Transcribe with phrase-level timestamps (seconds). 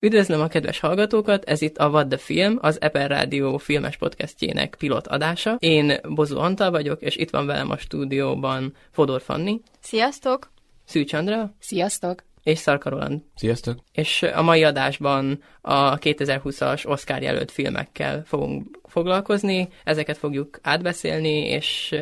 [0.00, 4.74] Üdvözlöm a kedves hallgatókat, ez itt a What the Film, az Eper Rádió filmes podcastjének
[4.78, 5.56] pilot adása.
[5.58, 9.60] Én Bozu Antal vagyok, és itt van velem a stúdióban Fodor Fanni.
[9.80, 10.50] Sziasztok!
[10.84, 11.54] Szűcs Andrea.
[11.58, 12.27] Sziasztok!
[12.42, 13.20] És Szarka Roland.
[13.34, 13.78] Sziasztok!
[13.92, 21.94] És a mai adásban a 2020-as Oscar jelölt filmekkel fogunk foglalkozni, ezeket fogjuk átbeszélni, és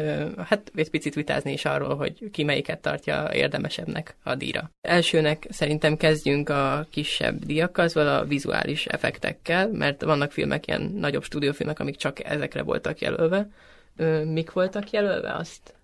[0.45, 4.71] hát egy picit vitázni is arról, hogy ki melyiket tartja érdemesebbnek a díjra.
[4.81, 11.25] Elsőnek szerintem kezdjünk a kisebb díjakkal, szóval a vizuális effektekkel, mert vannak filmek, ilyen nagyobb
[11.25, 13.49] stúdiófilmek, amik csak ezekre voltak jelölve.
[14.25, 15.75] Mik voltak jelölve azt?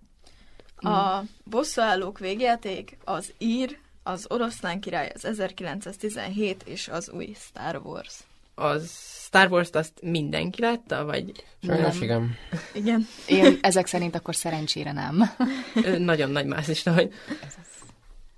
[0.76, 8.18] A bosszúállók végjáték, az ír, az oroszlán király, az 1917 és az új Star Wars.
[8.54, 8.90] Az
[9.24, 11.44] Star Wars-t azt mindenki látta, vagy...
[11.62, 12.36] Sajnos igen.
[12.74, 13.06] Igen.
[13.26, 15.30] Én ezek szerint akkor szerencsére nem.
[15.98, 17.12] Nagyon nagy más is, hogy...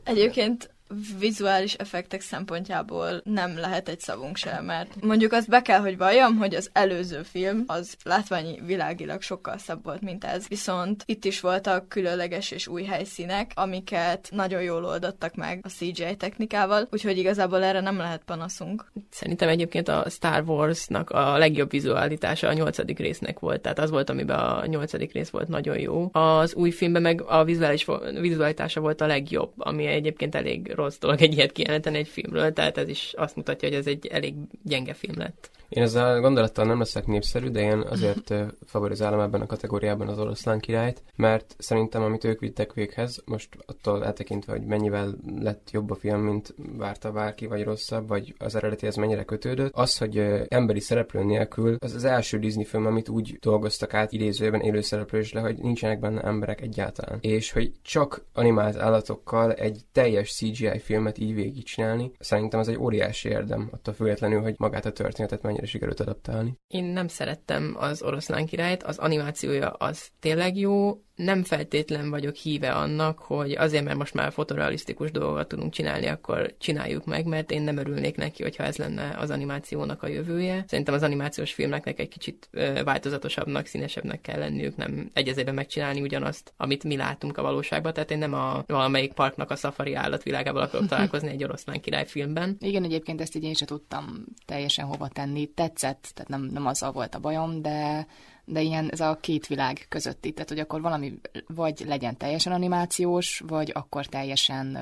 [0.04, 0.73] Egyébként
[1.18, 6.36] vizuális effektek szempontjából nem lehet egy szavunk sem, mert mondjuk azt be kell, hogy valljam,
[6.36, 10.48] hogy az előző film az látványi világilag sokkal szebb volt, mint ez.
[10.48, 16.16] Viszont itt is voltak különleges és új helyszínek, amiket nagyon jól oldottak meg a CGI
[16.16, 18.92] technikával, úgyhogy igazából erre nem lehet panaszunk.
[19.10, 24.10] Szerintem egyébként a Star Wars-nak a legjobb vizualitása a nyolcadik résznek volt, tehát az volt,
[24.10, 26.08] amiben a nyolcadik rész volt nagyon jó.
[26.12, 27.86] Az új filmben meg a vizuális,
[28.20, 32.78] vizualitása volt a legjobb, ami egyébként elég rossz dolog egy ilyet kijelenteni egy filmről, tehát
[32.78, 35.50] ez is azt mutatja, hogy ez egy elég gyenge film lett.
[35.74, 38.34] Én ezzel gondolattal nem leszek népszerű, de én azért
[38.66, 44.04] favorizálom ebben a kategóriában az oroszlán királyt, mert szerintem, amit ők vittek véghez, most attól
[44.04, 48.96] eltekintve, hogy mennyivel lett jobb a film, mint várta bárki, vagy rosszabb, vagy az eredetihez
[48.96, 53.94] mennyire kötődött, az, hogy emberi szereplő nélkül, az az első Disney film, amit úgy dolgoztak
[53.94, 57.18] át idézőben élő szereplős le, hogy nincsenek benne emberek egyáltalán.
[57.20, 63.28] És hogy csak animált állatokkal egy teljes CGI filmet így végigcsinálni, szerintem az egy óriási
[63.28, 66.58] érdem, attól függetlenül, hogy magát a történetet mennyire mennyire sikerült adaptálni.
[66.66, 72.72] Én nem szerettem az oroszlán királyt, az animációja az tényleg jó, nem feltétlen vagyok híve
[72.72, 77.62] annak, hogy azért, mert most már fotorealisztikus dolgokat tudunk csinálni, akkor csináljuk meg, mert én
[77.62, 80.64] nem örülnék neki, hogyha ez lenne az animációnak a jövője.
[80.68, 82.48] Szerintem az animációs filmeknek egy kicsit
[82.84, 87.92] változatosabbnak, színesebbnek kell lenniük, nem egyezében megcsinálni ugyanazt, amit mi látunk a valóságban.
[87.92, 92.56] Tehát én nem a valamelyik parknak a szafari állatvilágával akarok találkozni egy oroszlán király filmben.
[92.60, 95.46] Igen, egyébként ezt így én sem tudtam teljesen hova tenni.
[95.46, 98.06] Tetszett, tehát nem, nem azzal volt a bajom, de
[98.44, 103.42] de ilyen ez a két világ közötti, tehát hogy akkor valami vagy legyen teljesen animációs,
[103.46, 104.78] vagy akkor teljesen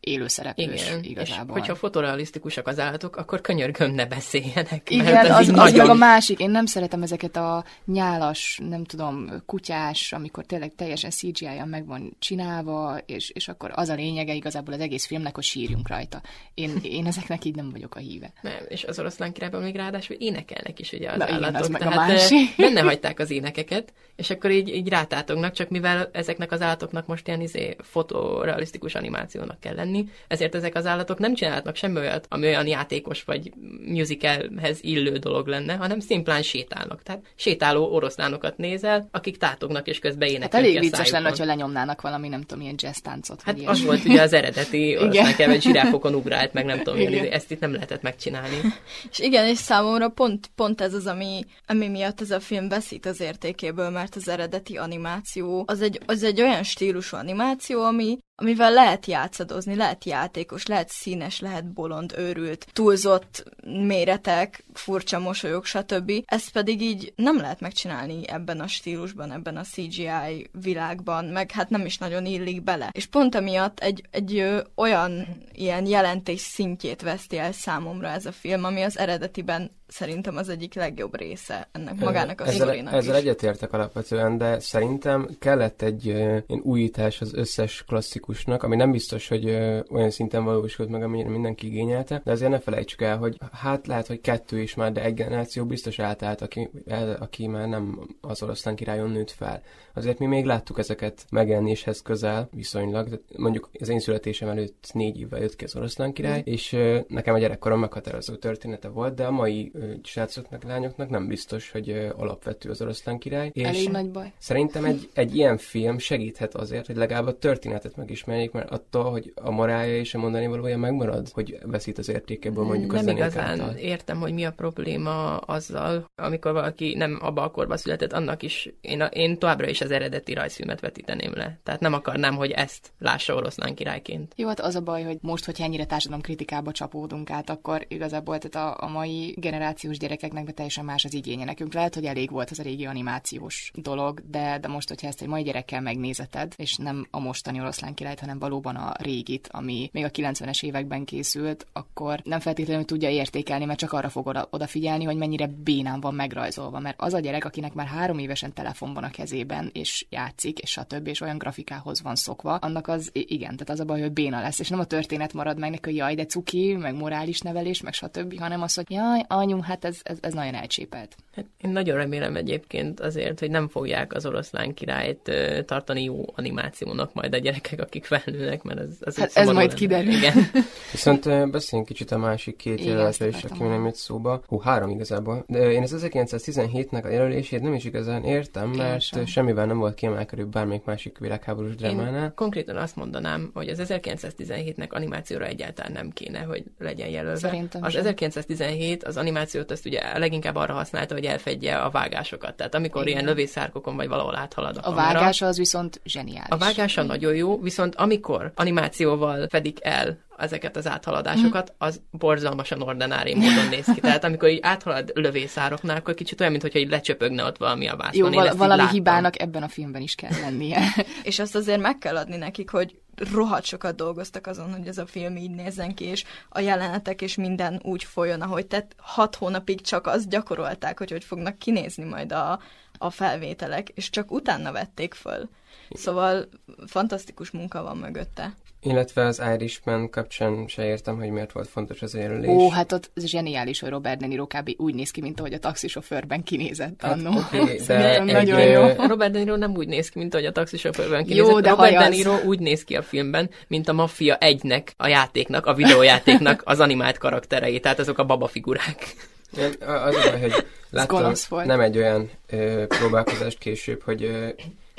[0.00, 1.56] élőszereplős Igen, igazából.
[1.56, 4.90] És hogyha fotorealisztikusak az állatok, akkor könyörgöm ne beszéljenek.
[4.90, 5.76] Igen, az, az, az nagyon...
[5.76, 6.38] meg a másik.
[6.38, 12.16] Én nem szeretem ezeket a nyálas, nem tudom, kutyás, amikor tényleg teljesen CGI-en meg van
[12.18, 16.20] csinálva, és, és akkor az a lényege igazából az egész filmnek, hogy sírjunk rajta.
[16.54, 18.32] Én, én ezeknek így nem vagyok a híve.
[18.40, 21.48] Nem, és az oroszlán királyban még ráadásul énekelnek is ugye az Na, állatok.
[21.48, 22.56] Igen, az meg tehát a másik.
[22.56, 27.26] benne hagyták az énekeket, és akkor így, így rátátognak, csak mivel ezeknek az állatoknak most
[27.26, 32.26] ilyen izé, fotorealisztikus animációnak kell lenni, lenni, ezért ezek az állatok nem csinálhatnak semmi olyat,
[32.28, 33.52] ami olyan játékos vagy
[33.86, 37.02] musicalhez illő dolog lenne, hanem szimplán sétálnak.
[37.02, 40.52] Tehát sétáló oroszlánokat nézel, akik tátognak és közben énekelnek.
[40.52, 43.42] Hát elég vicces lenne, hogyha lenyomnának valami, nem tudom, ilyen jazz táncot.
[43.42, 47.50] Hát az volt ugye az eredeti oroszlán hogy zsiráfokon ugrált, meg nem tudom, ilyen, ezt
[47.50, 48.56] itt nem lehetett megcsinálni.
[49.10, 53.06] És igen, és számomra pont, pont ez az, ami, ami miatt ez a film veszít
[53.06, 58.72] az értékéből, mert az eredeti animáció az egy, az egy olyan stílusú animáció, ami, amivel
[58.72, 66.12] lehet játszadozni, lehet játékos, lehet színes, lehet bolond, őrült, túlzott méretek, furcsa mosolyok, stb.
[66.24, 71.70] Ezt pedig így nem lehet megcsinálni ebben a stílusban, ebben a CGI világban, meg hát
[71.70, 72.90] nem is nagyon illik bele.
[72.92, 78.32] És pont emiatt egy, egy ö, olyan ilyen jelentés szintjét veszti el számomra ez a
[78.32, 83.14] film, ami az eredetiben szerintem az egyik legjobb része ennek magának a ezzel, sztorinak Ezzel
[83.14, 89.44] egyetértek alapvetően, de szerintem kellett egy uh, újítás az összes klasszikusnak, ami nem biztos, hogy
[89.44, 93.86] uh, olyan szinten valósult meg, amennyire mindenki igényelte, de azért ne felejtsük el, hogy hát
[93.86, 98.00] lehet, hogy kettő is már, de egy generáció biztos eltelt, aki, el, aki már nem
[98.20, 99.62] az oroszlán királyon nőtt fel.
[99.94, 105.20] Azért mi még láttuk ezeket megjelenéshez közel viszonylag, de mondjuk az én születésem előtt négy
[105.20, 106.52] évvel jött ki az oroszlán király, mm.
[106.52, 111.70] és uh, nekem a gyerekkorom meghatározó története volt, de a mai srácoknak, lányoknak nem biztos,
[111.70, 113.50] hogy alapvető az oroszlán király.
[113.52, 114.32] És Elég nagy baj.
[114.38, 119.10] Szerintem egy, egy ilyen film segíthet azért, hogy legalább a történetet meg elismerjék, mert attól,
[119.10, 123.02] hogy a morálja és a mondani valója megmarad, hogy veszít az értékéből mondjuk nem a
[123.02, 123.74] zenék igazán által.
[123.74, 128.72] értem, hogy mi a probléma azzal, amikor valaki nem abba a korba született, annak is
[128.80, 131.58] én, a, én továbbra is az eredeti rajzfilmet vetíteném le.
[131.62, 134.32] Tehát nem akarnám, hogy ezt lássa oroszlán királyként.
[134.36, 138.38] Jó, hát az a baj, hogy most, hogyha ennyire társadalom kritikába csapódunk át, akkor igazából
[138.38, 139.34] tehát a, a mai
[139.68, 141.44] generációs gyerekeknek be teljesen más az igénye.
[141.44, 145.22] Nekünk lehet, hogy elég volt az a régi animációs dolog, de, de most, hogyha ezt
[145.22, 149.90] egy mai gyerekkel megnézeted, és nem a mostani oroszlán királyt, hanem valóban a régit, ami
[149.92, 154.48] még a 90-es években készült, akkor nem feltétlenül tudja értékelni, mert csak arra fog oda,
[154.50, 156.78] odafigyelni, hogy mennyire bénán van megrajzolva.
[156.78, 160.70] Mert az a gyerek, akinek már három évesen telefon van a kezében, és játszik, és
[160.70, 164.40] stb., és olyan grafikához van szokva, annak az igen, tehát az a baj, hogy béna
[164.40, 167.80] lesz, és nem a történet marad meg neki, hogy jaj, de cuki, meg morális nevelés,
[167.80, 171.16] meg stb., hanem az, hogy jaj, anyu, hát ez, ez, ez nagyon elcsépelt.
[171.34, 175.30] Hát én nagyon remélem egyébként azért, hogy nem fogják az oroszlán királyt
[175.66, 180.12] tartani jó animációnak majd a gyerekek, akik felnőnek, mert ez, ez, Hát ez majd kiderül.
[180.12, 180.34] Igen.
[180.92, 184.42] Viszont beszéljünk kicsit a másik két jelöltre is, aki nem jött szóba.
[184.46, 185.44] Hú, három igazából.
[185.46, 189.26] De én az 1917-nek a jelölését nem is igazán értem, Én mert sem.
[189.26, 192.24] semmivel nem volt kiemelkedőbb bármelyik másik világháborús drámánál.
[192.24, 197.38] Én konkrétan azt mondanám, hogy az 1917-nek animációra egyáltalán nem kéne, hogy legyen jelölve.
[197.38, 198.00] Szerintem az sem.
[198.00, 199.16] 1917 az
[199.48, 202.54] animációt azt ugye leginkább arra használta, hogy elfedje a vágásokat.
[202.54, 203.12] Tehát amikor Igen.
[203.12, 206.48] ilyen lövészárkokon vagy valahol áthalad a, A kamera, vágása az viszont zseniális.
[206.48, 213.34] A vágása nagyon jó, viszont amikor animációval fedik el ezeket az áthaladásokat, az borzalmasan ordinári
[213.34, 214.00] módon néz ki.
[214.00, 218.14] Tehát amikor így áthalad lövészároknál, akkor kicsit olyan, mintha így lecsöpögne ott valami a vászon.
[218.14, 220.78] Jó, val- ezt valami hibának ebben a filmben is kell lennie.
[221.22, 222.98] És azt azért meg kell adni nekik, hogy
[223.32, 227.34] rohadt sokat dolgoztak azon, hogy ez a film így nézzen ki, és a jelenetek és
[227.34, 232.32] minden úgy folyjon, ahogy tehát hat hónapig csak azt gyakorolták, hogy hogy fognak kinézni majd
[232.32, 232.60] a,
[232.98, 235.48] a felvételek, és csak utána vették föl.
[235.90, 236.48] Szóval
[236.86, 238.54] fantasztikus munka van mögötte.
[238.82, 242.48] Illetve az Irishman kapcsán se értem, hogy miért volt fontos ez a jelölés.
[242.48, 244.70] Ó, hát ott ez zseniális, hogy Robert De Niro kb.
[244.76, 247.40] úgy néz ki, mint ahogy a taxisofőrben kinézett Hát, annó.
[247.86, 249.06] de egy, nagyon jó.
[249.06, 251.62] Robert De Niro nem úgy néz ki, mint ahogy a taxisofőrben Jó, kinézett.
[251.62, 252.16] de Robert haj De az.
[252.16, 256.80] Niro úgy néz ki a filmben, mint a Mafia egynek, a játéknak, a videójátéknak az
[256.80, 259.14] animált karakterei, tehát azok a babafigurák.
[259.58, 264.48] Én az a baj, hogy láttam nem egy olyan ö, próbálkozást később, hogy ö,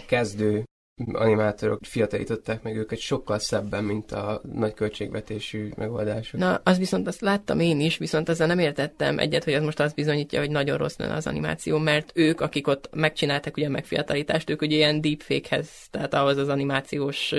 [0.07, 0.63] kezdő
[1.11, 6.39] animátorok fiatalították meg őket sokkal szebben, mint a nagy költségvetésű megoldások.
[6.39, 9.79] Na, az viszont azt láttam én is, viszont ezzel nem értettem egyet, hogy az most
[9.79, 13.69] azt bizonyítja, hogy nagyon rossz lenne az animáció, mert ők, akik ott megcsinálták ugye a
[13.69, 17.33] megfiatalítást, ők ugye ilyen deepfake-hez, tehát ahhoz az animációs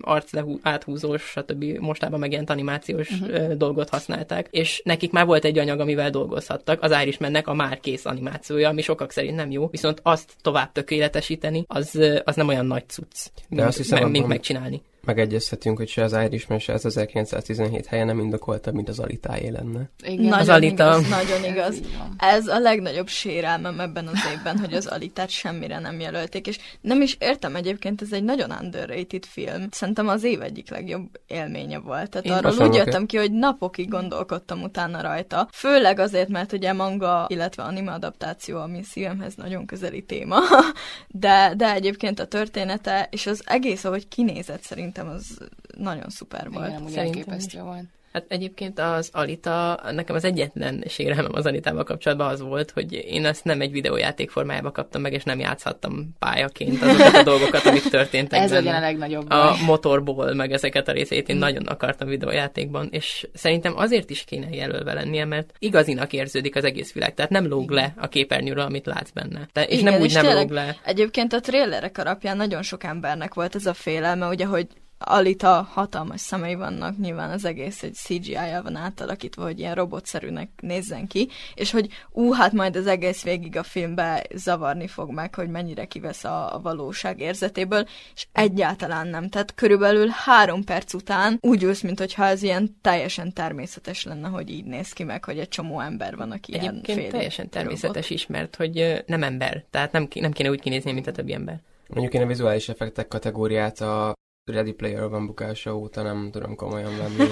[0.00, 0.30] arc
[0.62, 1.64] áthúzós, stb.
[1.78, 3.52] mostában megjelent animációs uh-huh.
[3.52, 8.04] dolgot használták, és nekik már volt egy anyag, amivel dolgozhattak, az Irishmannek a már kész
[8.04, 12.84] animációja, ami sokak szerint nem jó, viszont azt tovább tökéletesíteni, az, az nem olyan nagy
[12.96, 14.82] cucc, mint, azt hiszem, mint abban- megcsinálni.
[15.06, 19.90] Megegyezhetünk, hogy se az Irishman, se az 1917 helye nem indokoltabb, mint az Alitáé lenne.
[20.04, 20.32] Igen.
[20.32, 20.84] Az Nagyon Alita.
[20.84, 21.80] igaz, nagyon Ez igaz.
[22.16, 27.02] Ez a legnagyobb sérelmem ebben az évben, hogy az Alitát semmire nem jelölték, és nem
[27.02, 29.68] is értem egyébként, ez egy nagyon underrated film.
[29.70, 32.10] Szerintem az év egyik legjobb élménye volt.
[32.10, 35.48] Tehát Én arról úgy jöttem ki, hogy napokig gondolkodtam utána rajta.
[35.52, 40.38] Főleg azért, mert ugye manga, illetve anime adaptáció, ami szívemhez nagyon közeli téma,
[41.08, 44.62] de, de egyébként a története, és az egész, ahogy kinézett,
[44.96, 45.48] szerintem az
[45.78, 46.66] nagyon szuper volt.
[46.66, 47.84] Igen, amúgy elképesztő volt.
[48.12, 53.24] Hát egyébként az Alita, nekem az egyetlen sérelmem az Alitával kapcsolatban az volt, hogy én
[53.26, 57.82] ezt nem egy videójáték formájába kaptam meg, és nem játszhattam pályaként azokat a dolgokat, amik
[57.82, 58.76] történtek Ez benne.
[58.76, 59.38] a legnagyobb baj.
[59.38, 64.48] a motorból, meg ezeket a részét én nagyon akartam videójátékban, és szerintem azért is kéne
[64.50, 68.86] jelölve lennie, mert igazinak érződik az egész világ, tehát nem lóg le a képernyőről, amit
[68.86, 69.48] látsz benne.
[69.52, 70.76] Te, és Igen, nem úgy és nem tényleg lóg le.
[70.84, 74.66] Egyébként a trélerek alapján nagyon sok embernek volt ez a félelme, ugye, hogy
[74.98, 81.06] Alita hatalmas szemei vannak, nyilván az egész egy CGI-jal van átalakítva, hogy ilyen robotszerűnek nézzen
[81.06, 85.48] ki, és hogy ú, hát majd az egész végig a filmbe zavarni fog meg, hogy
[85.48, 89.28] mennyire kivesz a, a valóság érzetéből, és egyáltalán nem.
[89.28, 94.64] Tehát körülbelül három perc után úgy ülsz, mintha ez ilyen teljesen természetes lenne, hogy így
[94.64, 97.60] néz ki meg, hogy egy csomó ember van, aki ilyen Egyébként fél teljesen robot.
[97.60, 101.32] természetes is, mert hogy nem ember, tehát nem, nem kéne úgy kinézni, mint a többi
[101.32, 101.60] ember.
[101.88, 104.14] Mondjuk én a vizuális effektek kategóriát a
[104.52, 107.30] Ready Player One bukása óta nem tudom komolyan venni.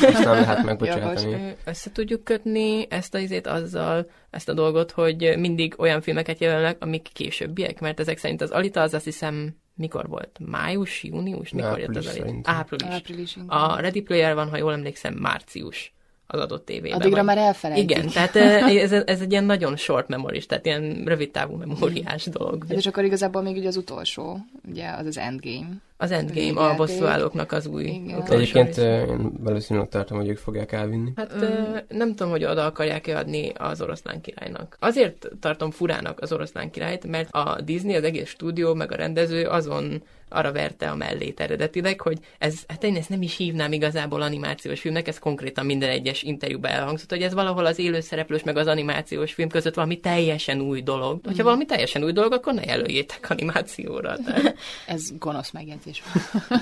[0.00, 1.32] Ezt nem lehet megbocsátani.
[1.34, 6.38] Ö, Össze tudjuk kötni ezt a izét azzal, ezt a dolgot, hogy mindig olyan filmeket
[6.38, 10.38] jelölnek, amik későbbiek, mert ezek szerint az Alita az azt hiszem mikor volt?
[10.46, 11.50] Május, június?
[11.50, 12.24] Mikor jött Április az Alita?
[12.26, 12.54] szerintem.
[12.54, 12.86] Április.
[12.88, 13.36] Április.
[13.36, 13.48] igen.
[13.48, 15.92] A Ready Player van, ha jól emlékszem, március
[16.26, 16.98] az adott tévében.
[16.98, 17.90] Addigra vagy- már elfelejtik.
[17.90, 18.36] Igen, tehát
[18.82, 22.64] ez, ez egy ilyen nagyon short memoris, tehát ilyen rövid távú memóriás dolog.
[22.68, 24.38] Hát és akkor igazából még ugye az utolsó,
[24.68, 25.66] ugye az az Endgame.
[25.96, 26.76] Az Endgame, a Végjáték.
[26.76, 28.22] bosszúállóknak az új Igen.
[28.22, 31.12] Egyébként én valószínűleg tartom, hogy ők fogják elvinni.
[31.16, 34.76] Hát ö, nem tudom, hogy oda akarják-e adni az oroszlán királynak.
[34.80, 39.46] Azért tartom furának az oroszlán királyt, mert a Disney, az egész stúdió, meg a rendező
[39.46, 40.02] azon
[40.34, 44.80] arra verte a mellét eredetileg, hogy ez, hát én ezt nem is hívnám igazából animációs
[44.80, 49.32] filmnek, ez konkrétan minden egyes interjúban elhangzott, hogy ez valahol az élőszereplős meg az animációs
[49.32, 51.20] film között valami teljesen új dolog.
[51.24, 54.16] Hogyha valami teljesen új dolog, akkor ne jelöljétek animációra.
[54.24, 54.56] Tehát.
[54.86, 55.83] Ez gonosz megjegyzés.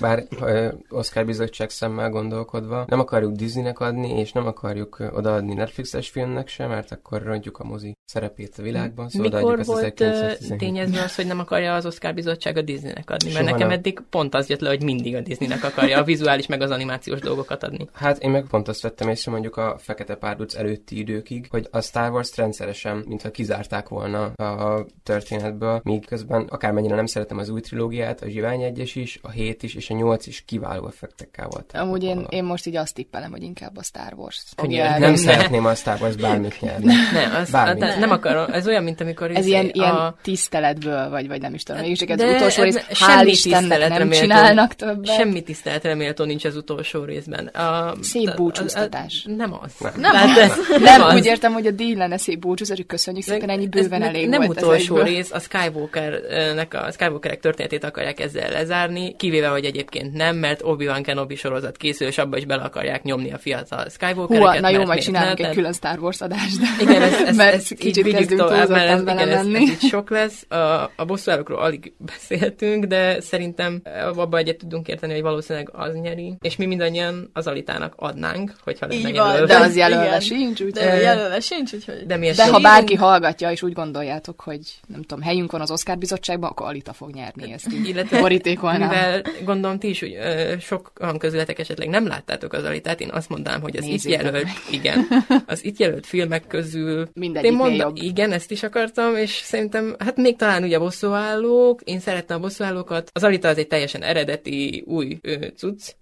[0.00, 6.08] Bár ö, Oscar bizottság szemmel gondolkodva, nem akarjuk Disneynek adni, és nem akarjuk odaadni Netflixes
[6.08, 9.08] filmnek sem, mert akkor rontjuk a mozi szerepét a világban.
[9.08, 10.58] Szóval Mikor volt ö, 1917.
[10.58, 13.32] tényezve az, hogy nem akarja az Oscar bizottság a Disneynek adni?
[13.32, 13.78] Mert Soha nekem nem.
[13.78, 17.20] eddig pont az jött le, hogy mindig a Disneynek akarja a vizuális meg az animációs
[17.20, 17.88] dolgokat adni.
[17.92, 21.80] Hát én meg pont azt vettem észre mondjuk a Fekete Párduc előtti időkig, hogy a
[21.80, 27.60] Star Wars rendszeresen, mintha kizárták volna a történetből, míg közben akármennyire nem szeretem az új
[27.60, 31.70] trilógiát, a Zsivány 1 is, a 7 is és a 8 is kiváló effektekkel volt.
[31.74, 34.42] Amúgy én, én most így azt tippelem, hogy inkább a Star Wars.
[34.56, 35.16] Fogja nem elvinni.
[35.16, 36.92] szeretném a Star Wars bármit nyerni.
[37.12, 37.82] Ne, az, Bármit.
[37.84, 38.52] hát nem akarom.
[38.52, 40.14] Ez olyan, mint amikor Ez izé ilyen, ilyen a...
[40.22, 41.80] tiszteletből, vagy, vagy nem is tudom.
[41.80, 45.14] Mégis az utolsó rész, ne- hál' semmi Istennek nem méltó- csinálnak többet.
[45.14, 47.46] Semmi tiszteletre méltó nincs az utolsó részben.
[47.46, 49.24] A, Szép a- a- búcsúztatás.
[49.26, 49.72] a- Nem az.
[49.80, 49.92] Nem.
[49.96, 51.14] Nem, Nem, hát, nem, az.
[51.14, 54.42] úgy értem, hogy a díj lenne szép búcsúzás, hogy köszönjük szépen, ennyi bőven elég nem
[54.42, 60.60] utolsó rész, a Skywalkernek a Skywalkerek történetét akarják ezzel lezárni, kivéve, hogy egyébként nem, mert
[60.62, 64.54] Obi-Wan Kenobi sorozat készül, és abba is bele akarják nyomni a fiatal Skywalkereket.
[64.54, 66.60] Hú, na jó, majd csinálunk egy külön Star Wars adást.
[66.60, 69.80] De Igen, ez, ez, mert ez kicsit kezdünk tovább, mert ez, igen, ez, ez így
[69.80, 70.46] sok lesz.
[70.48, 73.82] A, a bosszúállókról alig beszéltünk, de szerintem
[74.16, 78.86] abban egyet tudunk érteni, hogy valószínűleg az nyeri, és mi mindannyian az Alitának adnánk, hogyha
[78.86, 79.46] lenne Így van, jelölve.
[79.46, 80.20] De az jelölve Igen.
[80.20, 80.70] sincs, úgy.
[80.70, 82.06] De jelölve sincs, úgyhogy...
[82.06, 85.98] de, De ha bárki hallgatja, és úgy gondoljátok, hogy nem tudom, helyünk van az Oscar
[85.98, 87.66] bizottságban, akkor Alita fog nyerni ezt.
[87.84, 88.91] illetve borítékolnám.
[88.92, 93.28] Mivel gondolom ti is úgy, ö, sokan közületek esetleg nem láttátok az Alitát, én azt
[93.28, 94.52] mondanám, hogy az itt jelölt, meg.
[94.70, 95.06] igen,
[95.46, 97.08] az itt jelölt filmek közül
[97.42, 97.96] én mondom, jobb.
[97.96, 102.40] igen, ezt is akartam, és szerintem, hát még talán ugye a bosszúállók, én szerettem a
[102.40, 105.94] bosszúállókat, az Alita az egy teljesen eredeti, új ö, cucc,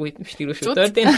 [0.00, 0.74] új stílusú Cucc.
[0.74, 1.14] történet,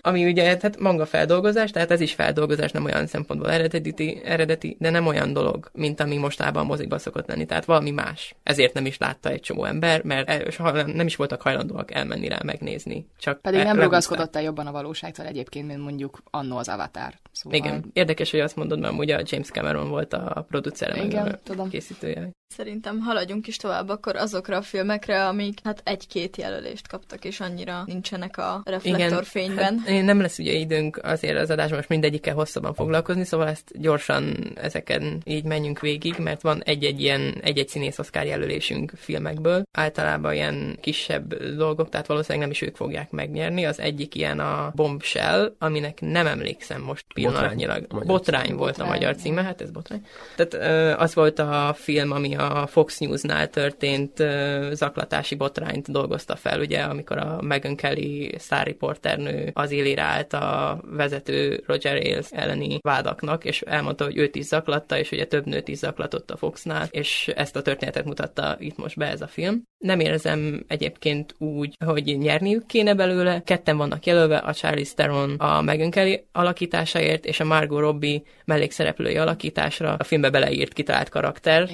[0.00, 4.90] ami ugye hát manga feldolgozás, tehát ez is feldolgozás, nem olyan szempontból eredeti, eredeti, de
[4.90, 8.34] nem olyan dolog, mint ami mostában a mozikba szokott lenni, tehát valami más.
[8.42, 12.38] Ezért nem is látta egy csomó ember, mert soha nem- is voltak hajlandóak elmenni rá
[12.44, 13.06] megnézni.
[13.18, 13.84] Csak Pedig nem rehúzták.
[13.84, 17.12] rugaszkodott el jobban a valóságtól egyébként, mint mondjuk annó az Avatar.
[17.32, 17.58] Szóval...
[17.58, 21.26] Igen, érdekes, hogy azt mondod, mert ugye a James Cameron volt a producere, meg Igen,
[21.26, 21.68] a tudom.
[21.68, 22.30] készítője.
[22.56, 27.82] Szerintem haladjunk is tovább akkor azokra a filmekre, amik hát egy-két jelölést kaptak, és annyira
[27.86, 29.82] nincsenek a reflektorfényben.
[29.86, 34.52] Hát, nem lesz ugye időnk azért az adásban most mindegyikkel hosszabban foglalkozni, szóval ezt gyorsan
[34.54, 39.62] ezeken így menjünk végig, mert van egy-egy ilyen, egy-egy színész Oscar jelölésünk filmekből.
[39.78, 43.64] Általában ilyen kisebb dolgok, tehát valószínűleg nem is ők fogják megnyerni.
[43.64, 47.86] Az egyik ilyen a Bombshell, aminek nem emlékszem most pillanatnyilag.
[47.88, 48.56] A Botrány címe.
[48.56, 48.98] volt a Botrány.
[48.98, 50.06] magyar címe, hát ez botrány.
[50.36, 54.24] Tehát ö, az volt a film, ami a Fox News-nál történt
[54.72, 61.62] zaklatási botrányt dolgozta fel, ugye, amikor a Megyn Kelly sztárriporternő az élére állt a vezető
[61.66, 65.78] Roger Ailes elleni vádaknak, és elmondta, hogy őt is zaklatta, és ugye több nőt is
[65.78, 69.62] zaklatott a Foxnál, és ezt a történetet mutatta itt most be ez a film.
[69.78, 73.42] Nem érzem egyébként úgy, hogy nyerniük kéne belőle.
[73.44, 79.16] Ketten vannak jelölve, a Charlize Theron a Megyn Kelly alakításáért, és a Margot Robbie mellékszereplői
[79.16, 81.68] alakításra a filmbe beleírt kitalált karakter,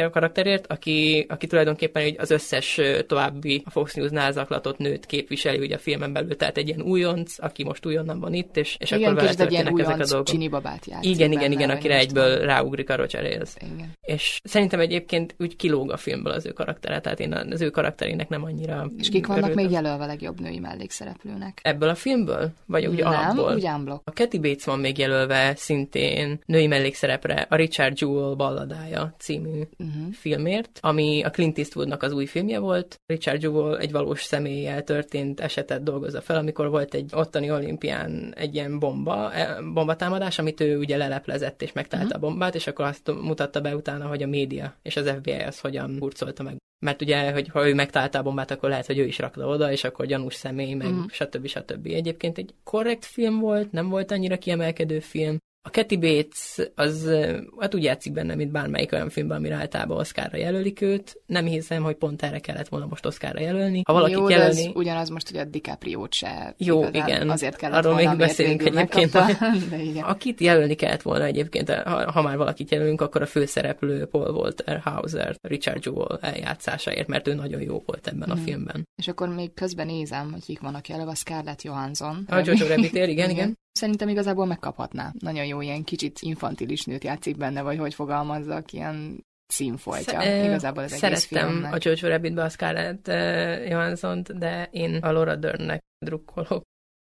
[0.00, 5.58] Eh, karakterért, aki, aki tulajdonképpen így az összes további a Fox News-nál zaklatott nőt képviseli
[5.58, 8.90] ugye a filmen belül, tehát egy ilyen újonc, aki most újonnan van itt, és, és
[8.90, 10.26] igen, akkor vele történnek ezek a dolgok.
[10.26, 13.50] csinibabát játszik Igen, igen, igen, akire egyből ráugrik a Roger Ailes.
[13.74, 13.92] Igen.
[14.00, 18.28] És szerintem egyébként úgy kilóg a filmből az ő karaktere, tehát én az ő karakterének
[18.28, 19.64] nem annyira És kik vannak örültem.
[19.64, 21.58] még jelölve legjobb női mellékszereplőnek?
[21.62, 22.50] Ebből a filmből?
[22.66, 23.54] Vagy ugye nem, alapból?
[23.54, 24.08] úgy unblock.
[24.08, 29.62] A Kathy Bates van még jelölve szintén női mellékszerepre a Richard Jewell balladája című
[29.96, 30.12] Uh-huh.
[30.12, 33.00] filmért, ami a Clint Eastwoodnak az új filmje volt.
[33.06, 38.54] Richard Jewell egy valós személlyel történt esetet dolgozza fel, amikor volt egy ottani olimpián egy
[38.54, 42.28] ilyen bomba, eh, bombatámadás, amit ő ugye leleplezett és megtalálta uh-huh.
[42.28, 45.60] a bombát, és akkor azt mutatta be utána, hogy a média és az FBI az
[45.60, 46.56] hogyan hurcolta meg.
[46.84, 49.72] Mert ugye, hogy ha ő megtalálta a bombát, akkor lehet, hogy ő is rakta oda,
[49.72, 50.96] és akkor gyanús személy, meg Mhm.
[50.96, 51.10] uh-huh.
[51.10, 51.46] stb.
[51.46, 51.86] stb.
[51.86, 57.10] Egyébként egy korrekt film volt, nem volt annyira kiemelkedő film, A Kathy Bates az
[57.58, 61.22] hát úgy játszik benne, mint bármelyik olyan filmben, amire általában Oscarra jelölik őt.
[61.26, 63.82] Nem hiszem, hogy pont erre kellett volna most Oscarra jelölni.
[63.86, 64.64] Ha valaki jelölni...
[64.66, 67.30] Ez ugyanaz most, hogy a DiCaprio-t se Jó, igen.
[67.30, 69.12] Azért kellett Arról volna, még beszélünk egyébként.
[69.70, 70.04] de igen.
[70.04, 74.78] Akit jelölni kellett volna egyébként, ha, ha már valakit jelölünk, akkor a főszereplő Paul Walter
[74.78, 78.30] Hauser, Richard Jewell eljátszásáért, mert ő nagyon jó volt ebben hmm.
[78.30, 78.44] a mhm.
[78.44, 78.88] filmben.
[78.96, 82.24] És akkor még közben nézem, hogy kik vannak jelölve, Scarlett Johansson.
[82.28, 83.58] A Jojo Rabbit igen, igen, igen.
[83.80, 85.12] Szerintem igazából megkaphatná.
[85.18, 90.82] Nagyon jó, ilyen kicsit infantilis nőt játszik benne, vagy hogy fogalmazzak, ilyen színfoltja Sz- igazából
[90.82, 91.74] az Szerettem egész filmnek.
[91.74, 96.62] a Jojo Rabbitbe a Scarlett uh, johansson de én a Laura Dernnek drukkolok.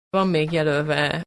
[0.09, 1.23] Van még jelölve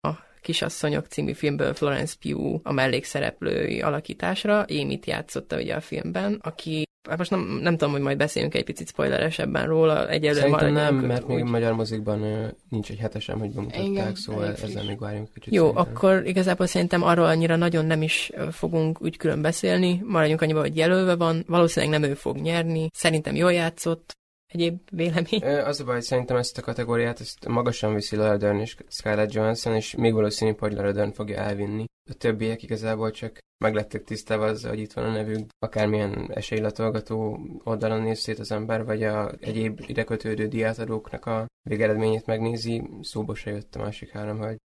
[0.00, 4.64] a Kisasszonyok című filmből Florence Pugh a mellékszereplői alakításra.
[4.66, 8.64] Émit játszotta ugye a filmben, aki Hát most nem, nem tudom, hogy majd beszélünk egy
[8.64, 10.08] picit spoileresebben róla.
[10.08, 11.34] Egyelőre Szerintem nem, mert úgy...
[11.34, 12.20] még magyar mozikban
[12.68, 15.52] nincs egy hetesem, hogy bemutatták, Igen, szóval ezzel még várjunk kicsit.
[15.52, 15.94] Jó, szerintem.
[15.94, 20.02] akkor igazából szerintem arról annyira nagyon nem is fogunk úgy külön beszélni.
[20.04, 22.88] Maradjunk annyiba, hogy jelölve van, valószínűleg nem ő fog nyerni.
[22.92, 24.18] Szerintem jól játszott,
[24.50, 25.42] egyéb vélemény?
[25.64, 29.74] Az a baj, szerintem ezt a kategóriát ezt magasan viszi Laura Dern és Scarlett Johansson,
[29.74, 31.84] és még valószínűbb, hogy Laura Dern fogja elvinni.
[32.10, 38.02] A többiek igazából csak meglettek tisztában az, hogy itt van a nevük, akármilyen esélylatolgató oldalon
[38.02, 43.74] néz szét az ember, vagy a egyéb idekötődő diátadóknak a végeredményét megnézi, szóba se jött
[43.74, 44.56] a másik három hogy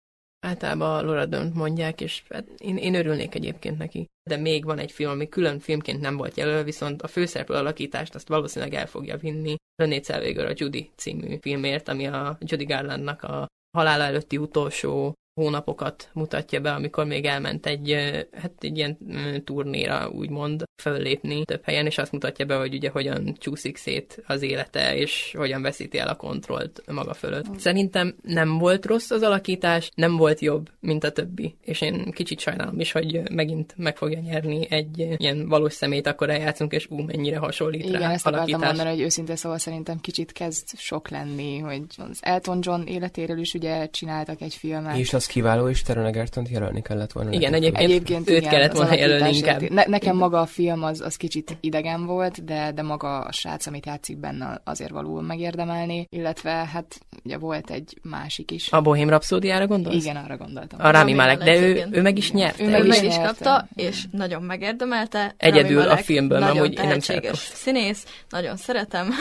[0.45, 4.05] Általában Laura Dern mondják, és hát én, én örülnék egyébként neki.
[4.29, 8.15] De még van egy film, ami külön filmként nem volt jelölve, viszont a főszereplő alakítást
[8.15, 13.23] azt valószínűleg el fogja vinni René Zellweger a Judy című filmért, ami a Judy Garlandnak
[13.23, 13.47] a
[13.77, 17.91] halála előtti utolsó hónapokat mutatja be, amikor még elment egy,
[18.31, 18.97] hát egy ilyen
[19.43, 24.41] turnéra, úgymond, föllépni több helyen, és azt mutatja be, hogy ugye hogyan csúszik szét az
[24.41, 27.49] élete, és hogyan veszíti el a kontrollt maga fölött.
[27.49, 27.55] Mm.
[27.57, 32.39] Szerintem nem volt rossz az alakítás, nem volt jobb, mint a többi, és én kicsit
[32.39, 37.01] sajnálom is, hogy megint meg fogja nyerni egy ilyen valós szemét, akkor eljátszunk, és ú,
[37.01, 38.53] mennyire hasonlít Igen, rá ezt alakítás.
[38.53, 43.39] akartam mondani, hogy őszinte szóval szerintem kicsit kezd sok lenni, hogy az Elton John életéről
[43.39, 44.97] is ugye csináltak egy filmet.
[44.97, 47.31] És az az kiváló, és Taron Egerton jelölni kellett volna.
[47.31, 49.69] Igen, egyébként, egyébként őt igen, kellett volna jelölni inkább.
[49.69, 53.65] Ne, nekem maga a film az, az kicsit idegen volt, de, de maga a srác,
[53.65, 58.71] amit játszik benne, azért való megérdemelni, illetve hát ugye volt egy másik is.
[58.71, 60.03] A Bohém Rapszódiára gondolsz?
[60.03, 60.79] Igen, arra gondoltam.
[60.81, 62.63] A Rami Malek, de ő, ő meg is nyerte.
[62.63, 65.33] Ő meg is, meg is kapta, és nagyon megérdemelte.
[65.37, 67.33] Egyedül a filmből, nem, hogy én nem szeretem.
[67.33, 69.09] színész, nagyon szeretem.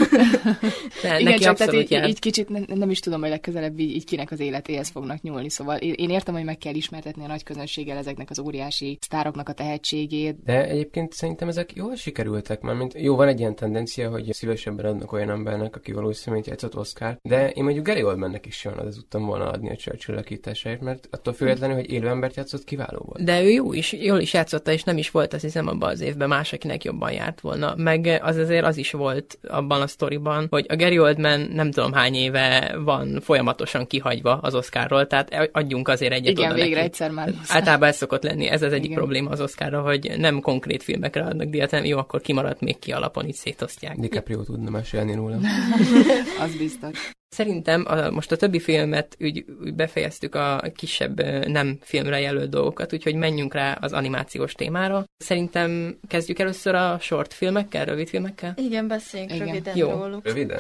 [1.03, 4.05] De, Igen, csak tehát így, így, kicsit nem, nem is tudom, hogy legközelebb így, így
[4.05, 7.97] kinek az életéhez fognak nyúlni, szóval én értem, hogy meg kell ismertetni a nagy közönséggel
[7.97, 10.43] ezeknek az óriási sztároknak a tehetségét.
[10.45, 14.85] De egyébként szerintem ezek jól sikerültek, mert mint jó, van egy ilyen tendencia, hogy szívesebben
[14.85, 18.95] adnak olyan embernek, aki valószínűleg játszott Oscar, de én mondjuk Gary Oldmannek is jól az
[18.95, 20.23] tudtam volna adni a Churchill
[20.81, 23.25] mert attól függetlenül, hogy élő embert játszott, kiváló volt.
[23.25, 26.01] De ő jó is, jól is játszotta, és nem is volt, azt hiszem, abban az
[26.01, 27.75] évben más, akinek jobban járt volna.
[27.77, 31.93] Meg az azért az is volt abban a sztoriban, hogy a Gary Oldman nem tudom
[31.93, 36.87] hány éve van folyamatosan kihagyva az Oscarról, tehát adjunk azért egyet Igen, oda végre neki.
[36.87, 37.33] egyszer már.
[37.49, 38.97] Általában ez szokott lenni, ez az egyik Igen.
[38.97, 42.93] probléma az Oscarra, hogy nem konkrét filmekre adnak díjat, hanem jó, akkor kimaradt még ki
[42.93, 43.97] alapon, így szétosztják.
[43.97, 45.37] DiCaprio tudna mesélni róla.
[46.45, 47.11] az biztos.
[47.35, 52.93] Szerintem a, most a többi filmet úgy, úgy befejeztük a kisebb nem filmre jelölt dolgokat,
[52.93, 55.05] úgyhogy menjünk rá az animációs témára.
[55.17, 58.55] Szerintem kezdjük először a short filmekkel, rövid filmekkel?
[58.57, 59.47] Igen, beszéljünk Igen.
[59.47, 59.91] röviden Jó.
[59.91, 60.25] róluk.
[60.25, 60.59] Röviden?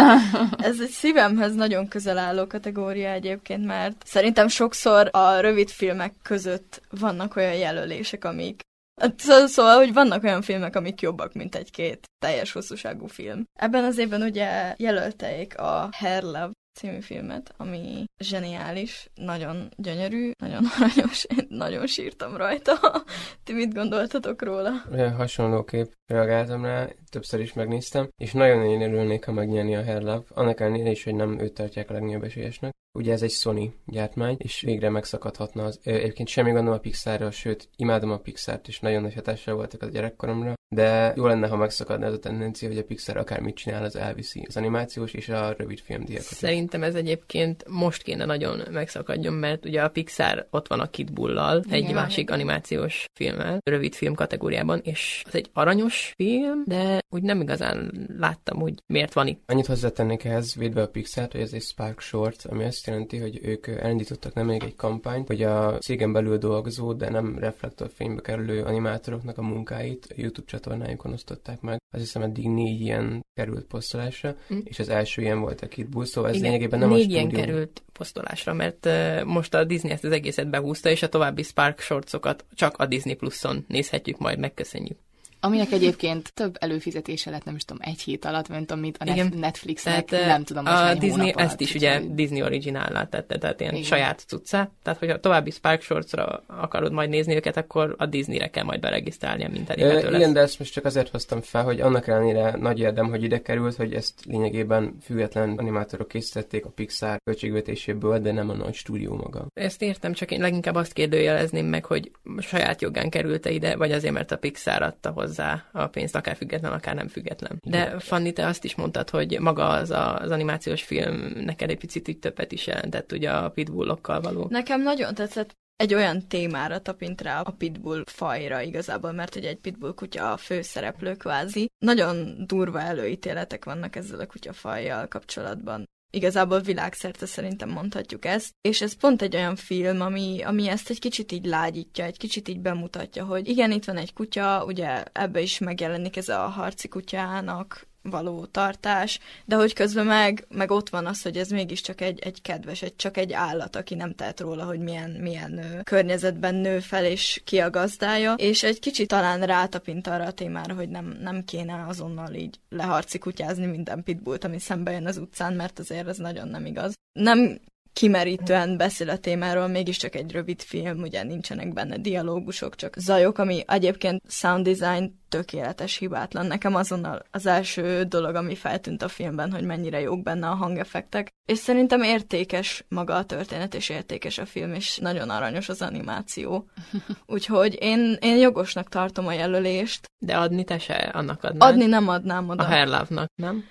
[0.70, 6.82] Ez egy szívemhez nagyon közel álló kategória egyébként, mert szerintem sokszor a rövid filmek között
[6.90, 8.60] vannak olyan jelölések, amik
[9.02, 13.44] Hát, szóval, hogy vannak olyan filmek, amik jobbak, mint egy-két teljes hosszúságú film.
[13.58, 20.64] Ebben az évben ugye jelölteik a Hair Love című filmet, ami zseniális, nagyon gyönyörű, nagyon
[20.78, 22.78] aranyos, én nagyon sírtam rajta.
[23.44, 24.70] Ti mit gondoltatok róla?
[25.16, 30.24] Hasonlóképp reagáltam rá, többször is megnéztem, és nagyon én örülnék, ha megnyerni a Hair Love,
[30.28, 32.72] annak ellenére is, hogy nem őt tartják a legnagyobb esélyesnek.
[32.94, 35.80] Ugye ez egy Sony gyártmány, és végre megszakadhatna az.
[35.82, 39.86] Egyébként semmi gondom a Pixarra, sőt, imádom a Pixart, és nagyon nagy hatással voltak a
[39.86, 43.96] gyerekkoromra, de jó lenne, ha megszakadna ez a tendencia, hogy a Pixar akármit csinál, az
[43.96, 46.24] elviszi az animációs és a rövid filmdiakat.
[46.24, 51.12] Szerintem ez egyébként most kéne nagyon megszakadjon, mert ugye a Pixar ott van a Kid
[51.12, 57.00] Bull-lal, egy Igen, másik animációs filmmel, rövid film kategóriában, és az egy aranyos film, de
[57.08, 59.42] úgy nem igazán láttam, hogy miért van itt.
[59.46, 63.38] Annyit hozzátennék ehhez, védve a Pixar, hogy ez egy Spark Short, ami azt jelenti, hogy
[63.42, 68.62] ők elindítottak nem még egy kampányt, hogy a cégen belül dolgozó, de nem reflektorfénybe kerülő
[68.62, 71.80] animátoroknak a munkáit a YouTube csatornájukon osztották meg.
[71.90, 74.58] Azt hiszem, eddig négy ilyen került posztolásra, Mm.
[74.64, 77.02] és az első ilyen volt a Kid Bull, szóval ez Igen, lényegében nem a négy
[77.02, 77.28] stúdió.
[77.28, 81.42] ilyen került posztolásra, mert uh, most a Disney ezt az egészet behúzta, és a további
[81.42, 84.98] Spark shortsokat csak a Disney Pluson nézhetjük majd, megköszönjük.
[85.44, 89.16] Aminek egyébként több előfizetése lett, nem is tudom, egy hét alatt, mint amit a Igen.
[89.16, 93.38] Net- Netflixnek, Tehát nem tudom, most a Disney alatt, ezt is ugye Disney originálá tette,
[93.38, 93.84] tehát ilyen Igen.
[93.84, 94.70] saját cuccá.
[94.82, 99.48] Tehát, hogyha további Spark Shortsra akarod majd nézni őket, akkor a Disneyre kell majd beregisztrálnia,
[99.48, 100.20] mint elérhető lesz.
[100.20, 103.42] igen, de ezt most csak azért hoztam fel, hogy annak ellenére nagy érdem, hogy ide
[103.42, 109.14] került, hogy ezt lényegében független animátorok készítették a Pixar költségvetéséből, de nem a nagy stúdió
[109.16, 109.46] maga.
[109.54, 114.14] Ezt értem, csak én leginkább azt kérdőjelezném meg, hogy saját jogán került ide, vagy azért,
[114.14, 117.58] mert a Pixar adta hozzá a pénzt, akár független, akár nem független.
[117.66, 121.78] De Fanni, te azt is mondtad, hogy maga az, a, az animációs film neked egy
[121.78, 124.46] picit így többet is jelentett, ugye a pitbullokkal való.
[124.50, 129.60] Nekem nagyon tetszett, egy olyan témára tapint rá a pitbull fajra igazából, mert ugye egy
[129.60, 131.70] pitbull kutya a főszereplő kvázi.
[131.78, 135.88] Nagyon durva előítéletek vannak ezzel a kutyafajjal kapcsolatban.
[136.14, 140.98] Igazából világszerte szerintem mondhatjuk ezt, és ez pont egy olyan film, ami, ami ezt egy
[140.98, 145.40] kicsit így lágyítja, egy kicsit így bemutatja, hogy igen, itt van egy kutya, ugye ebbe
[145.40, 151.06] is megjelenik ez a harci kutyának való tartás, de hogy közben meg, meg ott van
[151.06, 154.64] az, hogy ez mégiscsak egy, egy kedves, egy, csak egy állat, aki nem tehet róla,
[154.64, 159.40] hogy milyen, milyen ö, környezetben nő fel, és ki a gazdája, és egy kicsit talán
[159.40, 164.58] rátapint arra a témára, hogy nem, nem kéne azonnal így leharci kutyázni minden pitbullt, ami
[164.58, 166.94] szembe jön az utcán, mert azért ez nagyon nem igaz.
[167.12, 167.60] Nem
[167.92, 173.62] kimerítően beszél a témáról, mégiscsak egy rövid film, ugye nincsenek benne dialógusok, csak zajok, ami
[173.66, 176.46] egyébként sound design tökéletes, hibátlan.
[176.46, 181.28] Nekem azonnal az első dolog, ami feltűnt a filmben, hogy mennyire jók benne a hangeffektek,
[181.46, 186.68] és szerintem értékes maga a történet, és értékes a film, és nagyon aranyos az animáció.
[187.26, 190.10] Úgyhogy én, én jogosnak tartom a jelölést.
[190.18, 191.70] De adni te se annak adnád.
[191.70, 192.62] Adni nem adnám oda.
[192.62, 193.64] A Hair Love-nak, nem?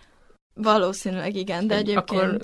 [0.53, 2.09] Valószínűleg igen, de egyébként...
[2.09, 2.37] Akkor,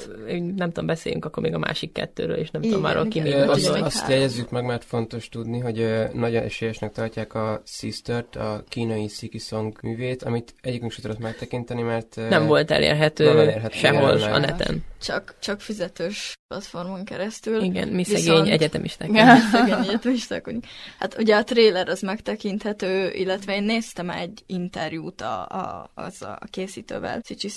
[0.55, 3.39] nem tudom, beszéljünk akkor még a másik kettőről, és nem Igen, tudom arról ki igen.
[3.39, 8.63] még azt, azt jegyezzük meg, mert fontos tudni, hogy nagyon esélyesnek tartják a Sister-t, a
[8.69, 13.77] kínai Siki Song művét, amit egyikünk sem tudott megtekinteni, mert Nem volt elérhető, Nem elérhető
[13.77, 14.33] sehol jelenleg.
[14.33, 14.83] a neten.
[15.01, 17.61] Csak, csak fizetős platformon keresztül.
[17.61, 19.09] Igen, mi Viszont- szegény egyetemisták.
[19.09, 20.49] Igen, szegény egyetemisták.
[20.99, 26.39] Hát ugye a trailer az megtekinthető, illetve én néztem egy interjút a, a, az a
[26.49, 27.47] készítővel, Cici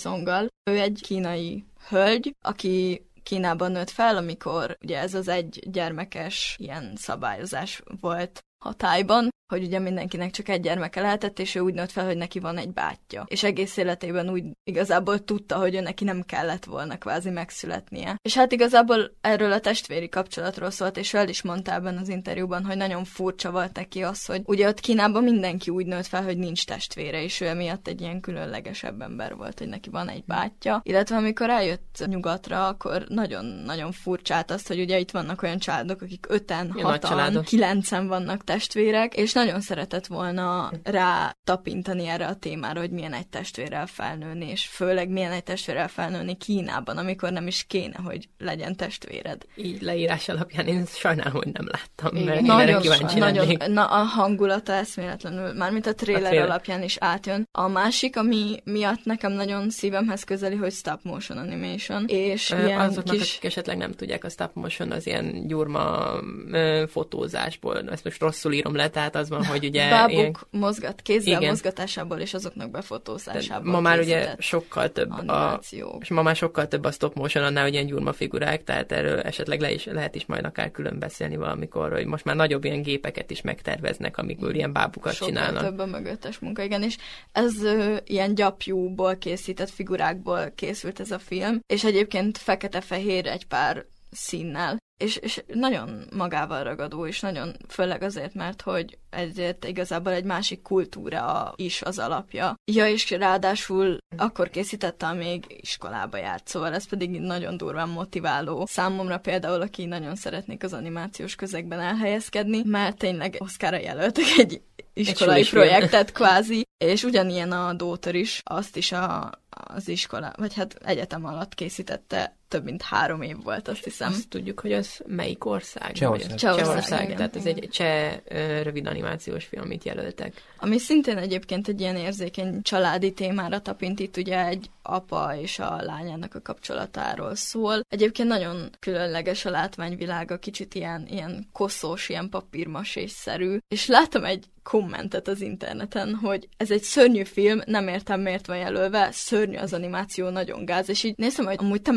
[0.41, 0.49] Songgal.
[0.63, 6.93] Ő egy kínai hölgy, aki Kínában nőtt fel, amikor ugye ez az egy gyermekes ilyen
[6.95, 12.05] szabályozás volt hatályban, hogy ugye mindenkinek csak egy gyermeke lehetett, és ő úgy nőtt fel,
[12.05, 13.25] hogy neki van egy bátyja.
[13.27, 18.15] És egész életében úgy igazából tudta, hogy ő neki nem kellett volna kvázi megszületnie.
[18.21, 22.09] És hát igazából erről a testvéri kapcsolatról szólt, és ő el is mondta ebben az
[22.09, 26.23] interjúban, hogy nagyon furcsa volt neki az, hogy ugye ott Kínában mindenki úgy nőtt fel,
[26.23, 30.23] hogy nincs testvére, és ő emiatt egy ilyen különlegesebb ember volt, hogy neki van egy
[30.25, 30.81] bátyja.
[30.83, 36.25] Illetve amikor eljött nyugatra, akkor nagyon-nagyon furcsát azt, hogy ugye itt vannak olyan családok, akik
[36.29, 42.91] öten, hatan, kilencen vannak testvérek, és nagyon szeretett volna rá tapintani erre a témára, hogy
[42.91, 47.97] milyen egy testvérrel felnőni, és főleg milyen egy testvérrel felnőni Kínában, amikor nem is kéne,
[48.03, 49.41] hogy legyen testvéred.
[49.55, 52.27] Így leírás alapján én sajnálom, hogy nem láttam, Igen.
[52.27, 53.67] mert erre Nagyon, kíváncsi nagyon, lennék.
[53.67, 56.49] na, a hangulata eszméletlenül, mármint a trailer, A a trailer.
[56.49, 57.47] alapján is átjön.
[57.51, 62.79] A másik, ami miatt nekem nagyon szívemhez közeli, hogy stop motion animation, és Ö, ilyen
[62.79, 63.31] Azoknak, kis...
[63.31, 66.09] akik esetleg nem tudják, a stop motion az ilyen gyurma
[66.51, 71.01] ö, fotózásból, ezt most rosszul írom le, tehát az van, hogy ugye bábuk ilyen, mozgat,
[71.01, 71.49] kézzel Igen.
[71.49, 76.01] mozgatásából és azoknak befotózásából ma már ugye sokkal több a, animációk.
[76.01, 79.19] és ma már sokkal több a stop motion annál, hogy ilyen gyurma figurák, tehát erről
[79.19, 82.81] esetleg le is, lehet is majd akár külön beszélni valamikor, hogy most már nagyobb ilyen
[82.81, 85.63] gépeket is megterveznek, amikből ilyen bábukat Sokkal csinálnak.
[85.63, 86.97] több a mögöttes munka, igen, és
[87.31, 93.85] ez ö, ilyen gyapjúból készített figurákból készült ez a film, és egyébként fekete-fehér egy pár
[94.11, 100.23] színnel, és, és nagyon magával ragadó, és nagyon főleg azért, mert hogy ezért igazából egy
[100.23, 102.55] másik kultúra is az alapja.
[102.71, 108.65] Ja, és ráadásul akkor készítette, amíg iskolába járt, szóval ez pedig nagyon durván motiváló.
[108.65, 114.61] Számomra például, aki nagyon szeretnék az animációs közegben elhelyezkedni, mert tényleg Oszkára jelöltek egy
[114.93, 120.73] iskolai projektet kvázi, és ugyanilyen a Daughter is, azt is a, az iskola, vagy hát
[120.83, 124.11] egyetem alatt készítette több mint három év volt, azt hiszem.
[124.11, 125.91] Azt tudjuk, hogy az melyik ország?
[125.91, 126.35] Csehország.
[126.35, 127.15] Csehország, Csehország, igen.
[127.15, 128.17] tehát ez egy cseh
[128.63, 130.33] rövid animációs film, amit jelöltek.
[130.57, 135.81] Ami szintén egyébként egy ilyen érzékeny családi témára tapint, itt ugye egy apa és a
[135.81, 137.85] lányának a kapcsolatáról szól.
[137.89, 145.27] Egyébként nagyon különleges a látványvilága, kicsit ilyen, ilyen koszos, ilyen papírmasésszerű, és láttam egy kommentet
[145.27, 150.29] az interneten, hogy ez egy szörnyű film, nem értem miért van jelölve, szörnyű az animáció,
[150.29, 151.91] nagyon gáz, és így néztem, hogy amúgy te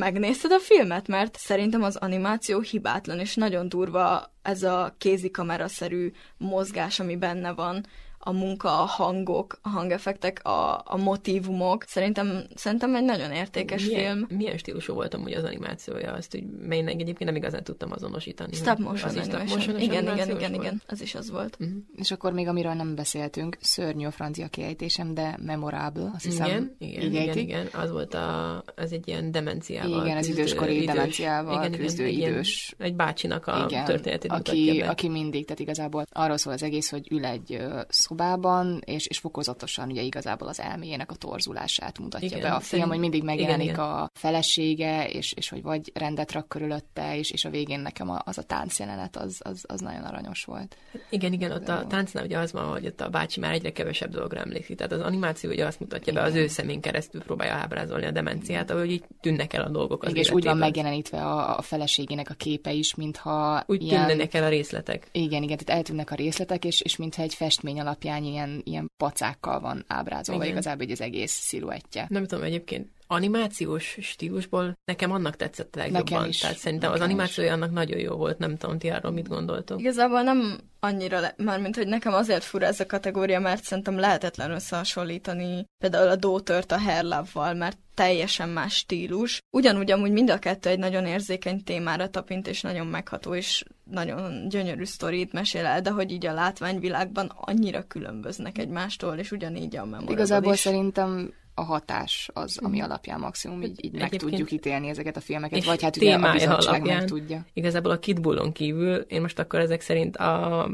[0.45, 7.01] megnézted a filmet, mert szerintem az animáció hibátlan, és nagyon durva ez a kézikamera-szerű mozgás,
[7.01, 7.87] ami benne van,
[8.27, 11.83] a munka, a hangok, a hangeffektek, a, a motivumok.
[11.87, 14.39] Szerintem, szerintem egy nagyon értékes milyen, film.
[14.39, 16.13] Milyen stílusú volt amúgy az animációja?
[16.13, 18.53] Azt, hogy melynek egyébként nem igazán tudtam azonosítani.
[18.55, 19.59] Stop motion az is stop animation.
[19.59, 20.63] motion-os igen, igen, igen, volt?
[20.65, 21.59] igen, az is az volt.
[21.59, 21.71] Mhm.
[21.97, 26.47] És akkor még amiről nem beszéltünk, szörnyű a francia kiejtésem, de memorable, azt hiszem.
[26.47, 30.75] Igen, igen, igen, igen, az volt a, az egy ilyen demenciával Igen, az küzdő időskori
[30.75, 35.09] idős- demenciával igen, igen, küzdő egy ilyen- idős Egy bácsinak a Igen, történetét aki, aki
[35.09, 37.81] mindig, tehát igazából arról szól az egész, hogy ül egy ö,
[38.15, 42.89] szobában, és, és fokozatosan ugye igazából az elméjének a torzulását mutatja Igen, be a film,
[42.89, 43.91] hogy mindig megjelenik igen, igen.
[43.91, 48.39] a felesége, és, és hogy vagy rendet rak körülötte, és, és a végén nekem az
[48.39, 50.77] a táncjelenet, az, az, az nagyon aranyos volt.
[51.11, 54.11] Igen, igen, ott a táncnál ugye az van, hogy ott a bácsi már egyre kevesebb
[54.11, 54.77] dologra emlékszik.
[54.77, 56.43] Tehát az animáció ugye azt mutatja be, az Igen.
[56.43, 60.23] ő szemén keresztül próbálja ábrázolni a demenciát, ahogy így tűnnek el a dolgok az Igen,
[60.23, 64.07] és úgy van megjelenítve a, a feleségének a képe is, mintha Úgy ilyen...
[64.07, 65.07] tűnnek el a részletek.
[65.13, 69.61] Igen, igen, tehát eltűnnek a részletek, és, és mintha egy festmény alapján ilyen, ilyen pacákkal
[69.61, 70.55] van ábrázolva Igen.
[70.55, 72.07] igazából így az egész sziluettje.
[72.09, 76.13] Nem tudom, egyébként animációs stílusból nekem annak tetszett a legjobban.
[76.13, 76.39] Nekem is.
[76.39, 79.81] Tehát szerintem Nekem az animációja annak nagyon jó volt, nem tudom, ti arról mit gondoltok.
[79.81, 84.51] Igazából nem annyira, le, mármint, hogy nekem azért fura ez a kategória, mert szerintem lehetetlen
[84.51, 89.41] összehasonlítani például a Dótört a Herlavval, mert teljesen más stílus.
[89.51, 94.49] Ugyanúgy amúgy mind a kettő egy nagyon érzékeny témára tapint, és nagyon megható, és nagyon
[94.49, 99.85] gyönyörű sztorit mesél el, de hogy így a látványvilágban annyira különböznek egymástól, és ugyanígy a
[99.85, 100.59] memorable Igazából is.
[100.59, 105.65] szerintem a hatás az, ami alapján maximum így, így meg tudjuk ítélni ezeket a filmeket,
[105.65, 106.97] vagy hát ugye a témája bizottság alapján.
[106.99, 107.45] meg tudja.
[107.53, 110.69] Igazából a Kid Bullon kívül, én most akkor ezek szerint a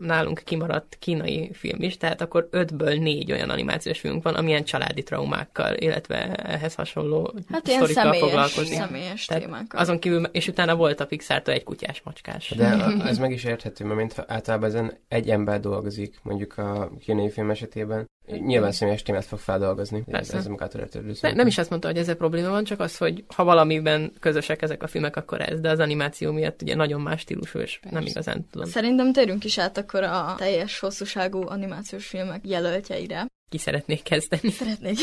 [0.00, 5.02] nálunk kimaradt kínai film is, tehát akkor ötből négy olyan animációs filmünk van, amilyen családi
[5.02, 8.74] traumákkal, illetve ehhez hasonló Hát ilyen személyes, foglalkozik.
[8.78, 9.80] személyes Tehát témákkal.
[9.80, 12.52] azon kívül, és utána volt a Pixar-tól egy kutyás macskás.
[12.56, 16.90] De a- ez meg is érthető, mert mintha általában ezen egy ember dolgozik, mondjuk a
[17.00, 19.98] kínai film esetében, nyilván személyes témát fog feldolgozni.
[19.98, 20.36] Ez, Persze.
[20.36, 21.12] ez értetődő.
[21.20, 24.62] Ne, nem is azt mondta, hogy ezzel probléma van, csak az, hogy ha valamiben közösek
[24.62, 27.98] ezek a filmek, akkor ez, de az animáció miatt ugye nagyon más stílusú, és Persze.
[27.98, 28.68] nem igazán tudom.
[28.68, 33.26] Szerintem térjünk is át akkor a teljes hosszúságú animációs filmek jelöltjeire.
[33.54, 34.50] Ki szeretnék kezdeni?
[34.50, 34.98] Szeretnék.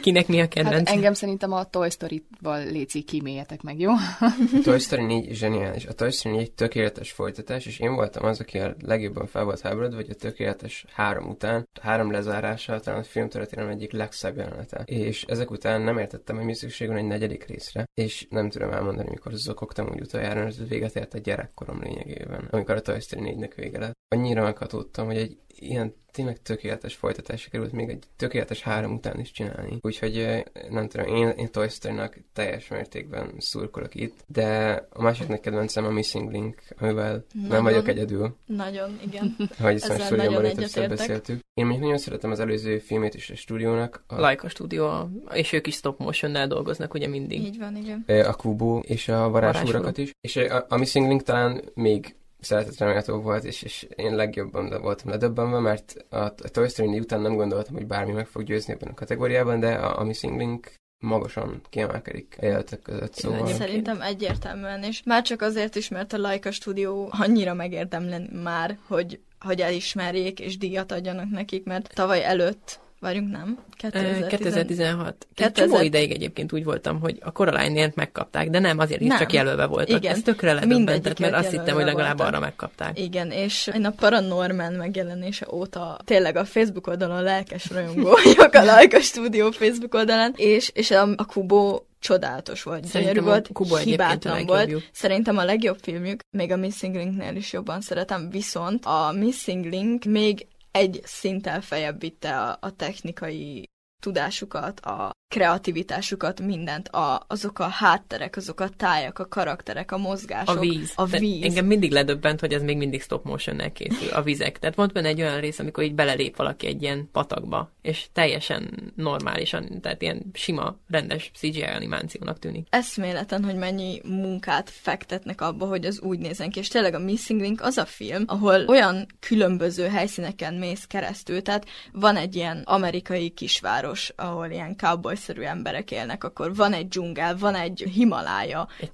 [0.00, 0.90] Kinek mi a Hát kedvenc?
[0.90, 3.90] engem szerintem a Toy Story-val léci kíméljetek meg, jó?
[4.20, 5.86] A Toy Story 4 zseniális.
[5.86, 9.44] A Toy Story 4 egy tökéletes folytatás, és én voltam az, aki a legjobban fel
[9.44, 13.92] volt háborodva, hogy a tökéletes három után, a három lezárása talán a film történelem egyik
[13.92, 14.82] legszebb jelenete.
[14.84, 18.70] És ezek után nem értettem, hogy mi szükség van egy negyedik részre, és nem tudom
[18.70, 23.00] elmondani, mikor zokogtam úgy utoljára, hogy ez véget ért a gyerekkorom lényegében, amikor a Toy
[23.00, 23.98] Story 4-nek vége lett.
[24.08, 29.30] Annyira meghatódtam, hogy egy ilyen tényleg tökéletes folytatás került még egy tökéletes három után is
[29.30, 29.78] csinálni.
[29.80, 35.40] Úgyhogy nem tudom, én, én Toy Story-nak teljes mértékben szurkolok itt, de a másik nagy
[35.40, 37.62] kedvencem a Missing Link, amivel nem Nagyon.
[37.62, 39.36] vagyok egyedül, Nagyon, igen.
[39.58, 41.40] ahogy Ezzel stúdióban nagyon is többször beszéltük.
[41.54, 45.66] Én még nagyon szeretem az előző filmét is a stúdiónak, a, Laika stúdió, és ők
[45.66, 47.42] is stop motion dolgoznak ugye mindig.
[47.42, 48.24] Így van, igen.
[48.24, 50.10] a Kubo és a varázsúrakat is.
[50.20, 54.78] És a, a Missing Link talán még szeretetre méltó volt, és, és én legjobban le
[54.78, 58.42] voltam ledöbbenve, mert a, a Toy Story 4 után nem gondoltam, hogy bármi meg fog
[58.42, 63.46] győzni ebben a kategóriában, de a, a Missing Link magasan kiemelkedik a jelöltek között, szóval...
[63.46, 69.20] Szerintem egyértelműen, és már csak azért is, mert a Laika stúdió annyira megérdemlen már, hogy,
[69.40, 73.58] hogy elismerjék és díjat adjanak nekik, mert tavaly előtt, vagyunk nem?
[73.82, 75.08] Ö, 2010 2016.
[75.08, 79.08] Egy 2000 csomó ideig egyébként úgy voltam, hogy a Coraline-ért megkapták, de nem, azért is
[79.08, 79.18] Nem.
[79.18, 79.98] csak jelölve voltak.
[79.98, 80.12] Igen.
[80.14, 82.34] Ez tökre ledöbbentett, mert azt hittem, hogy legalább voltak.
[82.34, 82.98] arra megkapták.
[82.98, 88.64] Igen, és én a Paranorman megjelenése óta tényleg a Facebook oldalon lelkes rajongó vagyok a
[88.64, 93.76] Laika stúdió Facebook oldalán, és, és a, a Kubo csodálatos volt, gyönyörű a volt, a
[93.76, 94.70] hibátlan legjobbjuk.
[94.70, 94.88] volt.
[94.92, 100.04] Szerintem a legjobb filmjük, még a Missing Linknél is jobban szeretem, viszont a Missing Link
[100.04, 103.69] még egy szinttel feljebb vitte a, a technikai
[104.00, 110.56] tudásukat, a kreativitásukat, mindent, a, azok a hátterek, azok a tájak, a karakterek, a mozgások,
[110.56, 110.92] A víz.
[110.94, 111.42] a De víz.
[111.42, 114.58] Engem mindig ledöbbent, hogy ez még mindig stop motion készül, a vizek.
[114.58, 118.92] Tehát volt benne egy olyan rész, amikor így belelép valaki egy ilyen patakba, és teljesen
[118.96, 122.66] normálisan, tehát ilyen sima, rendes CGI animációnak tűnik.
[122.70, 126.58] eszméleten, hogy mennyi munkát fektetnek abba, hogy az úgy nézzen ki.
[126.58, 131.66] És tényleg a Missing Link az a film, ahol olyan különböző helyszíneken mész keresztül, tehát
[131.92, 137.54] van egy ilyen amerikai kisváros, ahol ilyen cowboy-szerű emberek élnek, akkor van egy dzsungel, van
[137.54, 138.68] egy Himalája.
[138.80, 138.90] Egy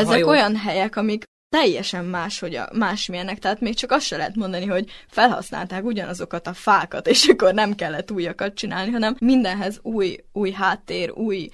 [0.00, 4.34] ezek olyan helyek, amik teljesen más, hogy a, másmilyenek, tehát még csak azt se lehet
[4.34, 10.16] mondani, hogy felhasználták ugyanazokat a fákat, és akkor nem kellett újakat csinálni, hanem mindenhez új,
[10.32, 11.48] új háttér, új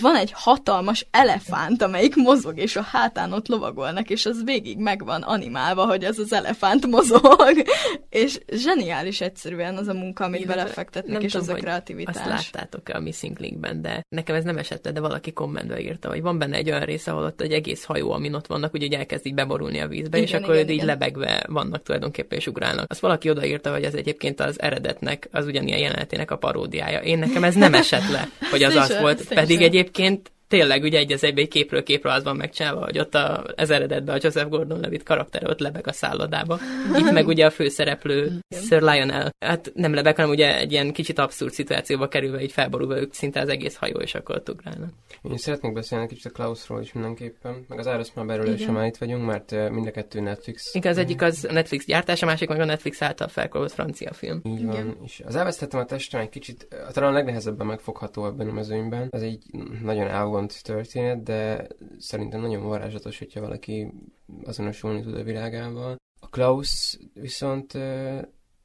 [0.00, 5.04] van egy hatalmas elefánt, amelyik mozog, és a hátán ott lovagolnak, és az végig meg
[5.04, 7.62] van animálva, hogy ez az elefánt mozog.
[8.10, 12.16] és zseniális egyszerűen az a munka, amit Illetve belefektetnek, nem és tudom, az a kreativitás.
[12.16, 16.08] Azt láttátok a Missing Linkben, de nekem ez nem esett le, de valaki kommentbe írta,
[16.08, 18.82] hogy van benne egy olyan része, ahol ott egy egész hajó, amin ott vannak, úgy,
[18.82, 20.86] hogy elkezd így beborulni a vízbe, Igen, és akkor igen, így igen.
[20.86, 22.90] lebegve vannak tulajdonképpen, és ugrálnak.
[22.90, 26.98] Azt valaki odaírta, hogy ez egyébként az eredetnek, az ugyanilyen jelenetének a paródiája.
[26.98, 29.66] Én nekem ez nem esett le, hogy az az volt, pedig sem.
[29.84, 33.44] Egyébként tényleg ugye egy az egybe egy képről képre az van megcsinálva, hogy ott a,
[33.56, 36.58] az eredetben a Joseph Gordon-Levitt karaktere ott lebeg a szállodába.
[36.96, 41.18] Itt meg ugye a főszereplő Sir Lionel, hát nem lebeg, hanem ugye egy ilyen kicsit
[41.18, 44.90] abszurd szituációba kerülve, így felborulva ők szinte az egész hajó, és akkor ott ugrálnak.
[45.22, 48.86] Én szeretnék beszélni egy kicsit a Klausról is mindenképpen, meg az Iris Marberről is, már
[48.86, 50.74] itt vagyunk, mert mind a kettő Netflix.
[50.74, 54.40] Igen, az egyik az Netflix gyártása, a másik meg a Netflix által felkorolt francia film.
[54.44, 54.70] Így Igen.
[54.72, 59.08] van, és az elvesztettem a testem egy kicsit, talán a legnehezebben megfogható ebben a mezőnyben.
[59.10, 59.42] Ez egy
[59.82, 60.08] nagyon
[60.44, 61.66] elvont történet, de
[61.98, 63.92] szerintem nagyon varázslatos, hogyha valaki
[64.44, 65.96] azonosulni tud a világával.
[66.20, 67.74] A Klaus viszont,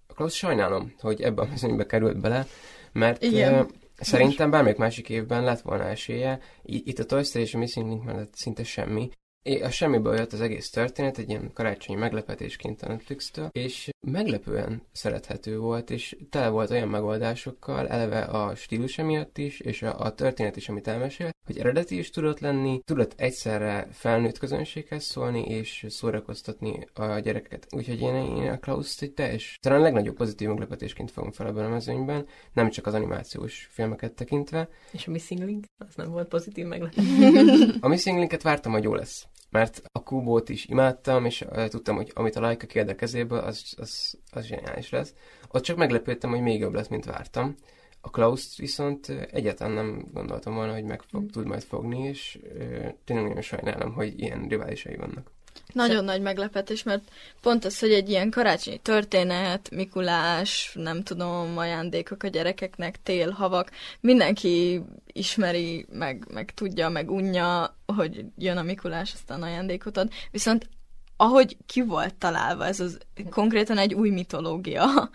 [0.07, 2.45] a Klaus sajnálom, hogy ebbe a mezőnybe került bele,
[2.91, 3.67] mert Igen.
[3.95, 6.39] Szerintem bármelyik másik évben lett volna esélye.
[6.63, 9.09] Itt a Toy Story és a Missing Link mellett szinte semmi.
[9.43, 14.81] É, A semmiből jött az egész történet, egy ilyen karácsonyi meglepetésként a Netflix-től, és meglepően
[14.91, 20.15] szerethető volt, és tele volt olyan megoldásokkal, eleve a stílusa miatt is, és a, a
[20.15, 25.85] történet is, amit elmesél, hogy eredeti is tudott lenni, tudott egyszerre felnőtt közönséghez szólni, és
[25.89, 27.67] szórakoztatni a gyerekeket.
[27.69, 31.65] Úgyhogy én, én a Klaus egy teljes, talán a legnagyobb pozitív meglepetésként fogom fel ebben
[31.65, 34.69] a mezőnyben, nem csak az animációs filmeket tekintve.
[34.91, 37.03] És a Missing Link, az nem volt pozitív meglepetés.
[37.79, 39.27] A Missing Linket vártam, hogy jó lesz.
[39.49, 44.17] Mert a Kubót is imádtam, és tudtam, hogy amit a Laika a kezéből, az, az,
[44.31, 45.13] az zseniális lesz.
[45.51, 47.55] Ott csak meglepődtem, hogy még jobb lesz, mint vártam.
[48.01, 52.39] A Klaus viszont egyáltalán nem gondoltam volna, hogy meg fog, tud majd fogni, és
[53.03, 55.31] tényleg nagyon sajnálom, hogy ilyen riválisai vannak.
[55.73, 62.23] Nagyon nagy meglepetés, mert pont az, hogy egy ilyen karácsonyi történet, Mikulás, nem tudom, ajándékok
[62.23, 64.81] a gyerekeknek, tél, havak, mindenki
[65.13, 70.09] ismeri, meg, meg tudja, meg unja, hogy jön a Mikulás, aztán ajándékot ad.
[70.31, 70.69] Viszont
[71.17, 72.97] ahogy ki volt találva, ez az
[73.29, 75.09] konkrétan egy új mitológia,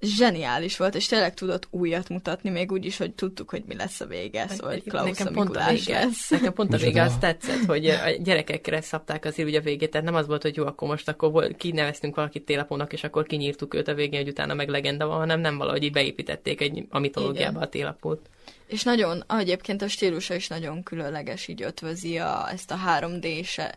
[0.00, 4.00] zseniális volt, és tényleg tudott újat mutatni, még úgy is, hogy tudtuk, hogy mi lesz
[4.00, 6.30] a vége, szóval hogy Klaus a nekem pont a vége, lesz.
[6.30, 10.06] nekem pont a vége azt tetszett, hogy a gyerekekre szabták azért ugye a végét, tehát
[10.06, 13.74] nem az volt, hogy jó, akkor most akkor volt, kineveztünk valakit télapónak, és akkor kinyírtuk
[13.74, 16.98] őt a végén, hogy utána meg legenda van, hanem nem valahogy így beépítették egy a
[16.98, 17.62] mitológiába Igen.
[17.62, 18.28] a télapót.
[18.66, 23.74] És nagyon, egyébként a stílusa is nagyon különleges, így ötvözi a, ezt a 3D-se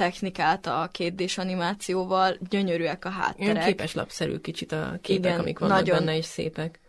[0.00, 5.58] technikát a 2 d animációval, gyönyörűek a Ilyen hátterek, képeslapszerű kicsit a képek, Igen, amik
[5.58, 5.98] vannak nagyon.
[5.98, 6.80] benne, és szépek.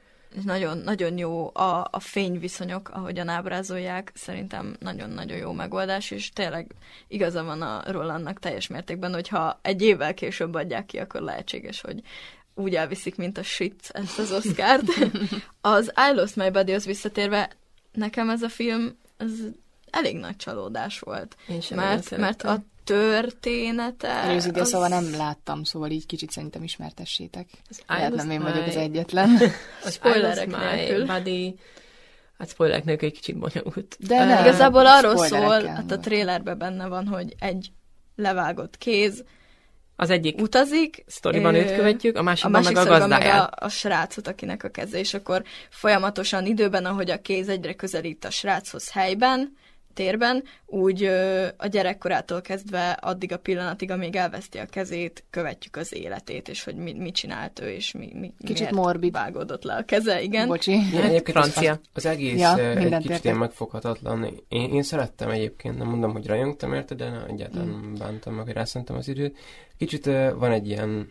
[0.44, 6.72] nagyon, nagyon jó a, a fényviszonyok, ahogyan ábrázolják, szerintem nagyon-nagyon jó megoldás, és tényleg
[7.08, 12.02] igaza van a Rolandnak teljes mértékben, hogyha egy évvel később adják ki, akkor lehetséges, hogy
[12.56, 14.88] úgy elviszik, mint a shit ezt az Oscárt.
[15.62, 17.50] az I Lost My Bodyhoz visszatérve,
[17.92, 19.32] nekem ez a film, ez
[19.90, 21.36] elég nagy csalódás volt.
[21.48, 22.71] Én sem Mert, mert szerettem.
[22.82, 24.08] A története...
[24.08, 27.48] Előző az- szóval nem láttam, szóval így kicsit szerintem ismertessétek.
[27.88, 29.30] Lehet nem én vagyok az egyetlen.
[29.86, 31.06] Az Spoilerek nélkül.
[31.06, 31.56] Body,
[32.38, 33.98] hát spoilerek nélkül egy kicsit bonyolult.
[34.00, 34.40] De nem.
[34.46, 37.72] Igazából arról szól, hát a trélerben benne van, hogy egy
[38.16, 39.24] levágott kéz
[39.96, 43.54] Az egyik utazik, sztoriban őt követjük, a a másikban másik meg a sztoriban meg gazdáját.
[43.54, 48.26] a, a srácot, akinek a keze, és akkor folyamatosan időben, ahogy a kéz egyre közelít
[48.26, 49.58] a sráchoz helyben,
[49.94, 55.94] térben, úgy ö, a gyerekkorától kezdve addig a pillanatig, amíg elveszti a kezét, követjük az
[55.96, 59.12] életét, és hogy mit, mit csinált ő, és mi, mi, Kicsit miért morbid.
[59.12, 60.48] vágódott le a keze, igen.
[60.48, 60.72] Bocsi.
[60.72, 61.72] Ja, egyébként az- francia.
[61.72, 63.24] Az, az egész Ja, egy kicsit értek.
[63.24, 64.24] ilyen megfoghatatlan.
[64.48, 68.46] Én, én szerettem egyébként, nem mondom, hogy rajongtam érte, de nem, egyáltalán nem bántam meg,
[68.46, 69.38] hogy rászántam az időt.
[69.78, 71.10] Kicsit uh, van egy ilyen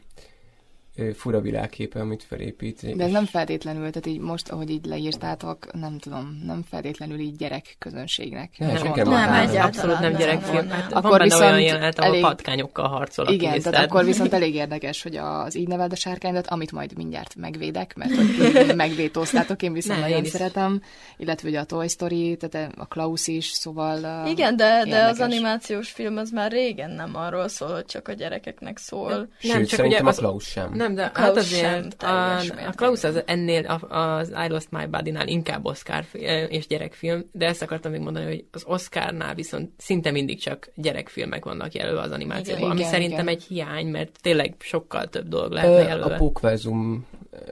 [1.15, 2.97] fura világképe, amit felépít.
[2.97, 7.37] De ez nem feltétlenül, tehát így most, ahogy így leírtátok, nem tudom, nem feltétlenül így
[7.37, 8.51] gyerek közönségnek.
[8.59, 10.55] Ne, Nem, nem, nem nem, abszolút nem nem, gyerekfilm.
[10.67, 10.89] nem, Hát nem.
[10.91, 13.63] van Akkor benne olyan viszont jelenet, ahol elég- patkányokkal harcol a Igen, kész.
[13.63, 17.95] tehát akkor viszont elég érdekes, hogy az így neveld a sárkányat, amit majd mindjárt megvédek,
[17.97, 20.31] mert hogy megvétóztátok, én viszont Ne, nagyon én is.
[20.31, 20.83] szeretem,
[21.17, 24.27] illetve ugye a Toy Story, tehát a Klaus is, szóval...
[24.27, 28.13] Igen, de, de az animációs film az már régen nem arról szól, hogy csak a
[28.13, 29.29] gyerekeknek szól.
[29.39, 30.73] Sőt, Nem, csak szerintem ugye a Klaus sem.
[30.75, 32.71] Nem, de Klaus hát azért a, a.
[32.75, 37.47] Klaus az ennél a, az I Lost My Body-nál inkább Oscar eh, és gyerekfilm, de
[37.47, 42.11] ezt akartam még mondani, hogy az Oscarnál viszont szinte mindig csak gyerekfilmek vannak jelölve az
[42.11, 43.35] animációban, Igen, ami igen, szerintem igen.
[43.35, 46.17] egy hiány, mert tényleg sokkal több dolog lehetne Ö, a jelölve.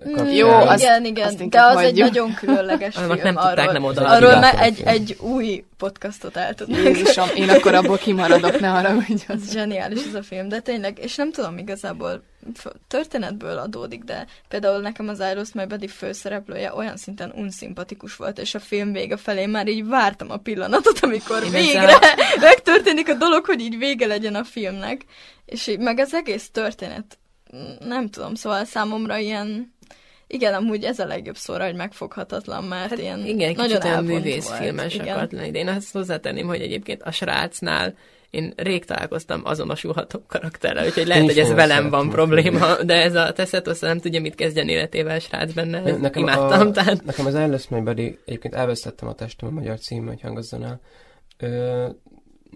[0.04, 0.26] Kapcsán.
[0.32, 2.06] Jó, igen, azt- igen, azt igen, de inkább az egy hagyjuk.
[2.08, 3.22] nagyon különleges Annak film.
[3.24, 6.84] nem tudták arról, nem oda Arról ne, egy, egy új podcastot el tudnánk.
[6.84, 9.52] Jézusom, én akkor abból kimaradok, ne arra, hogy az...
[9.52, 12.22] Zseniális ez a film, de tényleg, és nem tudom igazából,
[12.88, 18.38] történetből adódik, de például nekem az I Lost My Buddy főszereplője olyan szinten unszimpatikus volt,
[18.38, 22.00] és a film vége felé már így vártam a pillanatot, amikor Én végre ezzel-
[22.40, 25.04] megtörténik a dolog, hogy így vége legyen a filmnek,
[25.44, 27.17] és így, meg az egész történet,
[27.78, 29.72] nem tudom, szóval számomra ilyen,
[30.26, 34.94] igen, amúgy ez a legjobb szóra, hogy megfoghatatlan, mert Hát ilyen igen, nagyon kicsit művészfilmes
[34.94, 37.94] akart lenni, de én azt hozzátenném, hogy egyébként a srácnál
[38.30, 42.94] én rég találkoztam azonosulható karakterrel, úgyhogy lehet, Én hogy ez velem van a probléma, de
[42.94, 47.04] ez a Teszetosz nem tudja, mit kezdjen életével srác benne, ezt Nekem, imádtam, a, tehát
[47.04, 50.64] nekem az I Lost My Buddy, egyébként elvesztettem a testem a magyar cím, hogy hangozzon
[50.64, 50.80] el.
[51.38, 51.86] Ö,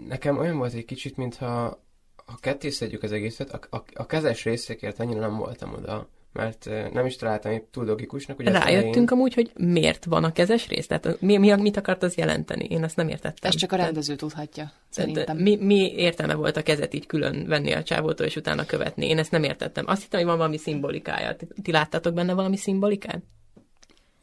[0.08, 1.82] nekem olyan volt egy kicsit, mintha
[2.26, 6.68] ha ketté szedjük az egészet, a, a, a kezes részekért annyira nem voltam oda, mert
[6.92, 8.38] nem is találtam épp túl logikusnak.
[8.38, 12.02] Ugye rájöttünk elején- amúgy, hogy miért van a kezes rész, tehát mi, mi, mit akart
[12.02, 13.50] az jelenteni, én ezt nem értettem.
[13.50, 15.36] Ezt csak a rendező tudhatja, tehát szerintem.
[15.36, 19.06] Mi, mi értelme volt a kezet így külön venni a csávótól, és utána követni?
[19.08, 19.84] Én ezt nem értettem.
[19.86, 21.36] Azt hittem, hogy van valami szimbolikája.
[21.36, 23.22] Ti, ti láttatok benne valami szimbolikát?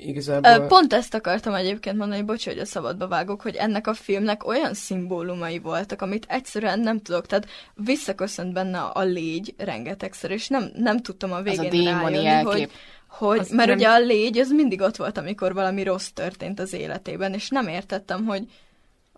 [0.02, 0.68] Igazából...
[0.68, 4.74] Pont ezt akartam egyébként mondani, bocs, hogy a szabadba vágok, hogy ennek a filmnek olyan
[4.74, 10.98] szimbólumai voltak, amit egyszerűen nem tudok, tehát visszaköszönt benne a légy rengetegszer, és nem, nem
[11.00, 12.54] tudtam a Ez végén a démoni rájönni, jelkép.
[12.54, 12.70] hogy,
[13.08, 16.60] hogy Az mert nem- ugye a légy, az mindig ott volt, amikor valami rossz történt
[16.60, 18.44] az életében, és nem értettem, hogy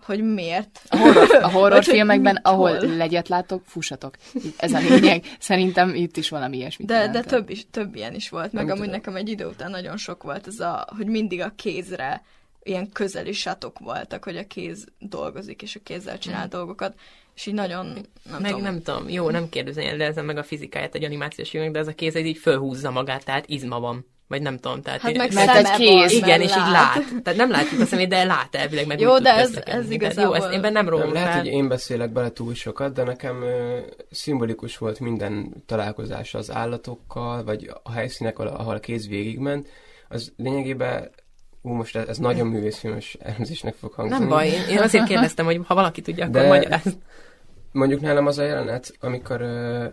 [0.04, 0.82] hogy miért.
[0.88, 2.96] A, horror, a horrorfilmekben, mit, ahol hol.
[2.96, 4.16] legyet látok, fussatok.
[4.58, 5.26] Ez a lényeg.
[5.40, 6.86] Szerintem itt is valami ilyesmi.
[6.86, 9.00] De, de több, is, több ilyen is volt, meg Nem amúgy tudom.
[9.00, 12.24] nekem egy idő után nagyon sok volt ez a, hogy mindig a kézre
[12.64, 16.96] ilyen közeli satok voltak, hogy a kéz dolgozik, és a kézzel csinál dolgokat,
[17.36, 18.62] és így nagyon, nem meg tudom.
[18.62, 22.16] nem tudom, jó, nem kérdezném meg a fizikáját egy animációs filmnek, de ez a kéz
[22.16, 24.06] ez így fölhúzza magát, tehát izma van.
[24.32, 25.02] Vagy nem tudom, tehát...
[25.02, 26.12] Hát meg Mert egy kéz.
[26.12, 27.04] igen, és így lát.
[27.24, 30.44] Tehát nem látjuk a szemét, de lát elvileg, meg Jó, de ez- ez igazából- Jó,
[30.44, 33.78] ezt én nem Nem, rólam lehet, hogy én beszélek bele túl sokat, de nekem ö,
[34.12, 39.68] szimbolikus volt minden találkozás az állatokkal, vagy a helyszínek, ahol, ahol a kéz végigment.
[40.10, 41.10] Az lényegében,
[41.62, 44.20] ú, most ez, ez nagyon művészfilmes elemzésnek fog hangzani.
[44.20, 46.98] Nem baj, én, én azért kérdeztem, hogy ha valaki tudja, akkor De- magyaráz.
[47.72, 49.84] Mondjuk nálam az a jelenet, amikor ö,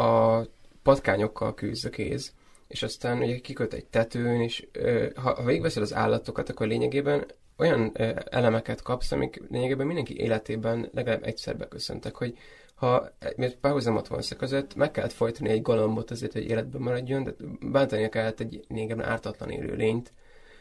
[0.00, 0.40] a
[0.82, 2.32] patkányokkal küzd a kéz,
[2.68, 4.66] és aztán ugye kiköt egy tetőn, és
[5.14, 7.24] ha, ha végigveszed az állatokat, akkor lényegében
[7.56, 7.92] olyan
[8.30, 12.38] elemeket kapsz, amik lényegében mindenki életében legalább egyszer beköszöntek, hogy
[12.74, 17.34] ha mert párhuzamot van között, meg kellett folytani egy galambot azért, hogy életben maradjon, de
[17.60, 20.12] bántania kellett egy lényegében ártatlan élő lényt.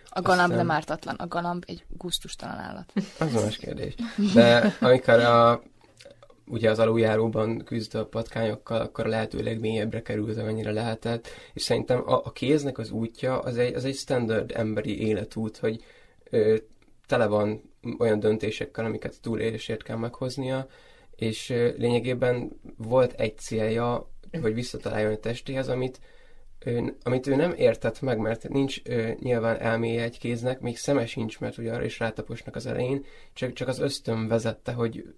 [0.09, 2.93] A galamb Aztán- nem ártatlan, a galamb egy gusztustalan állat.
[3.19, 3.95] Az más kérdés.
[4.33, 5.63] De amikor a,
[6.47, 12.09] ugye az aluljáróban küzd a patkányokkal, akkor a lehető legmélyebbre került, amennyire lehetett, és szerintem
[12.09, 15.83] a, a kéznek az útja az egy, az egy standard emberi életút, hogy
[16.29, 16.55] ö,
[17.07, 17.61] tele van
[17.99, 20.67] olyan döntésekkel, amiket túlélésért kell meghoznia,
[21.15, 25.99] és ö, lényegében volt egy célja, hogy visszataláljon a testéhez, amit
[26.65, 31.05] ő, amit ő nem értett meg, mert nincs ö, nyilván elméje egy kéznek, még szeme
[31.05, 35.13] sincs, mert ugye arra is rátaposnak az elején, csak, csak az ösztön vezette, hogy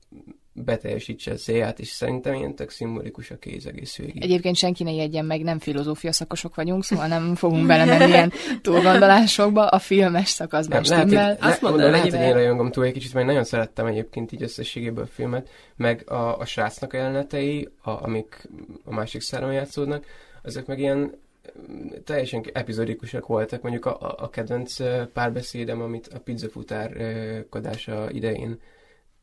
[0.57, 4.23] beteljesítse a célját, és szerintem ilyen tök szimbolikus a kéz egész végig.
[4.23, 8.31] Egyébként senki ne jegyen meg, nem filozófia szakosok vagyunk, szóval nem fogunk belemenni ilyen
[8.61, 9.67] túlgondolásokba.
[9.67, 11.37] A filmes szakaszban Nem, lehet, stimmel.
[11.39, 14.31] hogy, Azt mondom, lehet, hogy hogy- én rajongom túl egy kicsit, mert nagyon szerettem egyébként
[14.31, 18.47] így összességéből a filmet, meg a, a srácnak a jelenetei, a, amik
[18.85, 20.05] a másik száron játszódnak,
[20.43, 24.75] azok meg ilyen mm, teljesen epizodikusak voltak, mondjuk a, a, a kedvenc
[25.13, 28.59] párbeszédem, amit a pizzafutár ö, kodása idején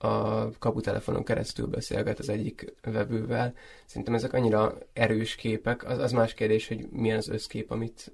[0.02, 3.54] a kaputelefonon keresztül beszélget az egyik vevővel.
[3.86, 8.12] Szerintem ezek annyira erős képek, az, az más kérdés, hogy milyen az összkép, amit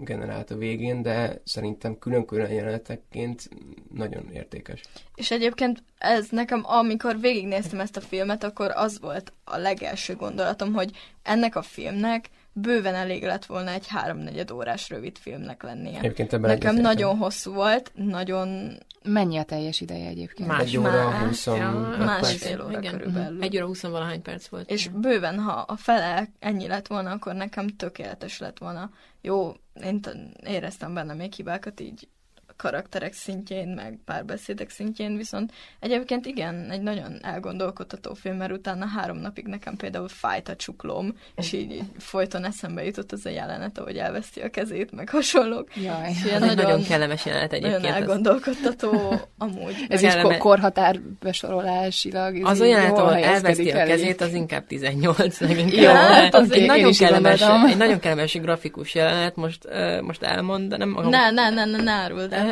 [0.00, 3.48] generált a végén, de szerintem külön-külön jelenetekként
[3.94, 4.80] nagyon értékes.
[5.14, 10.72] És egyébként ez nekem, amikor végignéztem ezt a filmet, akkor az volt a legelső gondolatom,
[10.72, 10.90] hogy
[11.22, 12.28] ennek a filmnek
[12.58, 15.98] bőven elég lett volna egy háromnegyed órás rövid filmnek lennie.
[15.98, 16.94] Egyébként ebben Nekem egyetértek.
[16.98, 20.48] nagyon hosszú volt, nagyon Mennyi a teljes ideje egyébként?
[20.48, 22.04] Más- Egy óra, Más- 25 ja, perc.
[22.04, 22.92] másfél óra Igen.
[22.98, 23.42] körülbelül.
[23.42, 24.70] Egy óra 20 valahány perc volt.
[24.70, 28.90] És bőven, ha a fele ennyi lett volna, akkor nekem tökéletes lett volna.
[29.20, 29.52] Jó,
[29.82, 32.08] én t- éreztem benne még hibákat így
[32.56, 39.16] karakterek szintjén, meg párbeszédek szintjén, viszont egyébként igen, egy nagyon elgondolkodtató film, mert utána három
[39.16, 43.78] napig nekem például fájt a csuklóm, és így, így folyton eszembe jutott az a jelenet,
[43.78, 45.76] ahogy elveszti a kezét, meg hasonlók.
[45.76, 46.10] Jaj.
[46.10, 47.94] És ilyen nagyon, nagyon, kellemes jelenet nagyon egyébként.
[47.94, 49.74] az- elgondolkodtató amúgy.
[49.88, 52.44] Ez is Kellene- ko- korhatár besorolásilag.
[52.44, 55.72] Az olyan, ahol elveszti a kezét, az inkább 18 leginkább.
[55.72, 60.96] Jó, De az egy, nagyon kellemes, egy nagyon kellemes grafikus jelenet, most, uh, most elmondanám.
[61.08, 62.45] Ne, ne, ne, ne, ne áruld el.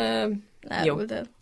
[0.69, 0.97] Ne jó.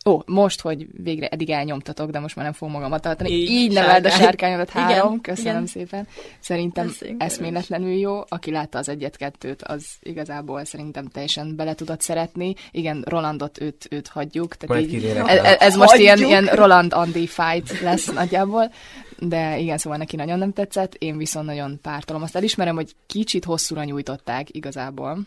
[0.05, 3.29] Ó, most, hogy végre eddig elnyomtatok, de most már nem fogom magamat tartani.
[3.31, 4.25] Így, Így, neveld a sárkány.
[4.25, 5.65] sárkányodat három, Igen, köszönöm igen.
[5.65, 6.07] szépen.
[6.39, 8.21] Szerintem erről eszméletlenül jó.
[8.27, 12.53] Aki látta az egyet-kettőt, az igazából szerintem teljesen bele tudott szeretni.
[12.71, 14.55] Igen, Rolandot őt, őt hagyjuk.
[14.55, 16.29] Tehát így, ez, ez- ez most ilyen, Hagyjuk.
[16.29, 18.71] ilyen Roland Andy fight lesz nagyjából.
[19.19, 22.21] De igen, szóval neki nagyon nem tetszett, én viszont nagyon pártolom.
[22.21, 25.19] Azt elismerem, hogy kicsit hosszúra nyújtották igazából.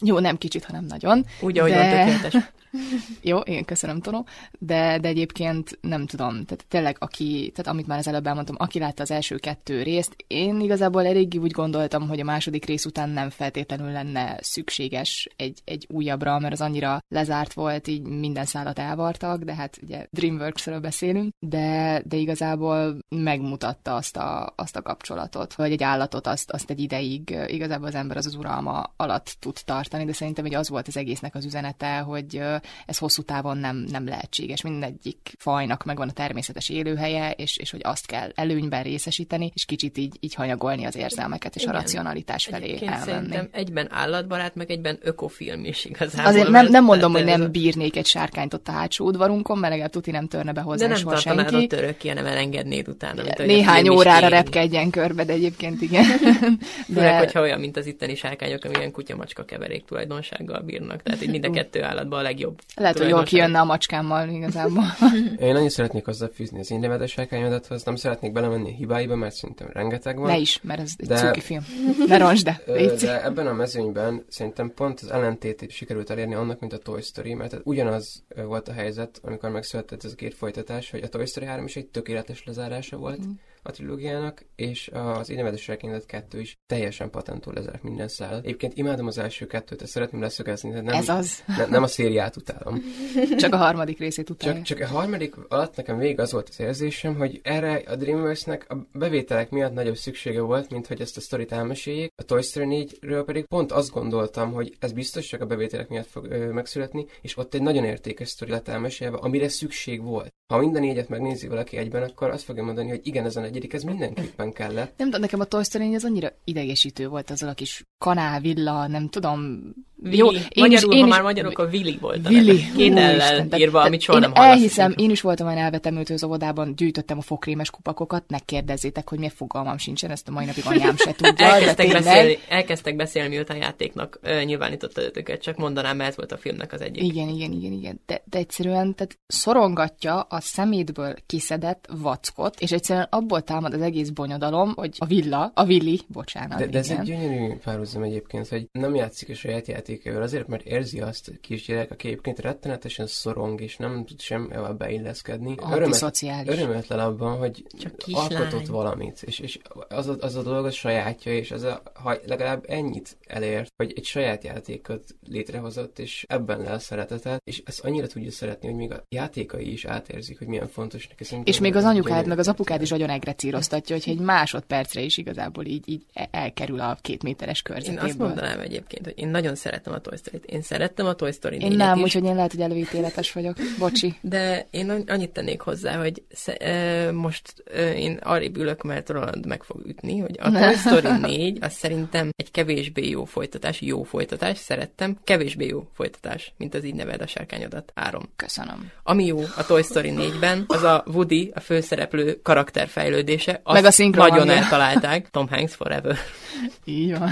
[0.00, 1.24] Jó, nem kicsit, hanem nagyon.
[1.40, 2.52] úgy, ahogy De- van tökéletes.
[3.22, 4.26] Jó, én köszönöm, Tonó,
[4.58, 8.78] de, de egyébként nem tudom, tehát tényleg aki, tehát amit már az előbb elmondtam, aki
[8.78, 13.08] látta az első kettő részt, én igazából eléggé úgy gondoltam, hogy a második rész után
[13.08, 18.78] nem feltétlenül lenne szükséges egy, egy újabbra, mert az annyira lezárt volt, így minden szállat
[18.78, 25.52] elvartak, de hát ugye Dreamworks-ről beszélünk, de, de igazából megmutatta azt a, azt a kapcsolatot,
[25.52, 29.56] hogy egy állatot azt, azt egy ideig igazából az ember az az uralma alatt tud
[29.64, 32.40] tartani, de szerintem hogy az volt az egésznek az üzenete, hogy
[32.86, 34.62] ez hosszú távon nem, nem lehetséges.
[34.62, 39.98] Mindegyik fajnak megvan a természetes élőhelye, és, és hogy azt kell előnyben részesíteni, és kicsit
[39.98, 41.74] így, így hanyagolni az érzelmeket, és Igen.
[41.74, 43.10] a racionalitás felé Egyébként elmenni.
[43.10, 46.26] szerintem egyben állatbarát, meg egyben ökofilm is igazából.
[46.26, 49.92] Azért nem, nem mondom, hogy nem bírnék egy sárkányt ott a hátsó udvarunkon, mert legalább
[49.92, 51.54] tuti nem törne be De hozzá nem soha senki.
[51.54, 53.22] ott örökké, hanem elengednéd utána.
[53.22, 56.04] Mint, Néhány órára repkedjen körbe, de egyébként igen.
[56.94, 61.02] Főleg, De, hogyha olyan, mint az itteni sárkányok, amilyen kutya-macska keverék tulajdonsággal bírnak.
[61.02, 62.60] Tehát így mind a kettő állatban a legjobb.
[62.74, 64.84] lehet, hogy jól kijönne a macskámmal igazából.
[65.38, 69.68] Én annyit szeretnék hozzáfűzni az én nevedes sárkányodathoz, nem szeretnék belemenni a hibáiba, mert szerintem
[69.72, 70.26] rengeteg van.
[70.26, 71.66] Ne is, mert ez egy De- cuki film.
[72.06, 72.60] Ne roncs, de.
[73.00, 77.34] De ebben a mezőnyben szerintem pont az ellentétét sikerült elérni annak, mint a Toy Story,
[77.34, 81.46] mert ugyanaz volt a helyzet, amikor megszületett ez a két folytatás, hogy a Toy Story
[81.46, 83.30] 3 is egy tökéletes lezárása volt Mm.
[83.66, 88.44] A trilógiának, és az én nevedes sárkányodat 2 is teljesen patentul lezárt minden szállat.
[88.44, 91.42] Egyébként imádom az első kettőt, ezt szeretném leszögezni, tehát nem, Ez az.
[91.46, 92.82] ne, nem a szériát utálom.
[93.38, 94.54] Csak a harmadik részét utálja.
[94.54, 98.66] Csak, csak a harmadik alatt nekem végig az volt az érzésem, hogy erre a Dreamworks-nek
[98.68, 102.12] a bevételek miatt nagyobb szüksége volt, mint hogy ezt a sztorit elmeséljék.
[102.16, 106.06] A Toy Story 4-ről pedig pont azt gondoltam, hogy ez biztos csak a bevételek miatt
[106.06, 110.34] fog ö, megszületni, és ott egy nagyon értékes sztori lett elmesélve, amire szükség volt.
[110.46, 113.72] Ha minden négyet megnézi valaki egyben, akkor azt fogja mondani, hogy igen, ez a negyedik,
[113.72, 114.98] ez mindenképpen kellett.
[114.98, 118.86] Nem tudom, nekem a Toy Story az annyira idegesítő volt azzal a kis kanál, villa,
[118.86, 119.70] nem tudom.
[120.02, 120.16] Willy.
[120.16, 122.52] Jó, én magyarul, is, én ha is, már magyarok, a Willy volt a neve.
[122.76, 126.74] Két ellen írva, amit soha én nem elhiszem, én is voltam olyan elvetemültő az óvodában,
[126.76, 130.96] gyűjtöttem a fokrémes kupakokat, ne kérdezzétek, hogy miért fogalmam sincsen, ezt a mai napig anyám
[130.96, 136.16] se tudja, Elkezdtek beszélni, elkezdtek beszélni, miután játéknak ö, nyilvánította őket, csak mondanám, mert ez
[136.16, 137.02] volt a filmnek az egyik.
[137.02, 138.00] Igen, igen, igen, igen.
[138.06, 144.08] De, de egyszerűen tehát szorongatja a szemétből kiszedett vackot, és egyszerűen abból támad az egész
[144.08, 148.68] bonyodalom, hogy a villa, a Willy, bocsánat, De, de ez egy gyönyörű párhuzam egyébként, hogy
[148.72, 153.60] nem játszik a saját játékával, azért, mert érzi azt a kisgyerek, aki egyébként rettenetesen szorong,
[153.60, 155.54] és nem tud sem beilleszkedni.
[155.56, 156.52] Antiszociális.
[156.52, 159.58] örömetlen abban, hogy Csak alkotott valamit, és, és
[159.88, 163.92] az, a, az a dolog a sajátja, és az a, ha legalább ennyit elért, hogy
[163.96, 168.76] egy saját játékot létrehozott, és ebben le a szeretetet, és ezt annyira tudja szeretni, hogy
[168.76, 171.24] még a játékai is átérzik, hogy milyen fontos neki.
[171.24, 175.16] Szerintem És még az anyukád, meg az apukád is nagyon egrecíroztatja, hogyha egy másodpercre is
[175.16, 178.04] igazából így, így e- elkerül a két méteres Én körzetéből.
[178.04, 180.44] azt mondanám egyébként, hogy én nagyon szeretem a Toy Story-t.
[180.44, 183.56] Én szerettem a Toy Story Én 4-et nem, úgyhogy én lehet, hogy előítéletes vagyok.
[183.78, 184.14] Bocsi.
[184.20, 189.08] de én an- annyit tennék hozzá, hogy sze- e, most e, én arrébb ülök, mert
[189.08, 193.80] Roland meg fog ütni, hogy a Toy Story 4 az szerintem egy kevésbé jó folytatás,
[193.80, 197.92] jó folytatás, szerettem, kevésbé jó folytatás, mint az így neved a sárkányodat.
[197.94, 198.22] Árom.
[198.36, 198.90] Köszönöm.
[199.02, 203.60] Ami jó a Toy Story 4-ben, az a Woody, a főszereplő karakterfejlődése.
[203.62, 205.30] Azt Meg a szinkron Nagyon eltalálták.
[205.30, 206.16] Tom Hanks forever.
[206.84, 207.30] Így van.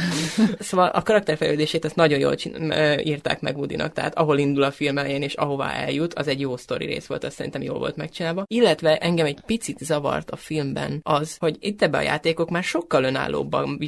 [0.58, 4.98] Szóval a karakterfejlődését azt nagyon jól Ö, írták meg Woody-nak, tehát ahol indul a film
[4.98, 8.44] elején és ahová eljut, az egy jó sztori rész volt, azt szerintem jól volt megcsinálva.
[8.46, 13.04] Illetve engem egy picit zavart a filmben az, hogy itt ebbe a játékok már sokkal
[13.04, 13.78] önállóbban,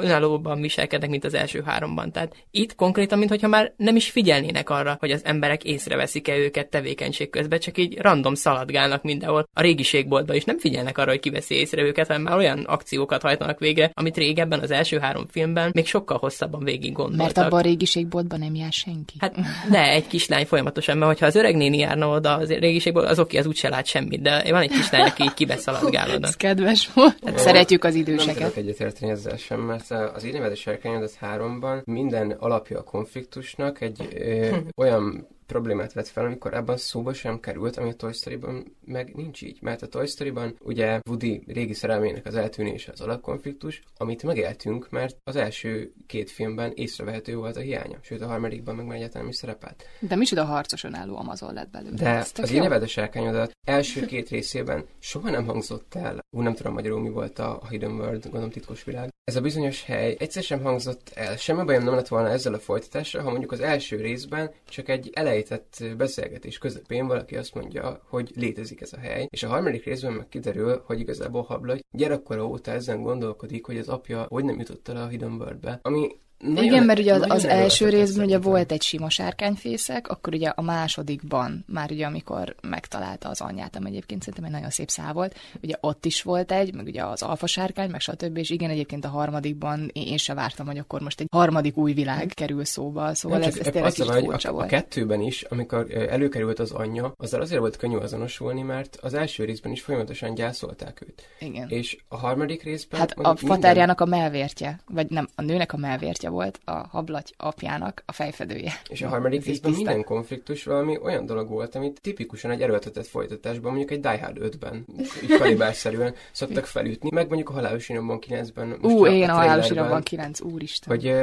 [0.00, 2.12] önállóbban viselkednek, mint az első háromban.
[2.12, 7.30] Tehát itt konkrétan, mintha már nem is figyelnének arra, hogy az emberek észreveszik-e őket tevékenység
[7.30, 11.82] közben, csak így random szaladgálnak mindenhol a régiségboltba, és nem figyelnek arra, hogy kiveszi észre
[11.82, 16.18] őket, hanem már olyan akciókat hajtanak végre, amit régebben az első három filmben még sokkal
[16.18, 17.26] hosszabban végig gondoltak.
[17.26, 19.14] Mert abban a régiségboltban nem jár senki.
[19.18, 19.34] Hát
[19.70, 23.38] de egy kislány folyamatosan, mert hogyha az öreg néni járna oda az régiségből, az oké,
[23.38, 26.26] az úgyse lát semmit, de van egy kislány, aki így kibeszaladgál oda.
[26.26, 27.16] Ez kedves volt.
[27.24, 28.36] Hát szeretjük az Nem időseket.
[28.36, 34.08] tudok egyetérteni ezzel sem, mert az így nevezett sárkányodat háromban minden alapja a konfliktusnak egy
[34.14, 39.14] ö, olyan problémát vett fel, amikor ebben szóba sem került, ami a Toy Story-ban meg
[39.14, 39.58] nincs így.
[39.60, 45.16] Mert a Toy Story-ban ugye Woody régi szerelmének az eltűnése az alapkonfliktus, amit megéltünk, mert
[45.24, 49.36] az első két filmben észrevehető volt a hiánya, sőt a harmadikban meg már egyáltalán is
[49.36, 49.84] szerepelt.
[50.00, 51.96] De micsoda harcos önálló Amazon lett belőle.
[51.96, 56.72] De az én nevedes sárkányodat első két részében soha nem hangzott el, ú, nem tudom
[56.72, 59.14] magyarul mi volt a Hidden World, gondolom titkos világ.
[59.24, 62.58] Ez a bizonyos hely egyszer sem hangzott el, semmi bajom nem lett volna ezzel a
[62.58, 68.32] folytatással, ha mondjuk az első részben csak egy elejtett beszélgetés közepén valaki azt mondja, hogy
[68.34, 72.70] létezik ez a hely, és a harmadik részben meg kiderül, hogy igazából Hablagy gyerekkora óta
[72.70, 76.08] ezen gondolkodik, hogy az apja hogy nem jutott el a Hidden Worldbe, ami
[76.38, 80.48] nagyon- Igen, mert ugye az, az első részben ugye volt egy sima sárkányfészek, akkor ugye
[80.48, 85.12] a másodikban, már ugye amikor megtalálta az anyját, ami egyébként szerintem egy nagyon szép szál
[85.12, 88.36] volt, ugye ott is volt egy, meg ugye az alfa sárkány, meg stb.
[88.36, 91.92] És igen, egyébként a harmadikban én, én sem vártam, hogy akkor most egy harmadik új
[91.92, 94.68] világ kerül szóba, szóval Nem, ez, ez tényleg a kicsit furcsa a, a volt.
[94.68, 99.72] kettőben is, amikor előkerült az anyja, azzal azért volt könnyű azonosulni, mert az első részben
[99.72, 101.22] is folyamatosan gyászolták őt.
[101.38, 101.68] Igen.
[101.68, 103.00] És a harmadik részben...
[103.00, 107.30] Hát a mondjuk fatárjának a melvértje, vagy nem, a nőnek a melvértje volt, a hablaty
[107.36, 108.72] apjának a fejfedője.
[108.88, 113.06] És a harmadik Ez részben minden konfliktus valami olyan dolog volt, amit tipikusan egy erőltetett
[113.06, 114.86] folytatásban, mondjuk egy Die Hard 5-ben,
[115.22, 118.66] így kalibárszerűen szoktak felütni, meg mondjuk a Halálos Iramban 9-ben.
[118.80, 120.88] most Ú, a- igen, a halálos trailerben, iramban 9, úristen.
[120.96, 121.14] Hogy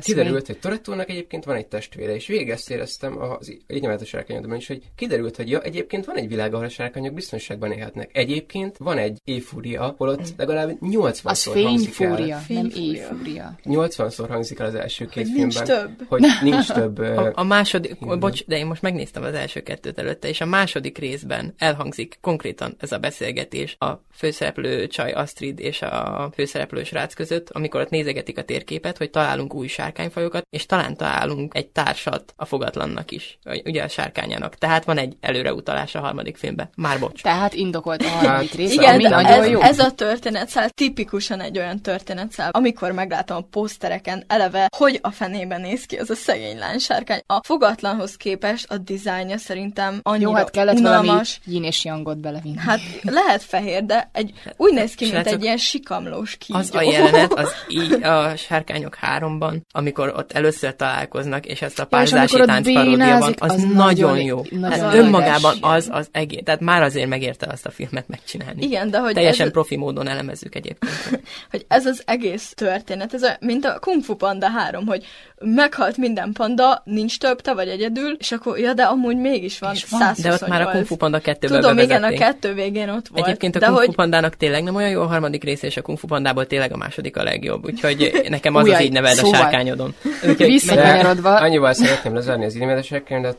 [0.00, 4.56] kiderült, hogy Torettónak egyébként van egy testvére, és végig ezt éreztem az így a sárkányodban
[4.56, 8.10] is, hogy kiderült, hogy ja, egyébként van egy világ, ahol a sárkányok biztonságban élhetnek.
[8.12, 13.58] Egyébként van egy éjfúria, holott legalább 80-szor Az fényfúria, nem éjfúria.
[13.64, 15.78] 80-szor hangzik el az első két Hogy nincs filmben.
[15.96, 16.06] több.
[16.08, 16.98] Hogy nincs több.
[16.98, 18.18] A, a második, Igen.
[18.18, 22.74] bocs, de én most megnéztem az első kettőt előtte, és a második részben elhangzik konkrétan
[22.78, 28.38] ez a beszélgetés a főszereplő csaj Astrid és a főszereplő srác között, amikor ott nézegetik
[28.38, 33.82] a térképet, hogy találunk új sárkányfajokat, és talán találunk egy társat a fogatlannak is, ugye
[33.82, 34.54] a sárkányának.
[34.54, 36.70] Tehát van egy előreutalás a harmadik filmben.
[36.76, 37.22] Már bocs.
[37.22, 39.60] Tehát indokolt a harmadik rész, Igen, ami nagyon ez, jó.
[39.60, 45.60] ez a történetszál tipikusan egy olyan történetszál, amikor meglátom a posztereken eleve, hogy a fenében
[45.60, 47.22] néz ki az a szegény lánysárkány.
[47.26, 51.40] A fogatlanhoz képest a dizájnja szerintem annyira Jó, hát kellett valami unalmas.
[51.46, 52.58] yin és yangot belevinni.
[52.58, 56.58] Hát lehet fehér, de egy, úgy néz ki, mint egy ilyen sikamlós kígyó.
[56.58, 61.82] Az a jelenet, az így a Sárkányok háromban, amikor ott először találkoznak, és ezt a
[61.82, 64.42] Ja, párzási ott tánc paródia van, bénázik, az, az nagyon jó.
[64.50, 68.62] nagyon Hát önmagában az az egész, tehát már azért megérte azt a filmet megcsinálni.
[68.62, 70.92] Igen, de hogy Teljesen ez, profi módon elemezzük egyébként.
[71.50, 75.04] hogy ez az egész történet, ez a, mint a Kung Fu Panda 3, hogy
[75.38, 79.74] meghalt minden panda, nincs több, te vagy egyedül, és akkor, ja, de amúgy mégis van,
[79.74, 80.00] És van.
[80.00, 80.38] 128.
[80.38, 82.18] De ott már a Kung Fu Panda 2-ből Tudom, igen, a bevezették.
[82.18, 83.26] kettő végén ott volt.
[83.26, 85.76] Egyébként a de Kung Fu hogy Pandának tényleg nem olyan jó a harmadik része, és
[85.76, 87.64] a Kung Fu Pandából tényleg a második a legjobb.
[87.64, 89.40] Úgyhogy nekem az az Ujjaj, így neved a szóval.
[89.40, 89.94] sárkányodon.
[90.28, 93.36] Úgyhogy Visszakanyarodva, Annyival szeretném lezárni az inimedeseket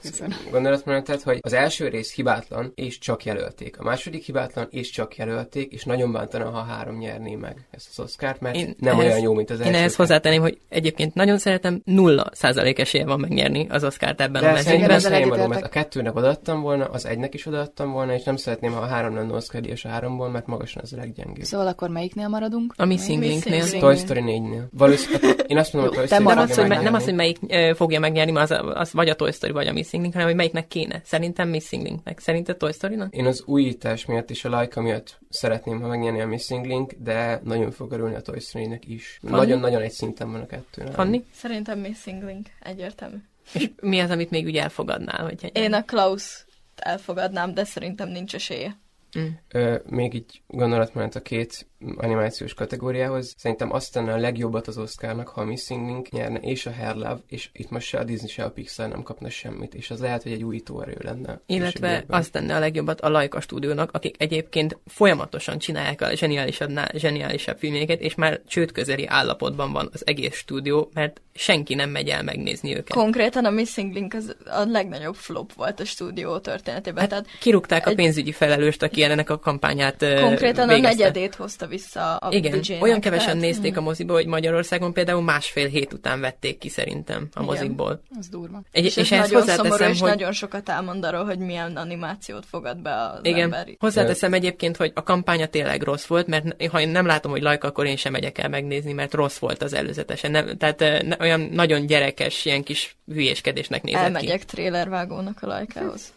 [0.52, 3.80] gondolatmenetet, hogy az első rész hibátlan, és csak jelölték.
[3.80, 8.00] A második hibátlan, és csak jelölték, és nagyon bántana, ha három nyerné meg ezt az
[8.04, 9.72] Oscárt, mert Én nem ehhez- olyan jó, mint az első.
[9.72, 14.44] Én ehhez hozzátenném, hogy egyébként nagyon szeretem, nulla százalék esélye van megnyerni az Oscárt ebben
[14.44, 14.64] a De mezőnyben.
[14.90, 18.24] szerintem ez ezzel való, mert a kettőnek odaadtam volna, az egynek is odaadtam volna, és
[18.24, 21.44] nem szeretném, ha a három lenne Oscar díjas a háromból, mert magasan az a leggyengébb.
[21.44, 22.74] szóval akkor melyiknél maradunk?
[22.78, 23.80] A Missing Linknél.
[23.80, 24.64] Toy Story 4-nél.
[24.78, 27.38] Valószínűleg, én azt mondom, hogy te Story maradsz, hogy, nem az, hogy melyik
[27.76, 30.38] fogja megnyerni, mert az, az vagy a Toy Story, vagy a Missing Link, hanem hogy
[30.38, 31.02] melyiknek kéne.
[31.06, 32.20] Szerintem Missing Linknek.
[32.20, 33.14] Szerinted Toy Story-nak?
[33.14, 37.42] Én az újítás miatt és a Laika miatt szeretném, ha megnyerni a Missing Link, de
[37.44, 39.20] nagyon fog örülni a Toy Story-nek is.
[39.22, 40.82] Nagyon-nagyon egy szinten van a kettő.
[40.82, 40.94] nálam.
[40.96, 41.26] Fanni?
[41.34, 43.18] Szerintem Missing Link, egyértelmű.
[43.54, 45.24] És mi az, amit még úgy elfogadnál?
[45.24, 46.46] Hogyha Én a Klaus
[46.76, 48.78] elfogadnám, de szerintem nincs esélye.
[49.20, 49.28] Mm.
[49.48, 53.34] Ö, még így gondolatmenet a két animációs kategóriához.
[53.38, 56.96] Szerintem azt tenne a legjobbat az Oscarnak, ha a Missing Link nyerne, és a Hair
[56.96, 60.00] Love, és itt most se a Disney, se a Pixar nem kapna semmit, és az
[60.00, 61.42] lehet, hogy egy újító erő lenne.
[61.46, 67.58] Illetve azt tenne a legjobbat a Laika stúdiónak, akik egyébként folyamatosan csinálják a zseniálisabb, zseniálisabb
[67.58, 72.24] filmjeket, és már csőd közeli állapotban van az egész stúdió, mert senki nem megy el
[72.24, 72.96] megnézni őket.
[72.96, 77.00] Konkrétan a Missing Link az a legnagyobb flop volt a stúdió történetében.
[77.00, 77.94] Hát Tehát kirúgták egy...
[77.94, 80.88] a pénzügyi felelőst, aki ennek a kampányát Konkrétan végezte.
[80.88, 83.42] a negyedét hozta vissza a Igen, budget olyan kevesen tehát...
[83.42, 88.02] nézték a moziból, hogy Magyarországon például másfél hét után vették ki szerintem a Igen, mozikból.
[88.20, 88.62] Az durva.
[88.72, 90.10] Egy, és, és ez nagyon szomorú, és hogy...
[90.10, 93.42] nagyon sokat elmond arról, hogy milyen animációt fogad be az Igen.
[93.42, 93.68] ember.
[93.80, 97.68] Hozzáteszem egyébként, hogy a kampánya tényleg rossz volt, mert ha én nem látom, hogy lajka,
[97.68, 100.32] akkor én sem megyek el megnézni, mert rossz volt az előzetesen.
[100.32, 104.46] Nem, tehát ne, olyan nagyon gyerekes, ilyen kis hülyéskedésnek nézett Elmegyek ki.
[104.46, 106.14] trélervágónak a lajkához.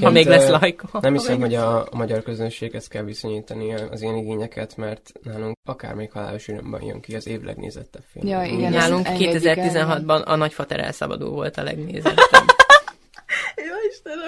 [0.00, 0.98] ha még lesz lajka.
[1.00, 5.94] Nem hiszem, hogy a, a magyar közönséghez kell viszonyítani az ilyen igényeket, mert nálunk akár
[5.94, 8.26] még halálos örömben jön ki az év legnézettebb film.
[8.26, 12.16] Ja, igen, nálunk 2016-ban a Nagyfater elszabadul volt a legnézettebb.
[13.68, 14.25] Jó Istenem.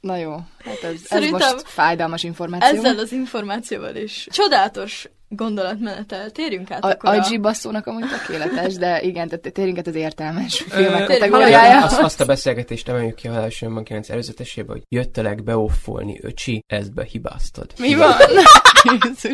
[0.00, 2.78] Na jó, hát ez, ez most fájdalmas információ.
[2.78, 4.26] Ezzel az információval is.
[4.30, 6.30] Csodálatos gondolatmenetel.
[6.30, 7.16] Térjünk át a, akkor a...
[7.16, 11.84] A basszónak amúgy tökéletes, de igen, tehát térjünk át az értelmes filmek kategóriája.
[11.84, 16.94] Azt, azt a beszélgetést emeljük ki a Halálsőmban 9 előzetesébe, hogy jöttelek beoffolni, öcsi, ezt
[16.94, 17.72] behibáztad.
[17.78, 18.12] Mi van?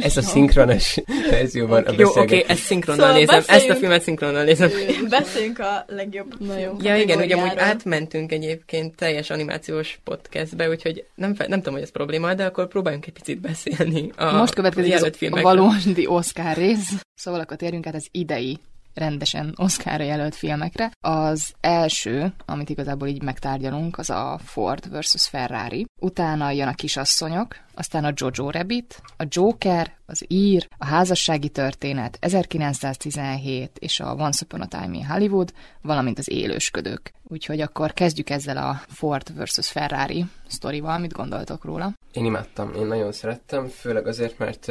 [0.00, 0.96] Ez a szinkronos
[1.30, 4.70] verzióban a Jó, oké, okay, ezt szinkronnal szóval nézem, ezt a filmet szinkronnal nézem.
[5.08, 6.40] Beszéljünk a legjobb.
[6.40, 6.76] Na jó.
[6.80, 11.90] Ja igen, ugye amúgy átmentünk egyébként teljes animációs podcastbe, úgyhogy nem, nem tudom, hogy ez
[11.90, 17.02] probléma, de akkor próbáljunk egy picit beszélni a Most következik a valódi Oscar rész.
[17.14, 18.58] Szóval akkor térjünk át az idei
[18.94, 20.90] rendesen Oscarra jelölt filmekre.
[21.00, 25.84] Az első, amit igazából így megtárgyalunk, az a Ford versus Ferrari.
[26.00, 32.16] Utána jön a kisasszonyok, aztán a Jojo Rabbit, a Joker, az Ír, a házassági történet,
[32.20, 35.52] 1917 és a Once Upon a Time in Hollywood,
[35.82, 37.12] valamint az élősködők.
[37.28, 40.98] Úgyhogy akkor kezdjük ezzel a Ford versus Ferrari sztorival.
[40.98, 41.92] Mit gondoltok róla?
[42.12, 44.68] Én imádtam, én nagyon szerettem, főleg azért, mert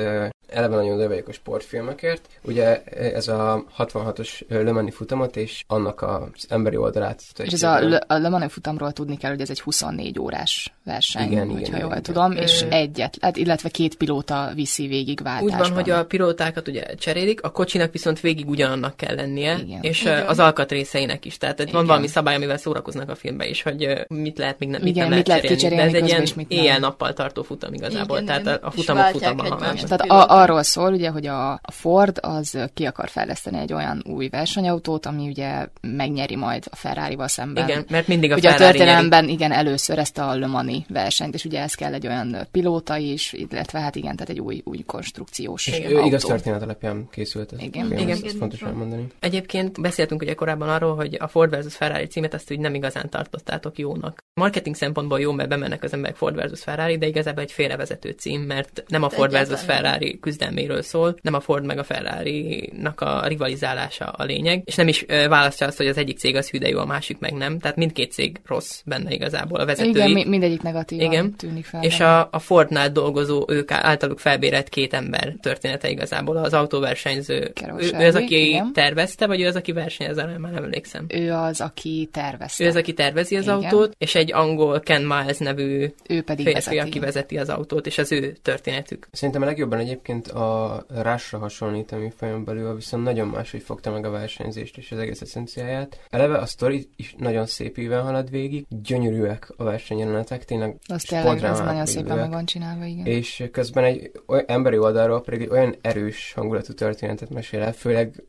[0.47, 2.27] eleve nagyon vagyok a sportfilmekért.
[2.43, 2.83] Ugye
[3.13, 7.21] ez a 66-os Le futamot és annak az emberi oldalát.
[7.37, 11.31] És ez a, Le, a Le futamról tudni kell, hogy ez egy 24 órás verseny,
[11.31, 12.03] igen, hogyha igen, jól igen.
[12.03, 12.43] tudom, igen.
[12.43, 12.65] és
[12.99, 15.61] egyet, hát, illetve két pilóta viszi végig váltásban.
[15.61, 19.79] Úgy van, hogy a pilótákat ugye cserélik, a kocsinak viszont végig ugyanannak kell lennie, igen.
[19.81, 20.25] és igen.
[20.25, 21.37] az alkatrészeinek is.
[21.37, 21.73] Tehát igen.
[21.73, 25.07] van valami szabály, amivel szórakoznak a filmben is, hogy mit lehet, még nem, mit igen,
[25.07, 28.19] nem mit lehet, lehet kicserélni, de ez egy ilyen éjjel-nappal tartó futam igazából.
[28.19, 29.57] Igen, tehát a futamok futamban.
[29.59, 34.03] Tehát a, arról szól, ugye, hogy a, a Ford az ki akar fejleszteni egy olyan
[34.05, 37.67] új versenyautót, ami ugye megnyeri majd a Ferrari-val szemben.
[37.67, 39.33] Igen, mert mindig a ugye Ferrari a történelemben nyeri.
[39.33, 43.33] igen, először ezt a Le Mani versenyt, és ugye ez kell egy olyan pilóta is,
[43.33, 47.59] illetve hát igen, tehát egy új, új konstrukciós és ő igaz történet alapján készült ez.
[47.61, 47.99] Igen, igen.
[47.99, 48.19] igen.
[48.23, 49.07] Ez fontos elmondani.
[49.19, 53.09] Egyébként beszéltünk ugye korábban arról, hogy a Ford versus Ferrari címet azt úgy nem igazán
[53.09, 54.23] tartottátok jónak.
[54.33, 58.41] Marketing szempontból jó, mert bemennek az emberek Ford versus Ferrari, de igazából egy félrevezető cím,
[58.41, 63.27] mert nem a Ford versus Ferrari küzdelméről szól, nem a Ford meg a Ferrari-nak a
[63.27, 66.79] rivalizálása a lényeg, és nem is választja azt, hogy az egyik cég az hű, jó,
[66.79, 67.59] a másik meg nem.
[67.59, 69.89] Tehát mindkét cég rossz benne igazából a vezetői.
[69.89, 70.99] Igen, mi, mindegyik negatív.
[70.99, 71.35] Igen.
[71.35, 71.83] tűnik fel.
[71.83, 76.37] És a, a Fordnál dolgozó, ők általuk felbérelt két ember története igazából.
[76.37, 78.73] Az autóversenyző, ő, ő az, aki igen.
[78.73, 81.05] tervezte, vagy ő az, aki versenyez, már nem emlékszem.
[81.07, 82.63] Ő az, aki tervezte.
[82.63, 83.55] Ő az, aki tervezi az igen.
[83.55, 86.77] autót, és egy angol Ken Miles nevű ő pedig férfi, vezeti.
[86.77, 89.07] aki vezeti az autót, és az ő történetük.
[89.11, 94.05] Szerintem a legjobban egyébként a rásra hasonlít a műfajon belül, viszont nagyon máshogy fogta meg
[94.05, 95.99] a versenyzést és az egész eszenciáját.
[96.09, 101.43] Eleve a sztori is nagyon szép íven halad végig, gyönyörűek a versenyjelenetek, tényleg az tényleg,
[101.43, 103.05] az nagyon szépen meg van csinálva, igen.
[103.05, 108.23] És közben egy olyan emberi oldalról pedig egy olyan erős hangulatú történetet mesél el, főleg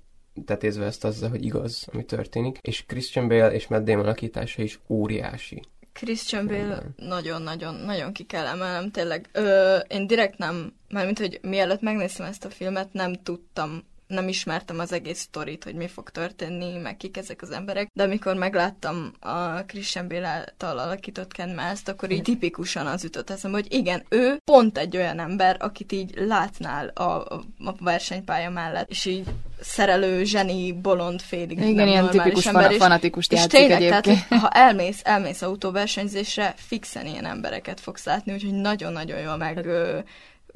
[0.45, 4.81] tetézve ezt azzal, hogy igaz, ami történik, és Christian Bale és Matt Damon alakítása is
[4.89, 5.63] óriási.
[5.93, 9.29] Christian Bale nagyon-nagyon-nagyon ki kell emelnem, tényleg.
[9.33, 14.79] Ö, én direkt nem, mármint, hogy mielőtt megnéztem ezt a filmet, nem tudtam nem ismertem
[14.79, 19.13] az egész sztorit, hogy mi fog történni, meg kik ezek az emberek, de amikor megláttam
[19.21, 24.05] a Christian Bale által alakított Ken Miles-t, akkor így tipikusan az ütött eszembe, hogy igen,
[24.09, 27.45] ő pont egy olyan ember, akit így látnál a, a
[27.79, 29.27] versenypálya mellett, és így
[29.61, 34.29] szerelő, zseni, bolond, félig Igen, nem ilyen tipikus ember, fanatikus és, és tényleg, egyébként.
[34.29, 39.67] tehát, ha elmész, elmész autóversenyzésre, fixen ilyen embereket fogsz látni, úgyhogy nagyon-nagyon jól meg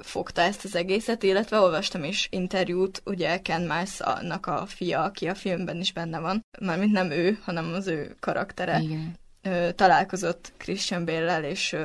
[0.03, 5.34] fogta ezt az egészet, illetve olvastam is interjút, ugye Ken Miles-nak a fia, aki a
[5.34, 8.80] filmben is benne van, mármint nem ő, hanem az ő karaktere.
[8.80, 9.22] Igen
[9.74, 11.76] találkozott Christian Bale-lel, és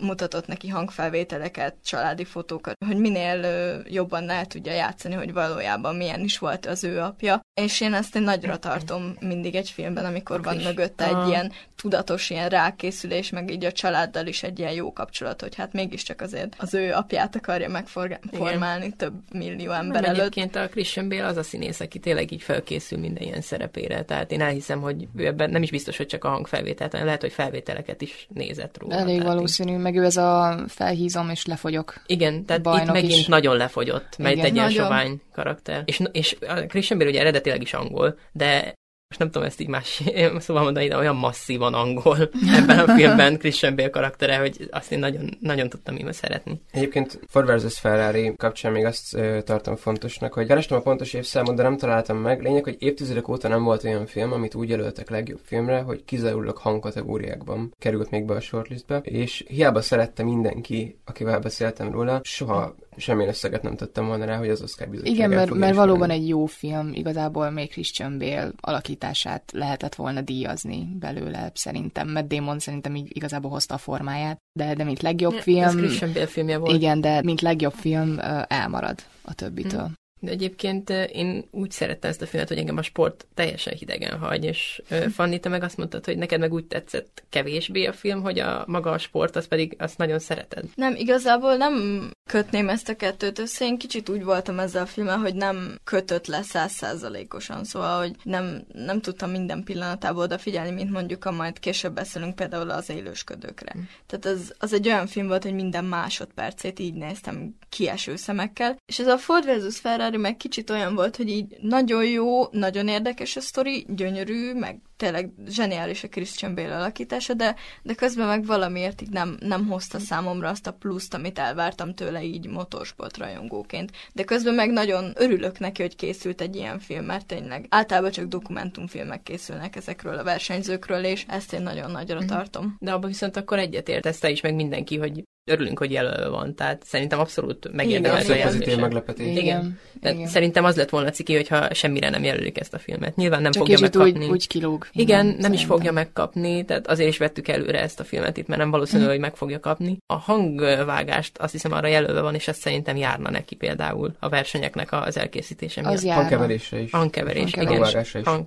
[0.00, 3.46] mutatott neki hangfelvételeket, családi fotókat, hogy minél
[3.88, 7.40] jobban el tudja játszani, hogy valójában milyen is volt az ő apja.
[7.60, 12.30] És én ezt én nagyra tartom mindig egy filmben, amikor van mögötte egy ilyen tudatos
[12.30, 16.54] ilyen rákészülés, meg így a családdal is egy ilyen jó kapcsolat, hogy hát mégiscsak azért
[16.58, 20.20] az ő apját akarja megformálni több millió ember Nem, előtt.
[20.20, 24.32] Egyébként a Christian Bale az a színész, aki tényleg így felkészül minden ilyen szerepére, tehát
[24.32, 27.32] én elhiszem, hogy ő ebben nem is biztos, hogy csak a hangfelvételt, hanem lehet, hogy
[27.32, 28.94] felvételeket is nézett róla.
[28.94, 29.78] Elég valószínű, így...
[29.78, 31.94] meg ő ez a felhízom és lefogyok.
[32.06, 33.26] Igen, tehát itt megint is.
[33.26, 35.82] nagyon lefogyott, mert Igen, egy ilyen sovány karakter.
[35.86, 36.36] És, és
[36.68, 38.74] Christian Bale ugye eredetileg is angol, de
[39.08, 40.02] most nem tudom ezt így más
[40.38, 42.18] szóval mondani, de olyan masszívan angol
[42.58, 46.60] ebben a filmben Christian Bale karaktere, hogy azt én nagyon, nagyon tudtam így szeretni.
[46.70, 47.78] Egyébként Ford vs.
[47.78, 52.42] Ferrari kapcsán még azt tartom fontosnak, hogy kerestem a pontos évszámot, de nem találtam meg.
[52.42, 56.56] Lényeg, hogy évtizedek óta nem volt olyan film, amit úgy jelöltek legjobb filmre, hogy kizárólag
[56.56, 63.30] hangkategóriákban került még be a shortlistbe, és hiába szerette mindenki, akivel beszéltem róla, soha semmilyen
[63.30, 66.46] összeget nem tettem volna rá, hogy az Oscar bizottság Igen, mert, mert valóban egy jó
[66.46, 73.16] film, igazából még Christian Bale alakítását lehetett volna díjazni belőle, szerintem, mert Damon szerintem így
[73.16, 75.62] igazából hozta a formáját, de, de mint legjobb film...
[75.62, 76.76] Ez Christian Bale filmje volt.
[76.76, 78.18] Igen, de mint legjobb film
[78.48, 79.80] elmarad a többitől.
[79.80, 79.94] Hmm.
[80.26, 84.44] De egyébként én úgy szerettem ezt a filmet, hogy engem a sport teljesen hidegen hagy,
[84.44, 88.38] és Fanni, te meg azt mondtad, hogy neked meg úgy tetszett kevésbé a film, hogy
[88.38, 90.64] a maga a sport, az pedig azt nagyon szereted.
[90.74, 93.64] Nem, igazából nem kötném ezt a kettőt össze.
[93.64, 98.64] Én kicsit úgy voltam ezzel a filmmel, hogy nem kötött le százszázalékosan, szóval, hogy nem,
[98.72, 103.72] nem tudtam minden pillanatából odafigyelni, mint mondjuk, a majd később beszélünk például az élősködőkre.
[103.78, 103.82] Mm.
[104.06, 108.98] Tehát az, az egy olyan film volt, hogy minden másodpercét így néztem kieső szemekkel, és
[108.98, 109.78] ez a Ford vs.
[109.78, 114.80] Ferrari meg kicsit olyan volt, hogy így nagyon jó, nagyon érdekes a sztori, gyönyörű, meg
[114.96, 119.98] tényleg zseniális a Christian Bale alakítása, de, de közben meg valamiért így nem, nem hozta
[119.98, 123.92] számomra azt a pluszt, amit elvártam tőle így motorsport rajongóként.
[124.12, 128.24] De közben meg nagyon örülök neki, hogy készült egy ilyen film, mert tényleg általában csak
[128.24, 132.26] dokumentumfilmek készülnek ezekről a versenyzőkről, és ezt én nagyon nagyra mhm.
[132.26, 132.76] tartom.
[132.80, 136.82] De abban viszont akkor egyetért ezt is, meg mindenki, hogy örülünk, hogy jelölve van, tehát
[136.84, 139.26] szerintem abszolút megérdemelt a pozitív meglepetés.
[139.26, 139.78] Igen.
[140.00, 140.16] Igen.
[140.16, 140.26] Igen.
[140.26, 143.16] Szerintem az lett volna ciki, hogyha semmire nem jelölik ezt a filmet.
[143.16, 144.24] Nyilván nem Csak fogja megkapni.
[144.24, 144.86] Úgy, úgy kilóg.
[144.92, 145.52] Igen, nem szerintem.
[145.52, 149.04] is fogja megkapni, tehát azért is vettük előre ezt a filmet itt, mert nem valószínű,
[149.04, 149.08] mm.
[149.08, 149.96] hogy meg fogja kapni.
[150.06, 154.92] A hangvágást azt hiszem arra jelölve van, és ezt szerintem járna neki például a versenyeknek
[154.92, 155.94] az elkészítése miatt.
[155.94, 156.90] Az Hangkeverésre is.
[156.90, 157.66] Hangkeverés, igen.
[157.66, 158.26] Hangvágásra is.
[158.26, 158.46] Hang...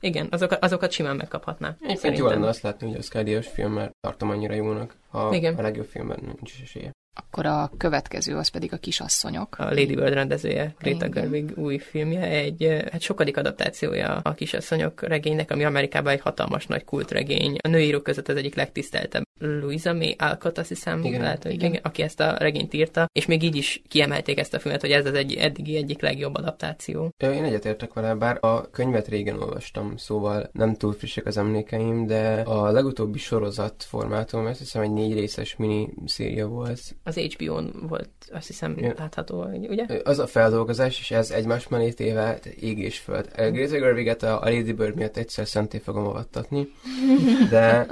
[0.00, 1.76] Igen, azokat, azokat simán megkaphatná.
[2.02, 4.94] Én jó lenne azt látni, hogy a Skydios film, mert tartom annyira jónak.
[5.14, 5.54] A, Igen.
[5.54, 6.92] a legjobb filmben nincs is esélye.
[7.14, 9.58] Akkor a következő az pedig a Kisasszonyok.
[9.58, 15.50] A Lady Bird rendezője, Greta Gerwig új filmje, egy hát sokadik adaptációja a Kisasszonyok regénynek,
[15.50, 17.56] ami Amerikában egy hatalmas nagy kultregény.
[17.62, 21.70] A nőírók között az egyik legtiszteltebb Louisa May Alcott, azt hiszem, igen, lehet, hogy igen.
[21.70, 24.90] Igen, aki ezt a regényt írta, és még így is kiemelték ezt a filmet, hogy
[24.90, 27.10] ez az egy eddigi egyik legjobb adaptáció.
[27.16, 32.40] Én egyetértek vele, bár a könyvet régen olvastam, szóval nem túl frissek az emlékeim, de
[32.40, 38.10] a legutóbbi sorozat formátum, azt hiszem egy négy részes mini széria volt, az HBO-n volt,
[38.32, 38.94] azt hiszem, ja.
[38.96, 39.86] látható, ugye?
[40.04, 43.30] Az a feldolgozás, és ez egymás mellé téve, ég és föld.
[43.36, 46.68] Greta Gerwiget a, a Lady Bird miatt egyszer szenté fogom avattatni,
[47.50, 47.86] de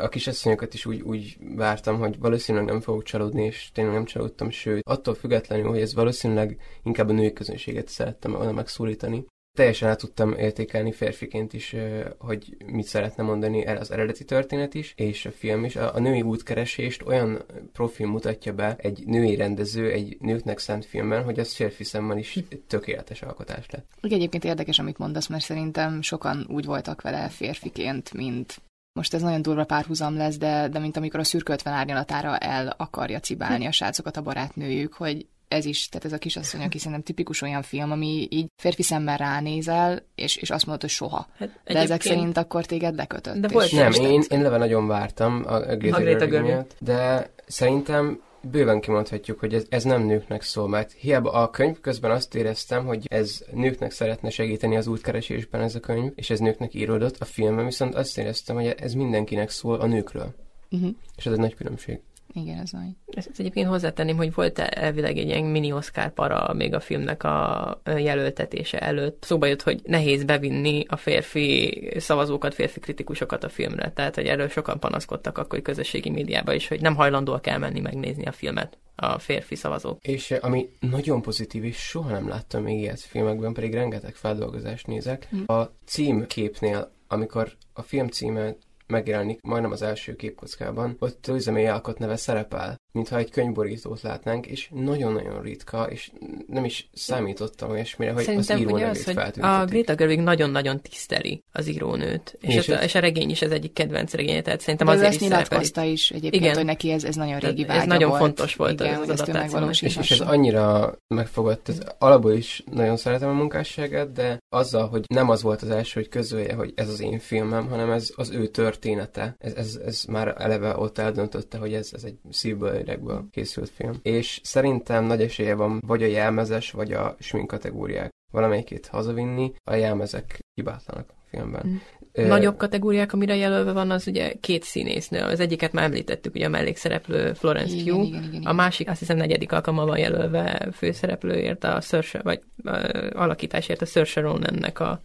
[0.00, 4.50] a kisasszonyokat is úgy, úgy vártam, hogy valószínűleg nem fogok csalódni, és tényleg nem csalódtam,
[4.50, 9.96] sőt, attól függetlenül, hogy ez valószínűleg inkább a női közönséget szerettem volna megszólítani, teljesen el
[9.96, 11.76] tudtam értékelni férfiként is,
[12.18, 15.76] hogy mit szeretne mondani el az eredeti történet is, és a film is.
[15.76, 21.24] A, a női útkeresést olyan profil mutatja be egy női rendező egy nőknek szánt filmben,
[21.24, 23.86] hogy az férfi szemmel is tökéletes alkotás lett.
[24.00, 28.60] Igen, egyébként érdekes, amit mondasz, mert szerintem sokan úgy voltak vele férfiként, mint
[28.92, 32.74] most ez nagyon durva párhuzam lesz, de, de mint amikor a szürke 50 árnyalatára el
[32.76, 37.02] akarja cibálni a srácokat a barátnőjük, hogy ez is, tehát ez a kisasszony, aki szerintem
[37.02, 41.26] tipikus olyan film, ami így férfi szemmel ránézel, és, és azt mondod, hogy soha.
[41.38, 43.36] Hát de ezek szerint akkor téged lekötött.
[43.36, 47.30] De volt nem, én, én leve nagyon vártam a, a Greta, a Greta miatt, de
[47.46, 52.34] szerintem bőven kimondhatjuk, hogy ez, ez nem nőknek szól, mert hiába a könyv közben azt
[52.34, 57.16] éreztem, hogy ez nőknek szeretne segíteni az útkeresésben ez a könyv, és ez nőknek íródott,
[57.18, 60.34] a filmben viszont azt éreztem, hogy ez mindenkinek szól a nőkről.
[60.70, 60.90] Uh-huh.
[61.16, 62.00] És ez egy nagy különbség.
[62.34, 62.90] Igen, ez nagy.
[63.06, 67.80] Ezt egyébként hozzátenném, hogy volt elvileg egy ilyen mini Oscar para még a filmnek a
[67.84, 69.24] jelöltetése előtt.
[69.24, 73.92] Szóba jött, hogy nehéz bevinni a férfi szavazókat, férfi kritikusokat a filmre.
[73.92, 78.32] Tehát, hogy erről sokan panaszkodtak akkor közösségi médiában is, hogy nem hajlandóak elmenni megnézni a
[78.32, 79.98] filmet a férfi szavazók.
[80.02, 84.86] És eh, ami nagyon pozitív, és soha nem láttam még ilyet filmekben, pedig rengeteg feldolgozást
[84.86, 85.42] nézek, mm.
[85.46, 88.54] a címképnél, amikor a film címe
[88.86, 94.46] megjelenik majdnem az első képkockában, ott Louisa May Alcott neve szerepel, mintha egy könyvborítót látnánk,
[94.46, 96.10] és nagyon-nagyon ritka, és
[96.46, 99.64] nem is számítottam olyasmire, hogy Szerintem az író nevét az, hogy a.
[99.64, 103.42] Greta Gerwig nagyon-nagyon tiszteli az írónőt, és, És és, a, ez- és a regény is
[103.42, 106.54] az egyik kedvenc regénye, tehát szerintem De azért ezt is szerepel nyilatkozta is egyébként, Igen.
[106.54, 108.20] hogy neki ez, ez nagyon régi ez vágya nagyon volt.
[108.20, 110.00] fontos volt Igen, az megvalósítassa.
[110.00, 115.04] És, és ez annyira megfogott, ez alapból is nagyon szeretem a munkásságát, de azzal, hogy
[115.14, 118.30] nem az volt az első, hogy közölje, hogy ez az én filmem, hanem ez az
[118.30, 119.34] ő története.
[119.38, 123.92] Ez, ez, ez már eleve ott eldöntötte, hogy ez, ez egy szívből, idekből készült film.
[124.02, 129.74] És szerintem nagy esélye van vagy a jelmezes, vagy a smink kategóriák valamelyikét hazavinni, a
[129.74, 131.66] jelmezek hibátlanak a filmben.
[131.66, 131.76] Mm.
[132.12, 135.20] Ö, Nagyobb kategóriák, amire jelölve van, az ugye két színésznő.
[135.20, 138.50] Az egyiket már említettük, ugye a mellékszereplő Florence Igen, Pugh, igen, igen, igen.
[138.50, 143.86] a másik azt hiszem negyedik alkalommal van jelölve főszereplőért, a Saoirse, vagy uh, alakításért a
[143.86, 145.00] Saoirse Ronannek a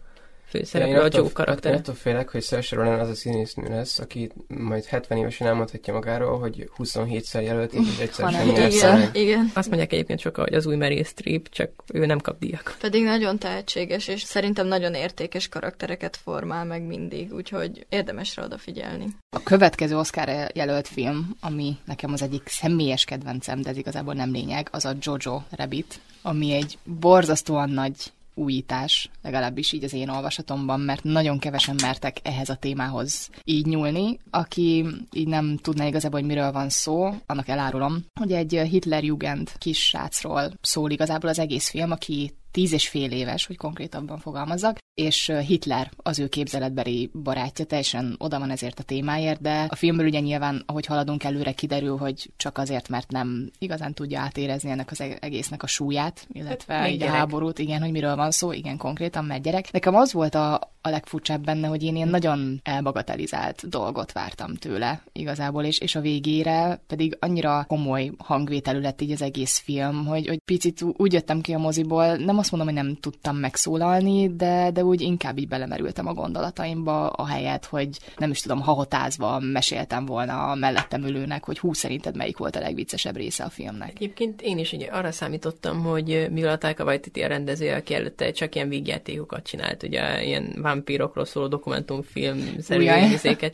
[0.48, 1.74] főszereplő, Én a Joe karakter.
[1.74, 6.38] Attól félek, hogy Saoirse Ronan az a színésznő lesz, aki majd 70 évesen elmondhatja magáról,
[6.38, 9.16] hogy 27-szer jelölték, és egyszer sem Igen, meg.
[9.16, 9.50] igen.
[9.54, 12.76] Azt mondják egyébként sokan, hogy az új Meryl Streep, csak ő nem kap díjakat.
[12.80, 19.06] Pedig nagyon tehetséges, és szerintem nagyon értékes karaktereket formál meg mindig, úgyhogy érdemes rá odafigyelni.
[19.36, 24.30] A következő Oscar jelölt film, ami nekem az egyik személyes kedvencem, de ez igazából nem
[24.30, 30.80] lényeg, az a Jojo Rabbit, ami egy borzasztóan nagy újítás, legalábbis így az én olvasatomban,
[30.80, 34.18] mert nagyon kevesen mertek ehhez a témához így nyúlni.
[34.30, 39.86] Aki így nem tudná igazából, hogy miről van szó, annak elárulom, hogy egy Hitlerjugend kis
[39.86, 45.32] srácról szól igazából az egész film, aki tíz és fél éves, hogy konkrétabban fogalmazzak, és
[45.46, 50.20] Hitler az ő képzeletbeli barátja, teljesen oda van ezért a témáért, de a filmből ugye
[50.20, 55.00] nyilván, ahogy haladunk előre, kiderül, hogy csak azért, mert nem igazán tudja átérezni ennek az
[55.00, 59.24] e- egésznek a súlyát, illetve Hát, a háborút, igen, hogy miről van szó, igen, konkrétan,
[59.24, 59.72] mert gyerek.
[59.72, 65.02] Nekem az volt a, a legfurcsább benne, hogy én ilyen nagyon elbagatelizált dolgot vártam tőle
[65.12, 70.26] igazából, és, és a végére pedig annyira komoly hangvételű lett így az egész film, hogy,
[70.26, 74.70] hogy picit úgy jöttem ki a moziból, nem azt mondom, hogy nem tudtam megszólalni, de,
[74.70, 80.06] de úgy inkább így belemerültem a gondolataimba, a helyet, hogy nem is tudom, hahotázva meséltem
[80.06, 83.92] volna a mellettem ülőnek, hogy hú, szerinted melyik volt a legviccesebb része a filmnek.
[83.94, 88.30] Egyébként én is ugye arra számítottam, hogy mivel a Taika Waititi a rendezője, aki előtte
[88.30, 92.86] csak ilyen vígjátékokat csinált, ugye ilyen vámpírokról szóló dokumentumfilm szerű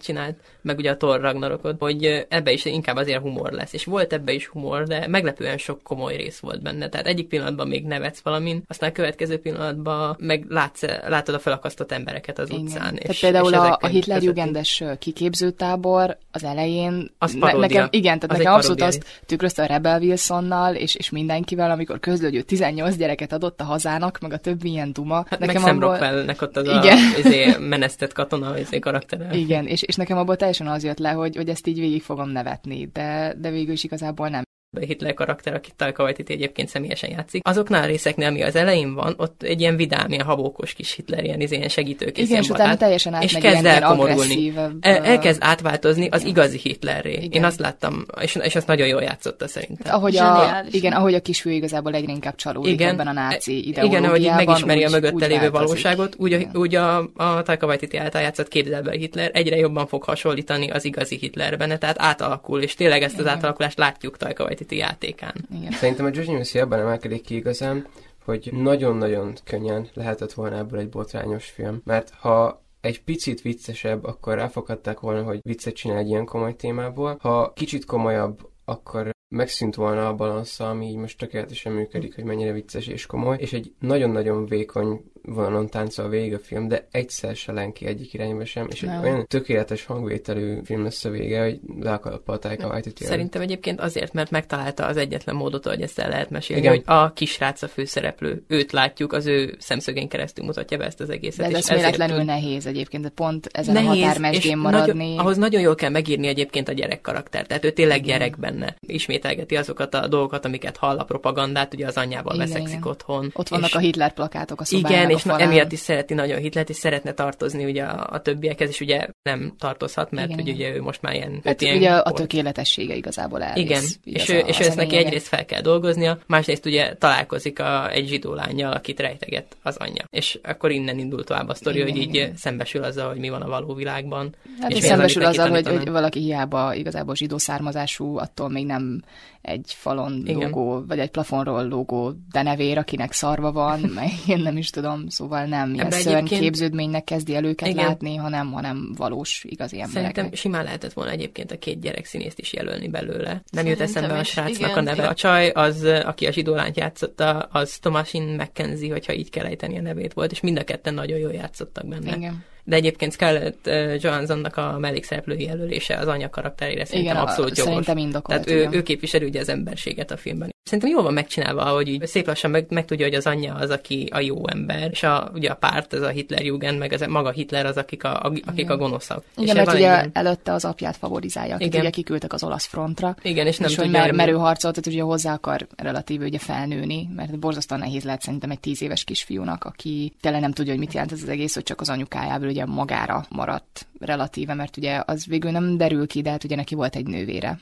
[0.00, 3.72] csinált, meg ugye a Thor Ragnarokot, hogy ebbe is inkább azért humor lesz.
[3.72, 6.88] És volt ebbe is humor, de meglepően sok komoly rész volt benne.
[6.88, 11.92] Tehát egyik pillanatban még nevetsz valamin, aztán a következő pillanatban meg látsz, látod a felakasztott
[11.92, 12.92] embereket az utcán.
[12.92, 13.10] Igen.
[13.10, 17.60] És, Tehát például és a, a Hitler közötti- Jugendes kiképzőtábor az elején Az paródia.
[17.60, 22.00] nekem, igen, tehát Az nekem abszolút azt tükrözte a Rebel Wilsonnal és, és mindenkivel, amikor
[22.00, 25.14] közlő, hogy ő 18 gyereket adott a hazának, meg a többi ilyen duma.
[25.28, 26.98] Hát nekem meg Sam abból- Rockwellnek ott az Igen.
[27.14, 29.28] a izé, menesztett katona izé karaktere.
[29.32, 32.28] Igen, és, és nekem abból teljesen az jött le, hogy, hogy ezt így végig fogom
[32.30, 34.42] nevetni, de, de végül is igazából nem.
[34.80, 37.42] Hitler karakter, akit Taika Waititi egyébként személyesen játszik.
[37.46, 41.24] Azoknál a részeknél, ami az elején van, ott egy ilyen vidám, ilyen habókos kis Hitler,
[41.24, 42.28] ilyen, ilyen segítőkész.
[42.28, 44.20] Igen, és utána teljesen és kezd ilyen, ilyen elkomorulni.
[44.20, 44.76] agresszívebb.
[44.80, 46.32] El, elkezd átváltozni az Igen.
[46.32, 47.12] igazi Hitlerré.
[47.12, 47.30] Igen.
[47.30, 49.94] Én azt láttam, és, és azt nagyon jól játszotta szerintem.
[49.94, 52.88] Ahogy a, igen, ahogy a kisfiú igazából egyre inkább csalódik Igen.
[52.88, 53.90] ebben a náci ideológiában.
[53.90, 55.66] Igen, ahogy így megismeri a mögötte lévő változik.
[55.66, 56.56] valóságot, úgy, a, Igen.
[56.56, 61.16] úgy a, a Taika Waititi által játszott képzelbeli Hitler egyre jobban fog hasonlítani az igazi
[61.20, 65.34] Hitlerben, tehát átalakul, és tényleg ezt az átalakulást látjuk Taika Waititi játékán.
[65.58, 65.72] Igen.
[65.72, 67.86] Szerintem a Newsy abban emelkedik ki igazán,
[68.24, 74.38] hogy nagyon-nagyon könnyen lehetett volna ebből egy botrányos film, mert ha egy picit viccesebb, akkor
[74.38, 77.16] elfogadták volna, hogy viccet csinál egy ilyen komoly témából.
[77.20, 82.52] Ha kicsit komolyabb, akkor megszűnt volna a balansza, ami így most tökéletesen működik, hogy mennyire
[82.52, 87.52] vicces és komoly, és egy nagyon-nagyon vékony vonalon táncol végig a film, de egyszer se
[87.52, 89.02] len ki egyik irányba sem, és egy Nem.
[89.02, 92.98] olyan tökéletes hangvételű film lesz a vége, hogy leakalappal a előtt.
[92.98, 96.74] Szerintem egyébként azért, mert megtalálta az egyetlen módot, hogy ezt el lehet mesélni, Igen.
[96.74, 101.10] hogy a kisrác a főszereplő, őt látjuk, az ő szemszögén keresztül mutatja be ezt az
[101.10, 101.50] egészet.
[101.50, 104.92] De ez és eszméletlenül tud- nehéz egyébként, de pont ezen a Nehéz, és határmesdjén maradni.
[105.04, 107.46] nagyon, ahhoz nagyon jól kell megírni egyébként a gyerek karakter.
[107.46, 108.76] Tehát ő tényleg gyerek benne.
[109.24, 112.88] Ismételgeti azokat a dolgokat, amiket hall a propagandát, ugye az anyjával Igen, veszekszik igen.
[112.88, 113.30] otthon.
[113.34, 114.90] Ott vannak és, a Hitler plakátok a szobában.
[114.90, 115.40] Igen, a és falán.
[115.40, 119.54] emiatt is szereti nagyon Hitlert, és szeretne tartozni ugye a, a többiekhez, és ugye nem
[119.58, 120.68] tartozhat, mert Igen, ugye, igen.
[120.68, 121.40] ugye ő most már ilyen...
[121.44, 123.64] Hát ilyen ugye a kor- tökéletessége igazából elvisz.
[123.64, 127.60] igen, és, az ő, és az ezt neki egyrészt fel kell dolgoznia, másrészt ugye találkozik
[127.60, 130.04] a, egy zsidó lányjal, akit rejteget az anyja.
[130.10, 132.36] És akkor innen indul tovább a sztori, Igen, hogy így igen.
[132.36, 134.34] szembesül azzal, hogy mi van a való világban.
[134.60, 138.66] Hát és az, szembesül neki azzal, hogy, hogy valaki hiába igazából zsidó származású, attól még
[138.66, 139.02] nem
[139.42, 140.38] egy falon Igen.
[140.38, 145.44] lógó, vagy egy plafonról lógó denevér, akinek szarva van, meg én nem is tudom, szóval
[145.44, 147.84] nem ilyen Ebbe szörny egyébként- képződménynek kezdi el őket Igen.
[147.84, 150.14] látni, hanem, hanem valós, igazi emberek.
[150.14, 153.42] Szerintem simán lehetett volna egyébként a két gyerek színészt is jelölni belőle.
[153.50, 154.78] Nem jut Szerintem eszembe a srácnak igen.
[154.78, 155.06] a neve.
[155.08, 159.82] A csaj, az, aki a zsidólányt játszotta, az Thomasin McKenzie, hogyha így kell ejteni a
[159.82, 162.16] nevét volt, és mind a ketten nagyon jól játszottak benne.
[162.16, 162.44] Igen.
[162.64, 163.70] De egyébként Scarlett
[164.02, 167.72] Johanssonnak a mellékszereplői jelölése az anya karakterére szerintem Igen, abszolút jogos.
[167.72, 168.42] szerintem indokolt.
[168.42, 168.74] Tehát ő, igen.
[168.74, 170.53] ő képviseli ugye az emberséget a filmben.
[170.64, 173.70] Szerintem jól van megcsinálva, hogy így szép lassan meg, meg tudja, hogy az anyja az,
[173.70, 177.30] aki a jó ember, és a, ugye a párt, ez a Hitlerjugend, meg ez maga
[177.30, 178.70] Hitler az, akik a, a, akik Igen.
[178.70, 179.24] a gonoszak.
[179.36, 181.80] Igen, és mert ugye ilyen- előtte az apját favorizálja, akit Igen.
[181.80, 184.86] ugye kiküldtek az olasz frontra, igen, és nem és hogy tudja, mer- merő harcolt, tehát
[184.86, 189.64] ugye hozzá akar relatív ugye felnőni, mert borzasztóan nehéz lehet szerintem egy tíz éves kisfiúnak,
[189.64, 192.64] aki tényleg nem tudja, hogy mit jelent ez az egész, hogy csak az anyukájából ugye
[192.66, 196.96] magára maradt relatíve, mert ugye az végül nem derül ki, de hát ugye neki volt
[196.96, 197.58] egy nővére.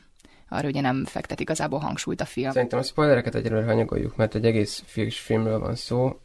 [0.53, 2.50] Arra ugye nem fektet igazából hangsúlyt a film.
[2.50, 6.18] Szerintem a spoilereket egyelőre hanyagoljuk, mert egy egész friss filmről van szó,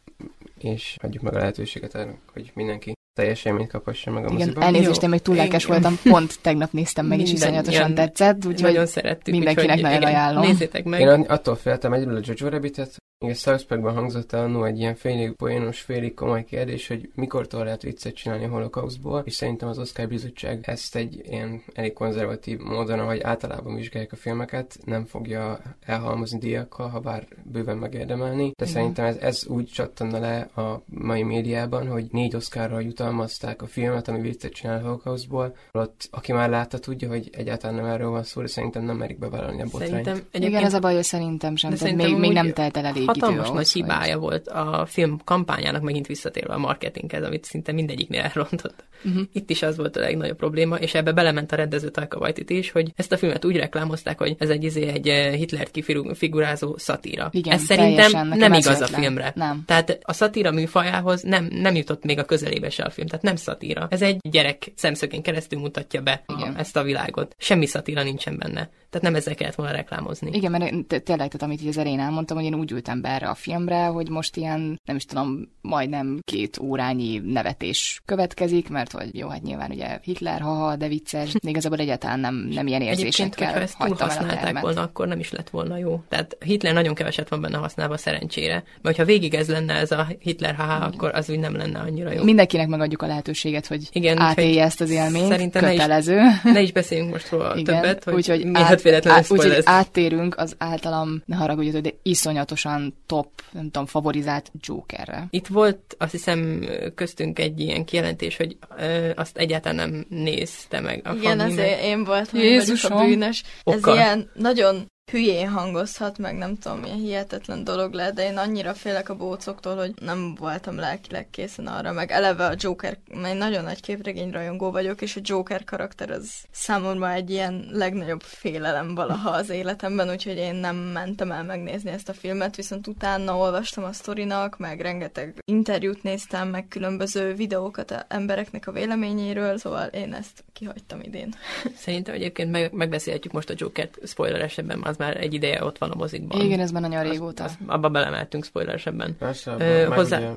[0.60, 4.64] és adjuk meg a lehetőséget arra, hogy mindenki teljes élményt kaphassa meg a Igen, moziban.
[4.64, 8.86] elnézést, én még túl lelkes voltam, pont tegnap néztem meg, és iszonyatosan tetszett, úgyhogy nagyon
[8.86, 9.34] szerettük.
[9.34, 10.42] mindenkinek úgyhogy nagyon igen, ajánlom.
[10.42, 11.00] Nézzétek meg.
[11.00, 14.96] Én attól féltem egyről a Jojo Rabbitet, még a South hangzott el annó egy ilyen
[14.96, 19.80] félig poénos, félig komoly kérdés, hogy mikortól lehet viccet csinálni a holokauszból, és szerintem az
[19.80, 25.60] Oscar bizottság ezt egy ilyen elég konzervatív módon, ahogy általában vizsgálják a filmeket, nem fogja
[25.86, 28.74] elhalmozni díjakkal, ha bár bőven megérdemelni, de Igen.
[28.74, 34.08] szerintem ez, ez úgy csattanna le a mai médiában, hogy négy Oscarral jutalmazták a filmet,
[34.08, 38.24] ami viccet csinál a holokauszból, ott aki már látta tudja, hogy egyáltalán nem erről van
[38.24, 39.90] szó, de szerintem nem merik bevállalni a botrányt.
[39.90, 42.54] Szerintem igen, egyébként ez a baj, hogy szerintem sem, De tehát még, szerintem még nem
[42.54, 46.54] telt el elég idő hatalmas ahhoz, nagy hogy- hibája volt a film kampányának megint visszatérve
[46.54, 48.84] a marketinghez, amit szinte mindegyiknél elrontott.
[49.06, 49.24] Uh-huh.
[49.34, 52.72] Itt is az volt a legnagyobb probléma, és ebbe belement a rendező Taika Waititi is,
[52.72, 57.30] hogy ezt a filmet úgy reklámozták, hogy ez egy, izé, egy eh, Hitlert kifigurázó szatíra.
[57.32, 59.32] Igen, ez szerintem nem igaz a filmre.
[59.36, 59.64] Nem.
[59.66, 63.36] Tehát a szatíra műfajához nem, nem jutott még a közelébe se a film, tehát nem
[63.36, 63.88] szatíra.
[63.90, 66.54] Ez egy gyerek szemszögén keresztül mutatja be Igen.
[66.56, 67.36] a, ezt a világot.
[67.38, 68.70] Semmi szatíra nincsen benne.
[68.90, 70.30] Tehát nem ezzel kellett volna reklámozni.
[70.34, 73.28] Igen, mert tényleg, tehát amit így az elején elmondtam, hogy én úgy ültem be erre
[73.28, 79.16] a filmre, hogy most ilyen, nem is tudom, majdnem két órányi nevetés következik, mert hogy
[79.16, 83.68] jó, hát nyilván ugye Hitler, haha, de vicces, de igazából egyáltalán nem, nem ilyen érzésekkel
[83.78, 84.62] hagytam el a termet.
[84.62, 86.04] volna, akkor nem is lett volna jó.
[86.10, 88.54] Tehát Hitler nagyon keveset van benne használva szerencsére.
[88.54, 92.12] Mert hogyha végig ez lenne ez a Hitler haha, akkor az úgy nem lenne annyira
[92.12, 92.24] jó.
[92.24, 96.20] Mindenkinek megadjuk a lehetőséget, hogy Igen, átélje ezt az élményt, szerintem ne is- kötelező.
[96.44, 98.46] Ne is beszéljünk most róla Igen, többet, hogy úgyhogy
[98.78, 104.52] át, véletlenül át, úgyhogy áttérünk az általam, ne haragudjatok, de iszonyatosan top, nem tudom, favorizált
[104.62, 105.28] Jokerre.
[105.30, 106.66] Itt volt, azt hiszem,
[106.96, 112.04] köztünk egy ilyen kijelentés, hogy ö, azt egyáltalán nem nézte meg a Igen, azért én
[112.04, 112.98] voltam, én vagyok Jézusom!
[112.98, 113.44] a bűnös.
[113.64, 113.96] Ez Okkal.
[113.96, 119.10] ilyen nagyon hülyén hangozhat, meg nem tudom, milyen hihetetlen dolog lehet, de én annyira félek
[119.10, 123.82] a bócoktól, hogy nem voltam lelkileg készen arra, meg eleve a Joker, mert nagyon nagy
[123.82, 129.50] képregény rajongó vagyok, és a Joker karakter az számomra egy ilyen legnagyobb félelem valaha az
[129.50, 134.58] életemben, úgyhogy én nem mentem el megnézni ezt a filmet, viszont utána olvastam a sztorinak,
[134.58, 141.02] meg rengeteg interjút néztem, meg különböző videókat a embereknek a véleményéről, szóval én ezt kihagytam
[141.02, 141.34] idén.
[141.76, 145.96] Szerintem egyébként meg, megbeszélhetjük most a Joker spoileresebben, az már egy ideje ott van a
[145.96, 146.42] mozikban.
[146.42, 147.44] Igen, ez már nagyon régóta.
[147.44, 149.16] az- abba belemeltünk spoileresebben.
[149.20, 150.30] Persze, Ö, hozzá- ugye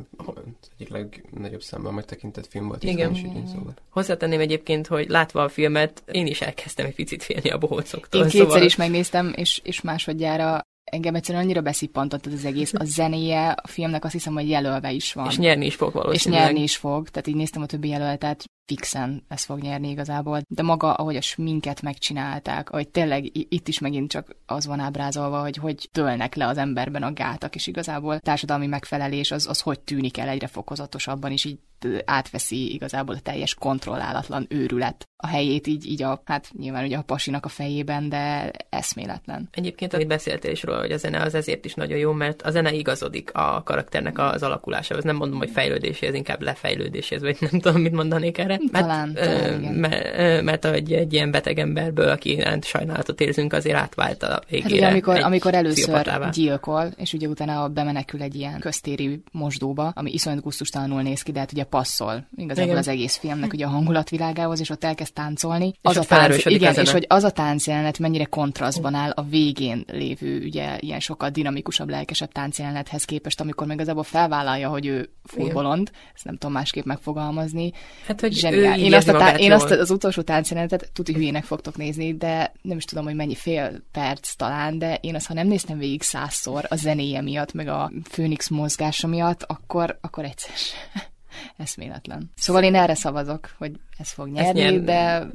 [0.78, 2.82] egyik legnagyobb számban megtekintett film volt.
[2.82, 3.14] Igen.
[3.14, 3.46] Igen.
[3.46, 3.74] Szóval.
[3.88, 8.20] Hozzátenném egyébként, hogy látva a filmet, én is elkezdtem egy picit félni a bohócoktól.
[8.20, 8.62] Én kétszer szóval...
[8.62, 12.72] is megnéztem, és, és másodjára engem egyszerűen annyira beszippantott az egész.
[12.74, 15.26] A zenéje a filmnek azt hiszem, hogy jelölve is van.
[15.26, 16.44] És nyerni is fog és valószínűleg.
[16.44, 20.40] nyerni is fog, tehát így néztem a többi jelöltet, fixen ez fog nyerni igazából.
[20.48, 25.40] De maga, ahogy a sminket megcsinálták, ahogy tényleg itt is megint csak az van ábrázolva,
[25.40, 29.80] hogy hogy tölnek le az emberben a gátak, és igazából társadalmi megfelelés az, az hogy
[29.80, 31.58] tűnik el egyre fokozatosabban, és így
[32.04, 37.02] átveszi igazából a teljes kontrollálatlan őrület a helyét így, így a, hát nyilván ugye a
[37.02, 39.48] pasinak a fejében, de eszméletlen.
[39.52, 42.50] Egyébként, amit beszéltél is róla, hogy a zene az ezért is nagyon jó, mert a
[42.50, 45.04] zene igazodik a karakternek az alakulásához.
[45.04, 48.59] Nem mondom, hogy fejlődéséhez, inkább lefejlődéséhez, vagy nem tudom, mit mondanék erre.
[48.72, 53.52] Mert, Talán, ö, talán, mert, mert egy, egy ilyen beteg emberből, aki iránt sajnálatot érzünk,
[53.52, 54.68] azért átvált a végére.
[54.68, 60.12] Hát ugye amikor, amikor először gyilkol, és ugye utána bemenekül egy ilyen köztéri mosdóba, ami
[60.12, 62.76] iszonyat gusztustalanul néz ki, de hát ugye passzol igazából Igen.
[62.76, 65.66] az egész filmnek ugye a hangulatvilágához, és ott elkezd táncolni.
[65.66, 69.84] És az a tánc, igen, és hogy az a táncjelenet mennyire kontrasztban áll a végén
[69.86, 75.42] lévő, ugye ilyen sokkal dinamikusabb, lelkesebb táncjelenethez képest, amikor meg igazából felvállalja, hogy ő full
[75.42, 75.54] Igen.
[75.54, 77.72] bolond, ezt nem tudom másképp megfogalmazni.
[78.06, 78.78] Hát, hogy zseniál.
[78.78, 82.76] Én azt, a tá- én azt az utolsó táncjelenetet tuti hülyének fogtok nézni, de nem
[82.76, 86.64] is tudom, hogy mennyi fél perc talán, de én azt, ha nem néztem végig százszor
[86.68, 91.09] a zenéje miatt, meg a Főnix mozgása miatt, akkor, akkor egyszer se.
[91.56, 92.30] Eszméletlen.
[92.36, 95.26] Szóval én erre szavazok, hogy ez fog nyerni, nyer- de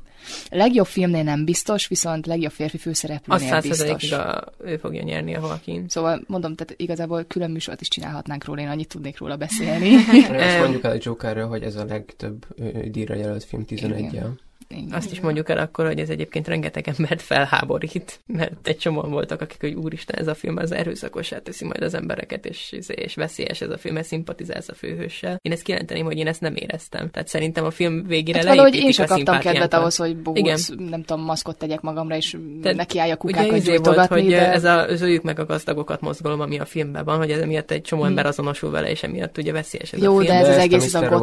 [0.50, 3.78] legjobb filmnél nem biztos, viszont legjobb férfi főszereplőnél biztos.
[3.78, 5.86] százszerzelékig a, ő fogja nyerni a Joaquin.
[5.88, 9.96] Szóval mondom, tehát igazából külön műsort is csinálhatnánk róla, én annyit tudnék róla beszélni.
[9.96, 12.46] Azt mondjuk el a Jokerről, hogy ez a legtöbb
[12.92, 14.44] díjra jelölt film 11 -jel.
[14.68, 14.92] Igen.
[14.92, 19.42] Azt is mondjuk el akkor, hogy ez egyébként rengeteg embert felháborít, mert egy csomóan voltak,
[19.42, 23.62] akik, hogy úristen, ez a film az erőszakosá teszi majd az embereket, és, és veszélyes
[23.62, 25.40] ez a film, mert szimpatizálsz a főhőssel.
[25.42, 27.10] Én ezt kijelenteném, hogy én ezt nem éreztem.
[27.12, 31.04] Tehát szerintem a film végére Hát valahogy én sem kaptam kedvet ahhoz, hogy bohóc, nem
[31.04, 34.52] tudom, maszkot tegyek magamra, és Tehát nekiálljak kukákat izé volt, gyújtogatni, hogy de...
[34.52, 37.82] ez a zöljük meg a gazdagokat mozgalom, ami a filmben van, hogy ez emiatt egy
[37.82, 40.32] csomó ember azonosul vele, és emiatt ugye veszélyes ez Jó, a film.
[40.32, 41.16] de ez az ezt egész, a ez a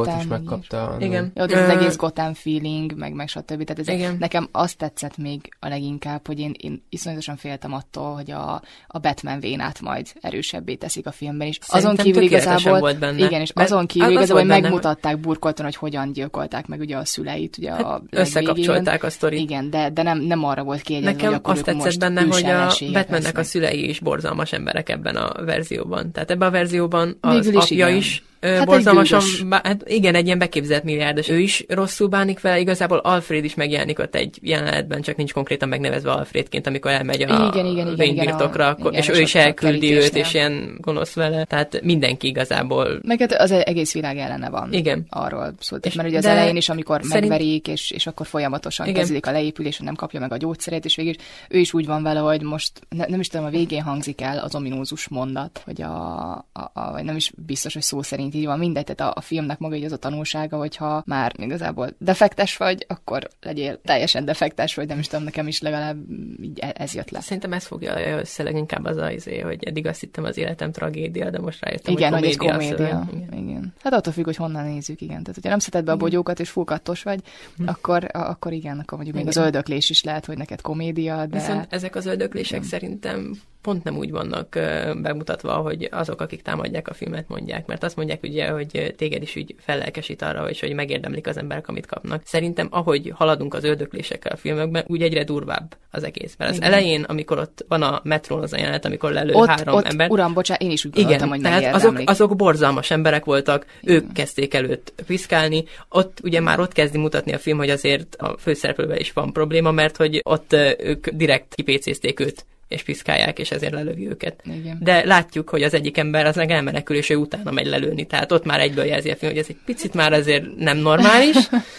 [0.70, 1.01] annól.
[1.01, 1.32] Igen.
[1.34, 3.64] Jó, de ez az egész Gotham feeling, meg, meg stb.
[3.64, 4.16] Tehát ez Igen.
[4.18, 8.98] nekem azt tetszett még a leginkább, hogy én, én iszonyatosan féltem attól, hogy a, a
[8.98, 11.59] Batman vénát majd erősebbé teszik a filmben is.
[11.59, 13.24] Azon Szerintem kívül tökéletesen igazából, volt benne.
[13.24, 16.96] igen, és azon kívül az igazából, hogy benne, megmutatták burkoltan, hogy hogyan gyilkolták meg ugye
[16.96, 17.90] a szüleit, ugye a.
[17.90, 19.40] Hát Összekapcsolták a sztorit.
[19.40, 22.44] Igen, de, de nem, nem arra volt kiegyezve, hogy Nekem akkor azt tetszett benne, hogy
[22.44, 26.12] a Batmannek a szülei is borzalmas emberek ebben a verzióban.
[26.12, 27.96] Tehát ebben a verzióban az Végül is apja igen.
[27.98, 31.28] is Hát borzalmasan, bá, hát igen, egy ilyen beképzelt milliárdos.
[31.28, 35.69] Ő is rosszul bánik vele, igazából Alfred is megjelenik ott egy jelenetben, csak nincs konkrétan
[35.69, 39.35] megnevezve Alfredként, amikor elmegy a Igen, igen, igen, birtokra, a- akkor, igen, és ő is
[39.35, 41.44] elküldi őt, és ilyen gonosz vele.
[41.44, 44.73] Tehát mindenki igazából Meg hát az egész világ ellene van.
[44.73, 45.06] Igen.
[45.09, 45.86] Arról szólt.
[45.86, 48.98] És mert ugye az elején is, amikor szerint- megverik, és, és akkor folyamatosan Igen.
[48.98, 51.14] Kezdődik a leépülés, nem kapja meg a gyógyszerét, és végül
[51.48, 54.39] ő is úgy van vele, hogy most ne, nem is tudom, a végén hangzik el
[54.39, 58.59] az ominózus mondat, hogy a, a, a nem is biztos, hogy szó szerint így van,
[58.59, 62.84] mindegy, tehát a, a filmnek maga így az a tanulsága, hogyha már igazából defektes vagy,
[62.88, 65.96] akkor legyél teljesen defektes, vagy nem is tudom, nekem is legalább
[66.42, 67.20] így e- ez jött le.
[67.20, 71.30] Szerintem ez fogja össze leginkább az az, izé, hogy eddig azt hittem az életem tragédia,
[71.30, 72.76] de most rájöttem, Igen, hogy hogy egy komédia.
[72.76, 73.09] komédia.
[73.12, 73.38] Igen.
[73.48, 73.74] Igen.
[73.82, 75.20] Hát attól függ, hogy honnan nézzük, igen.
[75.20, 77.20] Tehát, hogyha nem szeded be a bogyókat, és fúkattos vagy,
[77.66, 79.46] akkor, a- akkor igen, akkor mondjuk még az Igen.
[79.46, 81.38] öldöklés is lehet, hogy neked komédia, de...
[81.38, 82.68] Viszont ezek az öldöklések Igen.
[82.68, 84.59] szerintem pont nem úgy vannak
[85.02, 87.66] bemutatva, hogy azok, akik támadják a filmet, mondják.
[87.66, 91.68] Mert azt mondják ugye, hogy téged is úgy fellelkesít arra, és hogy megérdemlik az emberek,
[91.68, 92.22] amit kapnak.
[92.24, 96.34] Szerintem, ahogy haladunk az öldöklésekkel a filmekben, úgy egyre durvább az egész.
[96.39, 96.72] Mert az Igen.
[96.72, 100.10] elején, amikor ott van a metrón az a jelenet, amikor lelő ott, három ott ember,
[100.10, 104.12] uram, bocsánat, én is úgy gondoltam, igen, hogy tehát azok, azok borzalmas emberek voltak, ők
[104.12, 105.64] kezdték előtt piszkálni.
[105.89, 109.70] Ott ugye már ott kezdi mutatni a film, hogy azért a főszereplővel is van probléma,
[109.70, 114.43] mert hogy ott ők direkt kipécézték őt és piszkálják, és ezért lelövi őket.
[114.44, 114.78] Igen.
[114.81, 118.07] De látjuk, hogy az egyik ember az meg elmenekül, és ő utána megy lelőni.
[118.07, 121.36] Tehát ott már egyből jelzi a film, hogy ez egy picit már azért nem normális,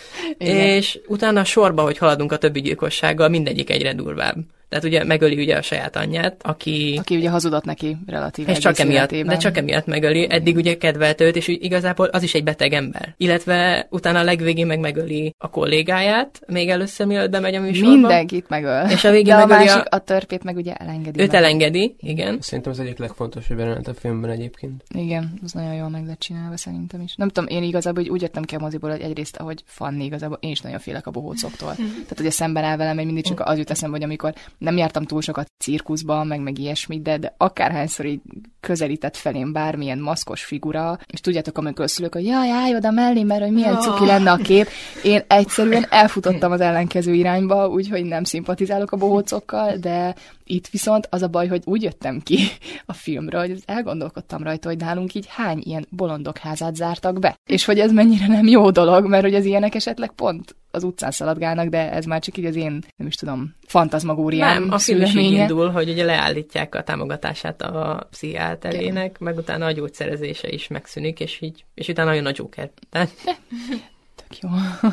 [0.38, 4.38] és utána a sorba, hogy haladunk a többi gyilkossággal, mindegyik egyre durvább.
[4.74, 6.96] Tehát ugye megöli ugye a saját anyját, aki...
[7.00, 9.34] Aki ugye hazudott neki relatív És csak emiatt, életében.
[9.34, 10.28] de csak emiatt megöli.
[10.30, 13.14] Eddig ugye kedvelt őt, és úgy igazából az is egy beteg ember.
[13.18, 17.92] Illetve utána a legvégén meg megöli a kollégáját, még először mielőtt bemegy a műsorba.
[17.92, 18.90] Mindenkit megöl.
[18.90, 19.98] És a végén de a megöli a- másik, a...
[19.98, 21.22] törpét meg ugye elengedi.
[21.22, 21.36] Őt meg.
[21.42, 22.38] elengedi, igen.
[22.42, 24.84] Szerintem az egyik legfontosabb jelenet a filmben egyébként.
[24.96, 27.16] Igen, az nagyon jól meg lett csinálva szerintem is.
[27.16, 30.38] Nem tudom, én igazából úgy, úgy jöttem ki a moziból, hogy egyrészt, ahogy Fanni igazából,
[30.42, 31.76] én is nagyon félek a bohócoktól.
[31.76, 34.34] Tehát ugye szemben áll velem, hogy mindig csak az jut eszembe, hogy amikor
[34.64, 38.22] nem jártam túl sokat cirkuszban, meg meg ilyesmit, de, de akárhányszor így
[38.60, 43.24] közelített felém bármilyen maszkos figura, és tudjátok, amikor a szülők, hogy jaj, állj oda mellé,
[43.24, 44.68] mert hogy milyen cuki lenne a kép,
[45.04, 51.22] én egyszerűen elfutottam az ellenkező irányba, úgyhogy nem szimpatizálok a bohócokkal, de itt viszont az
[51.22, 52.38] a baj, hogy úgy jöttem ki
[52.86, 57.36] a filmről, hogy elgondolkodtam rajta, hogy nálunk így hány ilyen bolondok házát zártak be.
[57.50, 61.12] És hogy ez mennyire nem jó dolog, mert hogy az ilyenek esetleg pont az utcán
[61.12, 65.02] szaladgálnak, de ez már csak így az én, nem is tudom, fantazmagóriám Nem, a film
[65.02, 70.68] is így indul, hogy ugye leállítják a támogatását a pszichiáterének, meg utána a gyógyszerezése is
[70.68, 72.70] megszűnik, és így, és utána jön a Joker.
[72.90, 73.10] Tehát
[74.40, 74.58] Tök jó.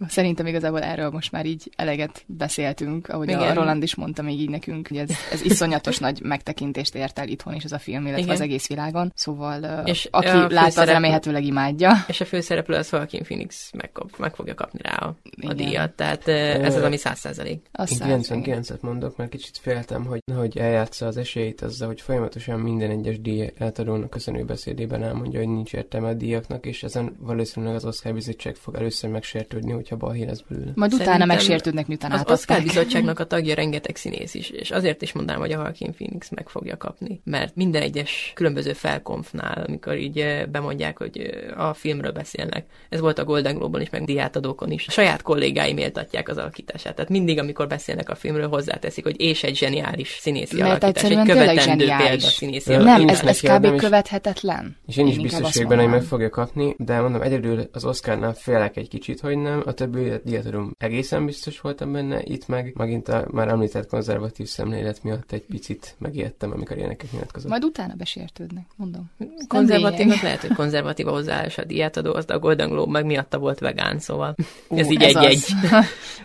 [0.00, 0.06] jó.
[0.08, 3.40] Szerintem igazából erről most már így eleget beszéltünk, ahogy Igen.
[3.40, 7.28] a Roland is mondta még így nekünk, hogy ez, ez iszonyatos nagy megtekintést ért el
[7.28, 8.34] itthon is ez a film, illetve Igen.
[8.34, 9.12] az egész világon.
[9.14, 11.92] Szóval És aki a látta, az remélhetőleg imádja.
[12.06, 15.56] És a főszereplő az Joaquin Phoenix megkap, meg fogja kapni rá a, a Igen.
[15.56, 15.90] díjat.
[15.90, 17.66] Tehát eh, ez az, ami száz százalék.
[17.72, 18.62] Az Én száz, igen.
[18.62, 23.20] 99-et mondok, mert kicsit féltem, hogy, hogy eljátsza az esélyt azzal, hogy folyamatosan minden egyes
[23.20, 28.12] díj átadónak köszönő beszédében elmondja, hogy nincs értelme a díjaknak, és ezen valószínűleg az Oscar
[28.12, 30.72] bizottság fog először megsértődni, hogyha balhé lesz belőle.
[30.74, 32.22] Majd utána Szerintem megsértődnek, miután Az.
[32.26, 36.30] Oscar bizottságnak a tagja rengeteg színész is, és azért is mondanám, hogy a Joaquin Phoenix
[36.30, 42.66] meg fogja kapni, mert minden egyes különböző felkonfnál, amikor így bemondják, hogy a filmről beszélnek,
[42.88, 46.94] ez volt a Golden Globe-on is, meg diátadókon is, a saját kollégái méltatják az alakítását.
[46.94, 51.26] Tehát mindig, amikor beszélnek a filmről, hozzáteszik, hogy és egy zseniális színészi Mert alakítás, egy
[51.26, 53.20] követendő példa színészi Nem, alakítás.
[53.22, 53.64] ez, ez kb.
[53.64, 53.80] is.
[53.80, 54.76] követhetetlen.
[54.86, 57.84] És én is inkább biztos vagyok benne, hogy meg fogja kapni, de mondom, egyedül az
[57.84, 62.72] Oscarnál félek egy kicsit, hogy nem, a többi diátadom egészen biztos voltam benne, itt meg
[62.76, 67.50] megint a már említett konzervatív szemlélet miatt egy picit megijedtem, amikor ilyeneket nyilatkozott.
[67.50, 69.10] Majd utána besértődnek, mondom.
[69.48, 73.58] Konzervatívnak lehet, hogy konzervatív a hozzáállás a diátadó, az a Golden Globe meg miatta volt
[73.58, 74.34] vegán, szóval
[74.68, 75.44] Ú, ez így egy-egy.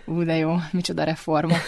[0.04, 1.64] Ú, de jó, micsoda reformok.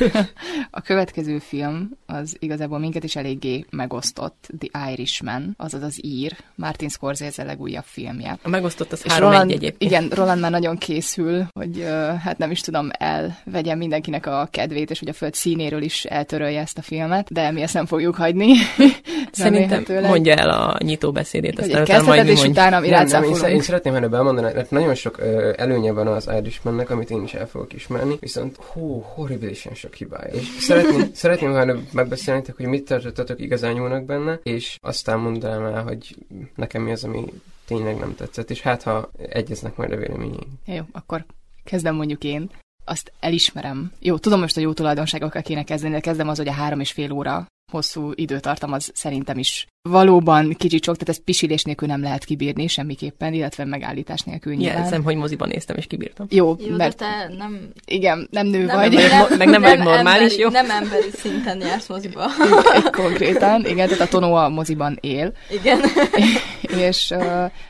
[0.71, 6.89] A következő film az igazából minket is eléggé megosztott, The Irishman, azaz az ír, Martin
[6.89, 8.39] Scorsese legújabb filmje.
[8.43, 9.91] A megosztott az És három Roland, egy egyébként.
[9.91, 11.85] igen, Roland már nagyon készül, hogy
[12.23, 16.61] hát nem is tudom, elvegyen mindenkinek a kedvét, és hogy a föld színéről is eltörölje
[16.61, 18.53] ezt a filmet, de mi ezt nem fogjuk hagyni.
[19.33, 23.45] Szerintem mondja el a nyitó beszédét, aztán utána majd és utána mi Nem, nem, én,
[23.45, 27.35] én szeretném erre belmondani, mert nagyon sok ö, előnye van az Irishmannek, amit én is
[27.35, 30.35] el fogok ismerni, viszont hú, horribilisen sok hibája.
[30.35, 35.65] És szeretném, szeretném ha előbb megbeszélni, hogy mit tartottatok igazán jónak benne, és aztán mondanám
[35.65, 36.17] el, hogy
[36.55, 37.25] nekem mi az, ami
[37.67, 40.47] tényleg nem tetszett, és hát ha egyeznek majd a véleményeink.
[40.65, 41.25] Jó, akkor
[41.65, 42.51] kezdem mondjuk én.
[42.85, 43.93] Azt elismerem.
[43.99, 46.93] Jó, tudom most, hogy jó tulajdonságokkal kéne kezdeni, de kezdem az, hogy a három és
[46.93, 52.03] fél óra hosszú időtartam az szerintem is valóban kicsit sok, tehát ezt pisilés nélkül nem
[52.03, 54.79] lehet kibírni semmiképpen, illetve megállítás nélkül nyilván.
[54.79, 56.27] Jelzem, hogy moziban néztem és kibírtam.
[56.31, 57.69] Jó, Jó, mert de te nem...
[57.87, 58.95] igen, nem nő nem vagy.
[58.95, 60.49] vagyok mo- meg nem vagyok normális, emberi, jó?
[60.49, 62.27] Nem emberi szinten jársz moziba.
[63.03, 65.81] Konkrétan, igen, tehát a Tonó a moziban él, Igen.
[66.89, 67.07] és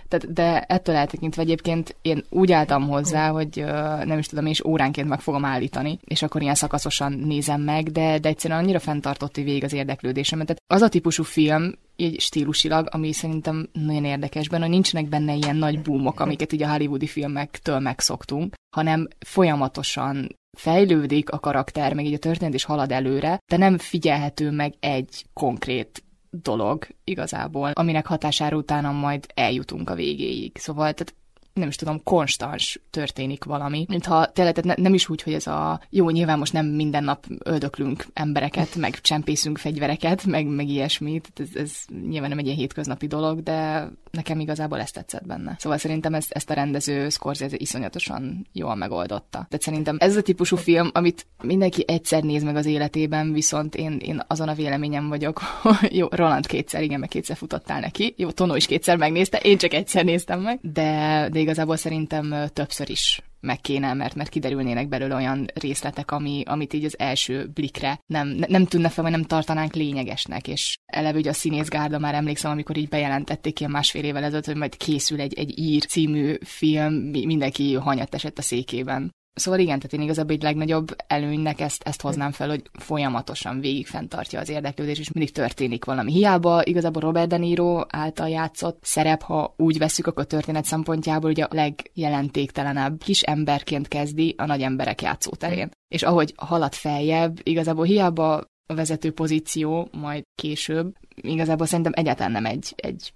[0.08, 3.64] tehát, de ettől eltekintve egyébként én úgy álltam hozzá, hogy
[4.04, 7.90] nem is tudom, én is óránként meg fogom állítani, és akkor ilyen szakaszosan nézem meg,
[7.90, 10.47] de, de egyszerűen annyira fenntartott végig az érdeklődésemet.
[10.47, 15.35] Tehát az a típusú film, így stílusilag, ami szerintem nagyon érdekes benne, hogy nincsenek benne
[15.35, 22.05] ilyen nagy boomok, amiket így a hollywoodi filmektől megszoktunk, hanem folyamatosan fejlődik a karakter, meg
[22.05, 28.06] így a történet is halad előre, de nem figyelhető meg egy konkrét dolog igazából, aminek
[28.06, 30.59] hatására utána majd eljutunk a végéig.
[30.59, 31.15] Szóval tehát
[31.55, 33.85] nem is tudom, konstans történik valami.
[33.89, 37.05] Mintha tényleg tehát ne, nem is úgy, hogy ez a jó, nyilván most nem minden
[37.05, 41.20] nap öldöklünk embereket, meg csempészünk fegyvereket, meg, meg ilyesmi.
[41.20, 41.72] Tehát ez, ez
[42.09, 45.56] nyilván nem egy ilyen hétköznapi dolog, de nekem igazából ezt tetszett benne.
[45.59, 49.47] Szóval szerintem ezt, ezt a rendező Scorsese iszonyatosan jól megoldotta.
[49.48, 53.98] Tehát szerintem ez a típusú film, amit mindenki egyszer néz meg az életében, viszont én,
[54.02, 58.14] én azon a véleményem vagyok, hogy jó, Roland kétszer, igen, meg kétszer futottál neki.
[58.16, 62.90] Jó, Tono is kétszer megnézte, én csak egyszer néztem meg, de, de igazából szerintem többször
[62.90, 68.00] is meg kéne, mert, mert kiderülnének belőle olyan részletek, ami, amit így az első blikre
[68.06, 72.14] nem, ne- nem tűnne fel, vagy nem tartanánk lényegesnek, és eleve ugye a színészgárda már
[72.14, 76.34] emlékszem, amikor így bejelentették ilyen másfél évvel ezelőtt, hogy majd készül egy, egy ír című
[76.40, 79.12] film, mi- mindenki hanyat esett a székében.
[79.35, 83.86] Szóval igen, tehát én igazából egy legnagyobb előnynek ezt, ezt hoznám fel, hogy folyamatosan végig
[83.86, 86.12] fenntartja az érdeklődés, és mindig történik valami.
[86.12, 91.44] Hiába igazából Robert De Niro által játszott szerep, ha úgy veszük, akkor történet szempontjából ugye
[91.44, 95.70] a legjelentéktelenebb kis emberként kezdi a nagy emberek játszóterén.
[95.89, 98.35] És ahogy halad feljebb, igazából hiába
[98.66, 103.12] a vezető pozíció, majd később, igazából szerintem egyáltalán nem egy, egy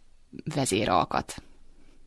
[0.55, 1.43] vezéralkat.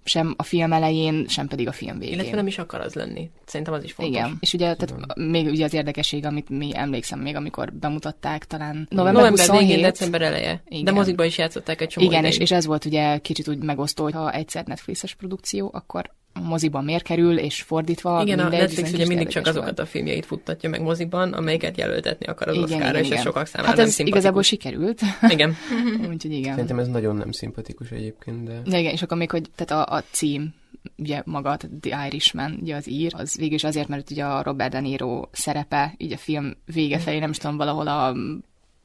[0.03, 2.13] Sem a film elején, sem pedig a film végén.
[2.13, 3.29] Illetve nem is akar az lenni.
[3.45, 4.15] Szerintem az is fontos.
[4.15, 8.87] Igen, és ugye tehát még ugye az érdekesség, amit mi emlékszem még, amikor bemutatták talán
[8.89, 10.63] november, November 27, végén, december eleje.
[10.67, 10.83] Igen.
[10.83, 12.41] De mozikban is játszották egy csomó Igen, és, ideig.
[12.41, 17.03] és ez volt ugye kicsit úgy megosztó, hogy ha egyszer Netflixes produkció, akkor moziban miért
[17.03, 20.69] kerül, és fordítva Igen, a mindegy, Netflix viszont ugye mindig csak azokat a filmjeit futtatja
[20.69, 23.23] meg moziban, amelyeket jelöltetni akar az Igen, Oscarra, igen, és ez igen.
[23.23, 24.19] sokak számára Hát nem ez szimpatikus.
[24.19, 25.01] igazából sikerült,
[25.35, 25.55] Igen.
[26.11, 26.51] úgyhogy igen.
[26.51, 28.61] Szerintem ez nagyon nem szimpatikus egyébként, de...
[28.65, 30.53] Ja, igen, és akkor még, hogy tehát a, a cím,
[30.97, 34.71] ugye maga, The Irishman, ugye az ír, az végül is azért, mert ugye a Robert
[34.71, 38.15] De Niro szerepe, így a film vége felé, nem is tudom, valahol a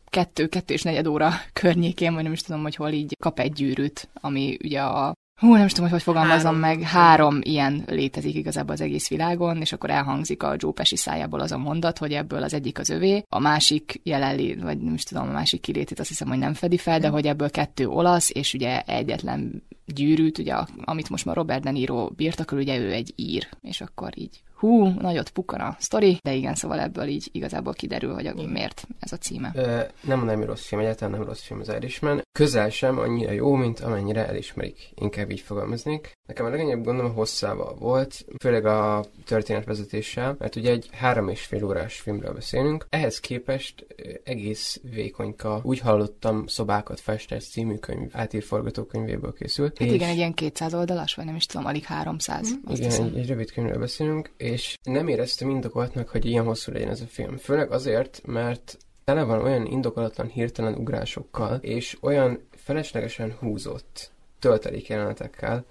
[0.08, 3.52] kettő, kettő és negyed óra környékén, vagy nem is tudom, hogy hol így kap egy
[3.52, 6.78] gyűrűt, ami ugye a Hú, nem is tudom, hogy hogy fogalmazom Három.
[6.78, 6.88] meg.
[6.88, 11.52] Három ilyen létezik igazából az egész világon, és akkor elhangzik a Joe Pesci szájából az
[11.52, 15.28] a mondat, hogy ebből az egyik az övé, a másik jelenlét, vagy nem is tudom,
[15.28, 18.54] a másik kilétét azt hiszem, hogy nem fedi fel, de hogy ebből kettő olasz, és
[18.54, 20.54] ugye egyetlen gyűrűt, ugye,
[20.84, 24.86] amit most már Robert De Niro birtokol, ugye ő egy ír, és akkor így hú,
[24.86, 29.12] nagyot pukkan a sztori, de igen, szóval ebből így igazából kiderül, hogy a, miért ez
[29.12, 29.52] a címe.
[29.54, 32.22] Ö, nem hogy rossz film, egyáltalán nem rossz film az Irishman.
[32.32, 34.90] Közel sem annyira jó, mint amennyire elismerik.
[34.94, 36.12] Inkább így fogalmaznék.
[36.26, 41.40] Nekem a legnagyobb gondom a hosszával volt, főleg a történetvezetéssel, mert ugye egy három és
[41.44, 42.86] fél órás filmről beszélünk.
[42.90, 43.86] Ehhez képest
[44.24, 49.78] egész vékonyka, úgy hallottam, szobákat festett című könyv, átír forgatókönyvéből készült.
[49.78, 49.94] Hát és...
[49.94, 52.50] igen, egy ilyen 200 oldalas, vagy nem is tudom, alig 300.
[52.50, 52.74] Mm.
[52.74, 57.00] Igen, egy, egy rövid könyvről beszélünk, és nem éreztem indokoltnak, hogy ilyen hosszú legyen ez
[57.00, 57.36] a film.
[57.36, 65.64] Főleg azért, mert tele van olyan indokolatlan hirtelen ugrásokkal, és olyan feleslegesen húzott töltelék jelenetekkel,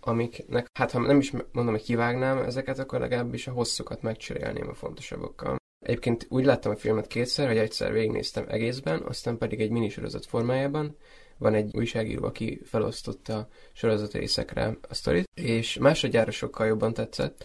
[0.00, 4.74] amiknek, hát ha nem is mondom, hogy kivágnám ezeket, akkor legalábbis a hosszukat megcserélném a
[4.74, 5.56] fontosabbakkal.
[5.86, 10.96] Egyébként úgy láttam a filmet kétszer, hogy egyszer végignéztem egészben, aztán pedig egy minisorozat formájában.
[11.38, 17.44] Van egy újságíró, aki felosztotta sorozat részekre a sztorit, és másodjára sokkal jobban tetszett.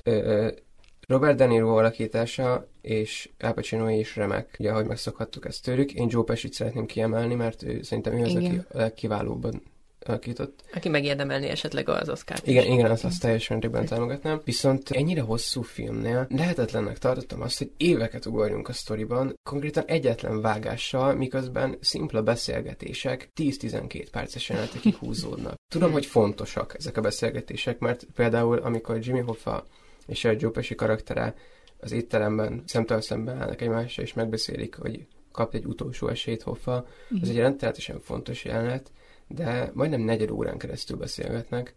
[1.07, 5.94] Robert De Niro alakítása és Al Pacino is remek, ugye ahogy megszokhattuk ezt tőlük.
[5.94, 9.61] Én Joe Pesci-t szeretném kiemelni, mert ő szerintem ő az, aki a legkiválóbban
[10.07, 10.64] alakított.
[10.73, 14.41] Aki megérdemelni esetleg az oscar Igen, igen, azt, azt teljes mértékben támogatnám.
[14.44, 21.15] Viszont ennyire hosszú filmnél lehetetlennek tartottam azt, hogy éveket ugorjunk a sztoriban, konkrétan egyetlen vágással,
[21.15, 25.56] miközben szimpla beszélgetések 10-12 perces jelenetekig húzódnak.
[25.72, 29.65] Tudom, hogy fontosak ezek a beszélgetések, mert például amikor Jimmy Hoffa
[30.07, 31.36] és a Joe Pesci karaktere
[31.80, 36.88] az étteremben szemtől szemben állnak egymásra, és megbeszélik, hogy kap egy utolsó esélyt Hoffa.
[37.22, 38.91] Ez egy rendszeresen fontos jelenet,
[39.27, 41.76] de majdnem negyed órán keresztül beszélgetnek,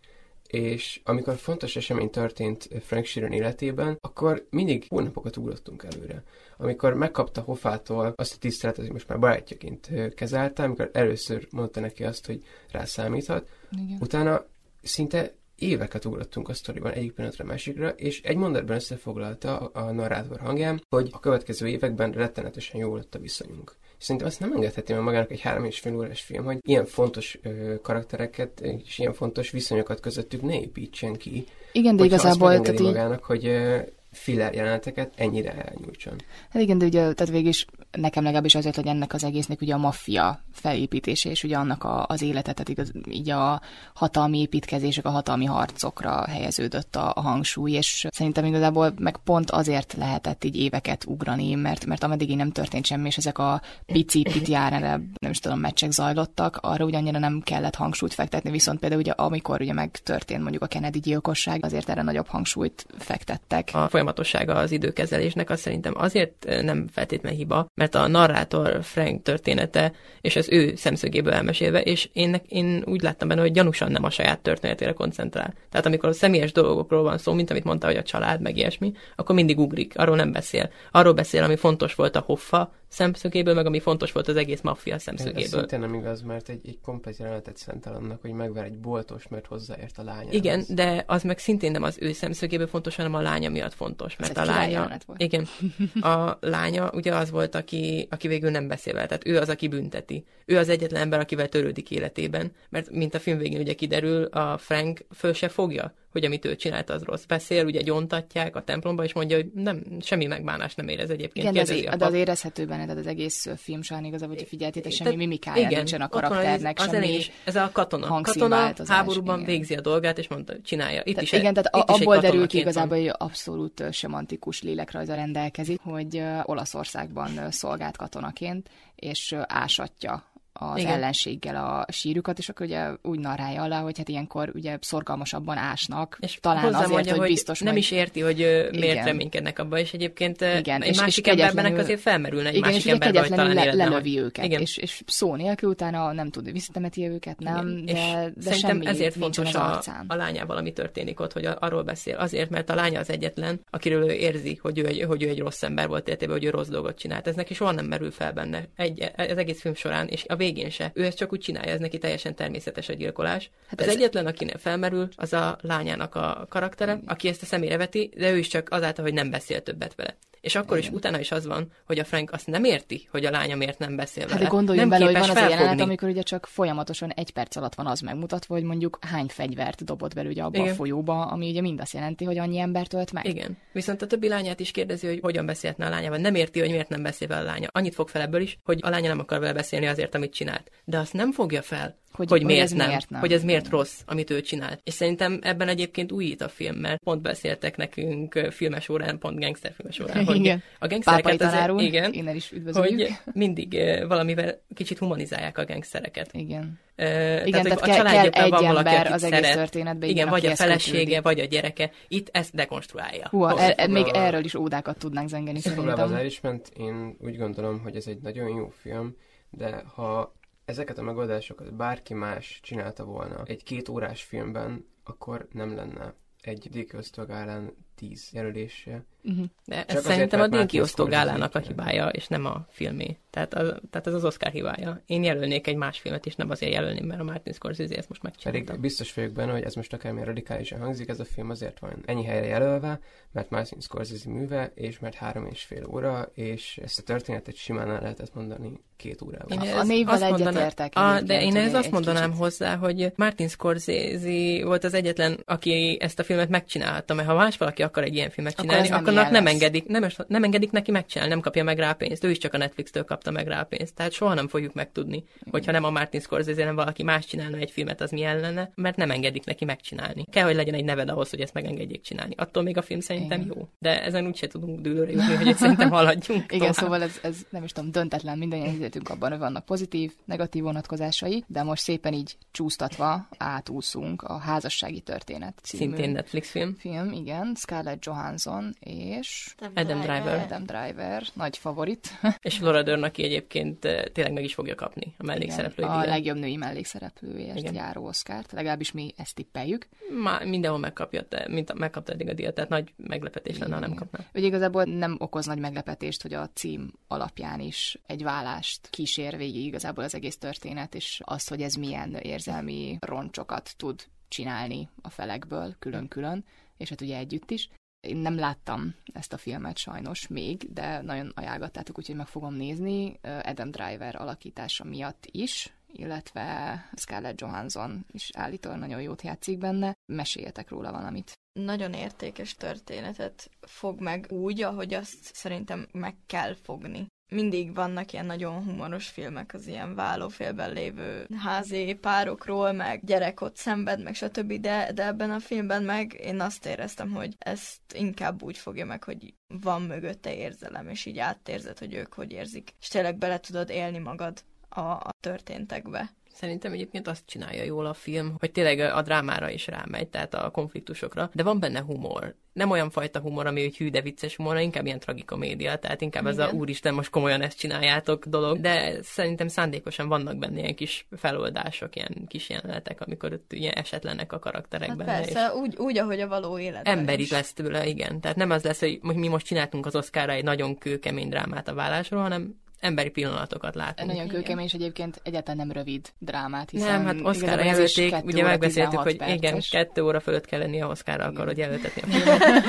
[0.48, 6.22] és amikor fontos esemény történt Frank Sheeran életében, akkor mindig hónapokat ugrottunk előre.
[6.56, 12.04] Amikor megkapta Hoffától azt a tiszteletet, hogy most már barátjaként kezelte, amikor először mondta neki
[12.04, 13.96] azt, hogy rászámíthat, Igen.
[14.00, 14.46] utána
[14.82, 20.82] szinte éveket ugrottunk a sztoriban egyik pillanatra másikra, és egy mondatban összefoglalta a narrátor hangján,
[20.88, 23.76] hogy a következő években rettenetesen jó lett a viszonyunk.
[23.98, 26.86] És szerintem azt nem engedheti meg magának egy három és fél órás film, hogy ilyen
[26.86, 31.44] fontos ö, karaktereket és ilyen fontos viszonyokat közöttük ne építsen ki.
[31.72, 32.60] Igen, de igazából...
[32.60, 33.78] Tehát magának, hogy ö,
[34.12, 36.16] filler jeleneteket ennyire elnyújtson.
[36.50, 39.74] Hát igen, de ugye, tehát végig is nekem legalábbis azért, hogy ennek az egésznek ugye
[39.74, 43.60] a maffia felépítése, és ugye annak a, az élete, tehát igaz, így a
[43.94, 49.94] hatalmi építkezések, a hatalmi harcokra helyeződött a, a hangsúly, és szerintem igazából meg pont azért
[49.98, 54.54] lehetett így éveket ugrani, mert, mert ameddig így nem történt semmi, és ezek a pici-pici
[54.54, 59.12] árnebb, nem is tudom, meccsek zajlottak, arra ugyannyira nem kellett hangsúlyt fektetni, viszont például ugye
[59.12, 63.70] amikor ugye megtörtént mondjuk a Kennedy gyilkosság, azért erre nagyobb hangsúlyt fektettek.
[63.72, 69.92] A folyamatossága az időkezelésnek az szerintem azért nem feltétlen hiba, mert a narrátor Frank története,
[70.20, 74.10] és az ő szemszögéből elmesélve, és én, én úgy láttam benne, hogy gyanúsan nem a
[74.10, 75.54] saját történetére koncentrál.
[75.70, 78.92] Tehát amikor a személyes dolgokról van szó, mint amit mondta, hogy a család, meg ilyesmi,
[79.16, 80.70] akkor mindig ugrik, arról nem beszél.
[80.90, 84.98] Arról beszél, ami fontos volt a Hoffa szemszögéből, meg ami fontos volt az egész maffia
[84.98, 85.42] szemszögéből.
[85.42, 89.28] Ez szintén nem igaz, mert egy, egy komplet jelenetet szentel annak, hogy megver egy boltos,
[89.28, 90.30] mert hozzáért a lánya.
[90.32, 94.16] Igen, de az meg szintén nem az ő szemszögéből fontos, hanem a lánya miatt fontos,
[94.16, 94.98] mert a lánya...
[95.16, 95.46] Igen,
[96.14, 99.68] a lánya ugye az volt, aki, aki végül nem beszél vele, tehát ő az, aki
[99.68, 100.24] bünteti.
[100.44, 104.58] Ő az egyetlen ember, akivel törődik életében, mert mint a film végén ugye kiderül, a
[104.58, 107.24] Frank föl se fogja, hogy amit ő csinált, az rossz.
[107.24, 111.50] Beszél, ugye gyontatják a templomba, és mondja, hogy nem, semmi megbánás nem érez egyébként.
[111.50, 114.92] Igen, de az, de az érezhető benne, tehát az egész film során igazából, hogy figyeltétek,
[114.92, 118.20] semmi mimikája igen, nincsen a karakternek, az, semmi is, Ez a katona.
[118.22, 119.50] Katona háborúban igen.
[119.50, 121.00] végzi a dolgát, és mondta, csinálja.
[121.04, 125.80] Itt tehát, is igen, tehát itt abból derül ki igazából, hogy abszolút semantikus lélekrajza rendelkezik,
[125.82, 130.27] hogy Olaszországban szolgált katonaként, és ásatja
[130.58, 130.92] az Igen.
[130.92, 136.18] ellenséggel a sírjukat, és akkor ugye úgy narrálja alá, hogy hát ilyenkor ugye szorgalmasabban ásnak,
[136.20, 137.82] és talán azért, mondja, hogy biztos, nem hogy...
[137.82, 139.04] is érti, hogy miért Igen.
[139.04, 142.84] reménykednek abba, és egyébként Igen, egy és, másik és embernek azért felmerülne egy Igen, másik
[142.84, 144.60] és emberbe, hogy talán le, lelövi őket, Igen.
[144.60, 147.84] És, és szó nélkül utána nem tud visszatemeti őket, nem, Igen.
[147.84, 150.04] de, de Szerintem semmi ezért fontos a, arcán.
[150.08, 152.16] a lányával, ami történik ott, hogy a, arról beszél.
[152.16, 155.38] Azért, mert a lánya az egyetlen, akiről ő érzi, hogy ő egy, hogy ő egy
[155.38, 157.26] rossz ember volt életében, hogy ő rossz dolgot csinált.
[157.26, 158.68] Ez neki soha nem merül fel benne.
[158.76, 160.90] Egy, az egész film során, és a végén se.
[160.94, 163.50] Ő ezt csak úgy csinálja, ez neki teljesen természetes a gyilkolás.
[163.66, 163.94] Hát az ez...
[163.94, 168.38] egyetlen, akinél felmerül, az a lányának a karaktere, aki ezt a személyre veti, de ő
[168.38, 170.16] is csak azáltal, hogy nem beszél többet vele.
[170.40, 170.90] És akkor Igen.
[170.90, 173.78] is utána is az van, hogy a Frank azt nem érti, hogy a lánya miért
[173.78, 174.40] nem beszél vele.
[174.40, 177.74] Hát gondoljon bele, hogy van az a jelenet, amikor ugye csak folyamatosan egy perc alatt
[177.74, 180.70] van az megmutatva, hogy mondjuk hány fegyvert dobott belőle ugye abba Igen.
[180.70, 183.26] a folyóba, ami ugye mind azt jelenti, hogy annyi embert ölt meg.
[183.26, 183.58] Igen.
[183.72, 186.18] Viszont a többi lányát is kérdezi, hogy hogyan beszélhetne a lányával.
[186.18, 187.68] Nem érti, hogy miért nem beszél vele a lánya.
[187.72, 190.70] Annyit fog fel ebből is, hogy a lánya nem akar vele beszélni azért, amit csinált.
[190.84, 193.68] De azt nem fogja fel, hogy, hogy, miért, hogy nem, miért nem, hogy ez miért
[193.68, 194.78] rossz, amit ő csinál.
[194.84, 200.00] És szerintem ebben egyébként újít a film, mert pont beszéltek nekünk filmes órán, pont filmes
[200.00, 200.62] órán, hogy igen.
[200.78, 203.78] a gangstereket az, igen, innen is hogy mindig
[204.08, 206.28] valamivel kicsit humanizálják a gangstereket.
[206.32, 206.80] Igen.
[206.98, 210.08] Uh, igen, tehát, tehát a kell egy van valaki, ember az egész szeret, történetben.
[210.08, 211.22] Igen, igen vagy a felesége, kötődik.
[211.22, 211.90] vagy a gyereke.
[212.08, 213.28] Itt ezt dekonstruálja.
[213.30, 215.98] Hú, e, e, még erről is ódákat tudnánk zengeni szerintem.
[216.00, 219.16] az Irishment, én úgy gondolom, hogy ez egy nagyon jó film,
[219.50, 220.37] de ha
[220.68, 226.68] ezeket a megoldásokat bárki más csinálta volna egy két órás filmben, akkor nem lenne egy
[226.70, 229.04] díjkiosztó gálán tíz jelölése.
[229.24, 229.44] Uh-huh.
[229.64, 233.16] De ez szerintem a díjkiosztó gálának a hibája, és nem a filmé.
[233.30, 235.02] Tehát, a, tehát ez az Oscar hibája.
[235.06, 238.22] Én jelölnék egy más filmet, és nem azért jelölném, mert a Martin Scorsese ezt most
[238.22, 238.64] megcsinálta.
[238.64, 242.02] Pedig biztos vagyok benne, hogy ez most akármilyen radikálisan hangzik, ez a film azért van
[242.04, 243.00] ennyi helyre jelölve,
[243.32, 247.90] mert Martin Scorsese műve, és mert három és fél óra, és ezt a történetet simán
[247.90, 249.62] el lehetett mondani két órában.
[249.62, 250.92] Én a névvel egyetértek.
[251.24, 252.38] De én ez azt mondanám kicsit.
[252.38, 257.56] hozzá, hogy Martin Scorsese volt az egyetlen, aki ezt a filmet megcsinálta, mert ha más
[257.56, 261.32] valaki akar egy ilyen filmet csinálni, akkor, akkor nem, engedik, nem, nem engedik neki megcsinálni,
[261.32, 262.24] nem kapja meg rá pénzt.
[262.24, 263.94] Ő is csak a Netflix-től kapta meg rá pénzt.
[263.94, 267.70] Tehát soha nem fogjuk megtudni, hogyha nem a Martin Scorsese, nem valaki más csinálna egy
[267.70, 270.24] filmet, az milyen lenne, mert nem engedik neki megcsinálni.
[270.30, 272.34] Kell, hogy legyen egy neved ahhoz, hogy ezt megengedjék csinálni.
[272.36, 273.54] Attól még a film szerintem Igen.
[273.56, 273.68] jó.
[273.78, 276.44] De ezen úgyse tudunk dűlőre jutni, hogy szerintem haladjunk.
[276.52, 276.74] Igen, tovább.
[276.74, 281.44] szóval ez, ez, nem is tudom, döntetlen minden helyzetünk abban, hogy vannak pozitív, negatív vonatkozásai,
[281.46, 286.74] de most szépen így csúsztatva átúszunk a házassági történet című Szintén Netflix film.
[286.78, 287.54] Film, igen.
[287.78, 290.40] Scarlett Johansson és Adam Driver.
[290.40, 292.10] Adam Driver, nagy favorit.
[292.40, 295.84] És Laura Dern, aki egyébként eh, tényleg meg is fogja kapni a mellékszereplő.
[295.84, 299.88] A legjobb női mellékszereplőért járó Oscárt, legalábbis mi ezt tippeljük.
[300.22, 304.18] Már mindenhol megkapja, mint megkapta eddig a díjat, tehát nagy meglepetés lenne, ha nem kapná.
[304.34, 309.64] Ugye igazából nem okoz nagy meglepetést, hogy a cím alapján is egy vállást kísér végig
[309.64, 315.74] igazából az egész történet, és az, hogy ez milyen érzelmi roncsokat tud csinálni a felekből
[315.78, 316.44] külön-külön,
[316.78, 317.68] és hát ugye együtt is.
[318.00, 323.18] Én nem láttam ezt a filmet sajnos még, de nagyon ajánlottátok, úgyhogy meg fogom nézni
[323.22, 329.94] Adam Driver alakítása miatt is, illetve Scarlett Johansson is állítólag nagyon jót játszik benne.
[330.12, 331.32] Meséljetek róla valamit.
[331.52, 338.26] Nagyon értékes történetet fog meg úgy, ahogy azt szerintem meg kell fogni mindig vannak ilyen
[338.26, 344.52] nagyon humoros filmek az ilyen vállófélben lévő házi párokról, meg gyerek ott szenved, meg stb.,
[344.52, 349.04] de, de ebben a filmben meg én azt éreztem, hogy ezt inkább úgy fogja meg,
[349.04, 353.70] hogy van mögötte érzelem, és így átérzed, hogy ők hogy érzik, és tényleg bele tudod
[353.70, 356.10] élni magad a, a történtekbe.
[356.38, 360.50] Szerintem egyébként azt csinálja jól a film, hogy tényleg a drámára is rámegy, tehát a
[360.50, 362.34] konfliktusokra, de van benne humor.
[362.52, 366.22] Nem olyan fajta humor, ami hogy hű, de vicces humor, inkább ilyen tragikomédia, tehát inkább
[366.26, 366.40] Igen.
[366.40, 371.06] ez a úristen, most komolyan ezt csináljátok dolog, de szerintem szándékosan vannak benne ilyen kis
[371.16, 375.14] feloldások, ilyen kis jelenetek, amikor ott ugye esetlenek a karakterek hát benne.
[375.14, 377.30] Persze, és úgy, úgy, ahogy a való életben Emberi is.
[377.30, 378.20] lesz tőle, igen.
[378.20, 381.74] Tehát nem az lesz, hogy mi most csináltunk az Oscarra egy nagyon kőkemény drámát a
[381.74, 384.10] vállásról, hanem emberi pillanatokat látunk.
[384.10, 388.98] Nagyon kőkemény, és egyébként egyáltalán nem rövid drámát, hiszen Nem, hát Oscarra jelölték, ugye megbeszéltük,
[388.98, 389.36] hogy perces.
[389.36, 392.64] igen, kettő óra fölött kell lenni a Oscarra, akarod jelöltetni a filmet.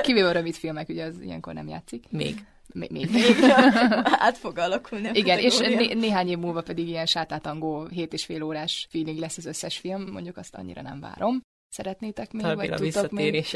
[0.00, 2.04] Kivéve a rövid filmek, ugye az ilyenkor nem játszik.
[2.10, 2.34] Még.
[2.74, 2.90] Még.
[2.90, 3.08] még.
[4.26, 5.10] Át fog alakulni.
[5.12, 9.36] Igen, és né- néhány év múlva pedig ilyen sátátangó 7 és fél órás feeling lesz
[9.36, 11.42] az összes film, mondjuk azt annyira nem várom.
[11.72, 13.46] Szeretnétek még, Talbéla vagy tudtak még...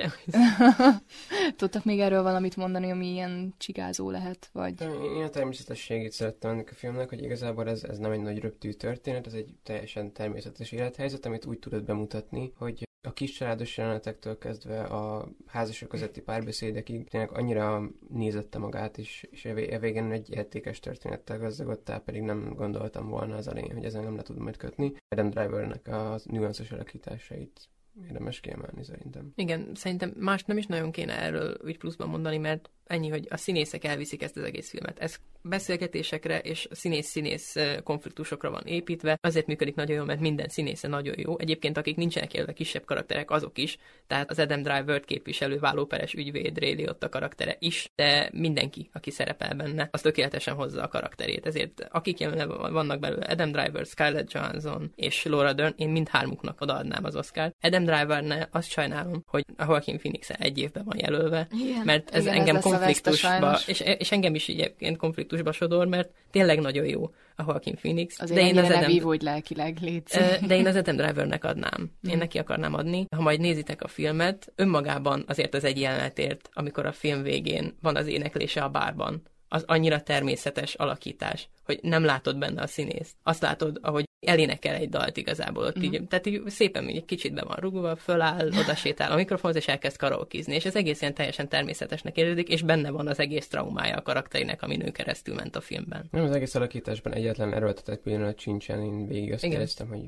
[1.56, 4.80] tudtak még erről valamit mondani, ami ilyen csigázó lehet, vagy...
[5.16, 8.70] Én a természetességét szerettem ennek a filmnek, hogy igazából ez, ez nem egy nagy röptű
[8.70, 14.38] történet, ez egy teljesen természetes élethelyzet, amit úgy tudod bemutatni, hogy a kis családos jelenetektől
[14.38, 20.80] kezdve a házasok közötti párbeszédekig tényleg annyira nézette magát, és, és a végén egy értékes
[20.80, 24.92] történettel gazdagodtál, pedig nem gondoltam volna az elején, hogy ezen nem le tudom majd kötni.
[25.08, 27.68] Adam Drivernek a nüanszos alakításait
[28.04, 29.32] érdemes kiemelni szerintem.
[29.34, 33.36] Igen, szerintem más nem is nagyon kéne erről úgy pluszban mondani, mert ennyi, hogy a
[33.36, 34.98] színészek elviszik ezt az egész filmet.
[34.98, 39.18] Ez beszélgetésekre és színész-színész konfliktusokra van építve.
[39.20, 41.38] Azért működik nagyon jól, mert minden színésze nagyon jó.
[41.38, 43.78] Egyébként akik nincsenek jelölve kisebb karakterek, azok is.
[44.06, 49.54] Tehát az Adam Driver képviselő vállóperes ügyvéd, Ray a karaktere is, de mindenki, aki szerepel
[49.54, 51.46] benne, az tökéletesen hozza a karakterét.
[51.46, 57.04] Ezért akik jelenleg vannak belőle, Adam Driver, Scarlett Johansson és Laura Dern, én mindhármuknak odaadnám
[57.04, 57.52] az Oscar.
[57.60, 61.84] Adam Driver-ne azt sajnálom, hogy a Joaquin phoenix egy évben van jelölve, Igen.
[61.84, 66.60] mert ez Igen, engem ez konfliktusba, és, és engem is egyébként konfliktusba sodor, mert tényleg
[66.60, 67.04] nagyon jó
[67.36, 68.20] a Joaquin Phoenix.
[68.20, 70.02] Azért de én az Adam, vívódj lelkileg, légy
[70.46, 71.90] De én az Adam Drivernek adnám.
[72.02, 72.18] Én hmm.
[72.18, 73.06] neki akarnám adni.
[73.16, 77.96] Ha majd nézitek a filmet, önmagában azért az egy jelenetért, amikor a film végén van
[77.96, 83.16] az éneklése a bárban, az annyira természetes alakítás, hogy nem látod benne a színészt.
[83.22, 85.82] Azt látod, ahogy elénekel egy dalt igazából ott mm.
[85.82, 89.68] így, tehát így szépen így kicsit be van rugva, föláll, oda sétál a mikrofonhoz, és
[89.68, 93.96] elkezd karaokizni, és ez egész ilyen teljesen természetesnek érződik, és benne van az egész traumája
[93.96, 96.08] a karakterinek, ami nő keresztül ment a filmben.
[96.10, 99.56] Nem, az egész alakításban egyetlen erőltetett pillanat sincsen, én végig azt Igen.
[99.56, 100.02] kérdeztem, hogy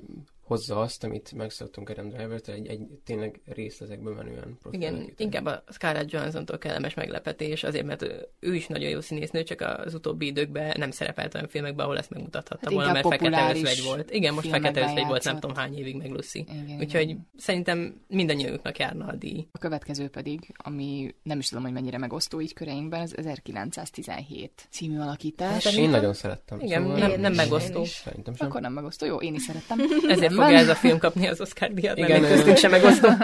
[0.48, 6.10] hozza azt, amit megszoktunk Adam driver egy, egy tényleg részletekből menően Igen, inkább a Scarlett
[6.10, 8.06] Johansson-tól kellemes meglepetés, azért, mert
[8.40, 12.10] ő is nagyon jó színésznő, csak az utóbbi időkben nem szerepelt olyan filmekben, ahol ezt
[12.10, 14.10] megmutathatta hát volna, mert fekete özvegy volt.
[14.10, 16.38] Igen, most fekete özvegy volt, nem tudom hány évig meg Lucy.
[16.38, 17.28] Igen, Úgyhogy igen.
[17.36, 19.46] szerintem mindannyiunknak járna a díj.
[19.52, 24.98] A következő pedig, ami nem is tudom, hogy mennyire megosztó így köreinkben, az 1917 című
[24.98, 25.64] alakítás.
[25.64, 26.60] Hát, én nagyon szerettem.
[26.60, 27.84] Igen, szóval nem, nem megosztó.
[27.84, 28.46] Szerintem sem.
[28.46, 29.78] Akkor nem megosztó, jó, én is szerettem.
[30.08, 33.08] Ezért fogja ez a film kapni az Oscar díjat, mert még köztünk sem megosztó.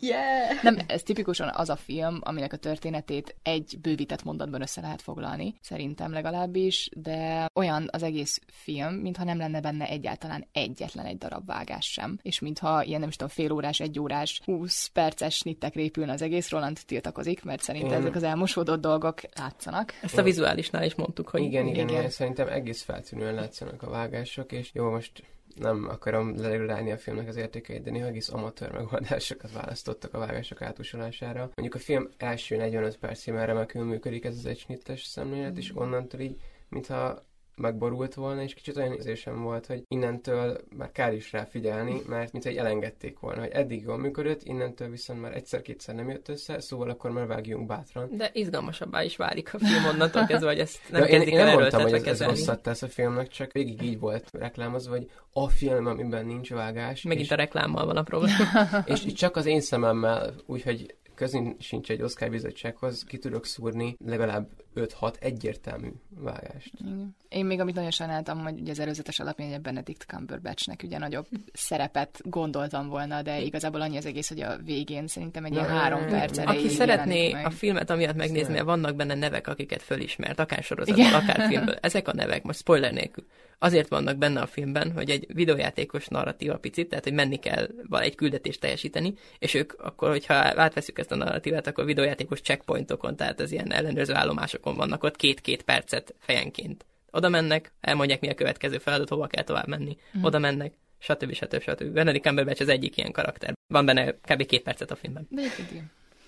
[0.00, 0.62] Yeah!
[0.62, 5.54] Nem, ez tipikusan az a film, aminek a történetét egy bővített mondatban össze lehet foglalni,
[5.60, 11.46] szerintem legalábbis, de olyan az egész film, mintha nem lenne benne egyáltalán egyetlen egy darab
[11.46, 15.74] vágás sem, és mintha ilyen nem is tudom, fél órás, egy órás, 20 perces snittek
[15.74, 18.00] répülne az egész, Roland tiltakozik, mert szerintem mm.
[18.00, 19.94] ezek az elmosódott dolgok látszanak.
[20.02, 22.10] Ezt a vizuálisnál is mondtuk, hogy igen, igen, igen.
[22.10, 25.22] szerintem egész feltűnően látszanak a vágások, és jó, most
[25.54, 30.62] nem akarom leregulálni a filmnek az értékeit, de néha egész amatőr megoldásokat választottak a vágások
[30.62, 31.40] átusolására.
[31.40, 35.56] Mondjuk a film első 45 percében remekül működik ez az egysnittes szemlélet, mm.
[35.56, 41.14] és onnantól így, mintha megborult volna, és kicsit olyan érzésem volt, hogy innentől már kár
[41.14, 45.36] is rá figyelni, mert mint hogy elengedték volna, hogy eddig jól működött, innentől viszont már
[45.36, 48.08] egyszer-kétszer nem jött össze, szóval akkor már vágjunk bátran.
[48.16, 51.58] De izgalmasabbá is válik a film onnantól kezdve, hogy ezt nem ja, én, én nem
[51.58, 55.48] mondtam, hogy ez, ez rosszat tesz a filmnek, csak végig így volt reklámozva, hogy a
[55.48, 57.02] film, amiben nincs vágás.
[57.02, 58.44] Megint és, a reklámmal van a probléma.
[58.86, 64.48] és csak az én szememmel, úgyhogy közén sincs egy Oscar bizottsághoz, ki tudok szúrni legalább
[64.74, 66.72] 5-6 egyértelmű vágást.
[66.80, 67.16] Igen.
[67.30, 72.20] Én még amit nagyon sajnáltam, hogy ugye az előzetes alapján Benedict Cumberbatchnek ugye nagyobb szerepet
[72.24, 76.38] gondoltam volna, de igazából annyi az egész, hogy a végén szerintem egy ilyen három perc
[76.38, 77.46] Aki szeretné meg.
[77.46, 81.20] a filmet amiatt megnézni, mert vannak benne nevek, akiket fölismert, akár sorozatból, Igen.
[81.20, 81.76] akár filmből.
[81.80, 83.24] Ezek a nevek, most spoiler nélkül,
[83.58, 88.14] azért vannak benne a filmben, hogy egy videójátékos narratíva picit, tehát hogy menni kell egy
[88.14, 93.52] küldetést teljesíteni, és ők akkor, hogyha átveszük ezt a narratívát, akkor videójátékos checkpointokon, tehát az
[93.52, 96.84] ilyen ellenőrző állomásokon vannak ott két-két percet fejenként.
[97.10, 99.96] Oda mennek, elmondják, mi a következő feladat, hova kell tovább menni.
[100.18, 100.24] Mm.
[100.24, 101.32] Oda mennek, stb.
[101.32, 101.60] stb.
[101.60, 101.84] stb.
[101.84, 103.52] Benedict Cumberbatch az egyik ilyen karakter.
[103.66, 104.46] Van benne kb.
[104.46, 105.26] két percet a filmben.
[105.30, 105.42] De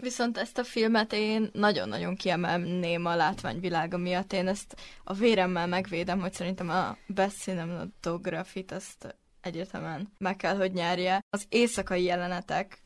[0.03, 4.33] Viszont ezt a filmet én nagyon-nagyon kiemelném a látványvilága miatt.
[4.33, 10.73] Én ezt a véremmel megvédem, hogy szerintem a Best Cinematography-t azt egyértelműen meg kell, hogy
[10.73, 11.21] nyerje.
[11.31, 12.82] Az éjszakai jelenetek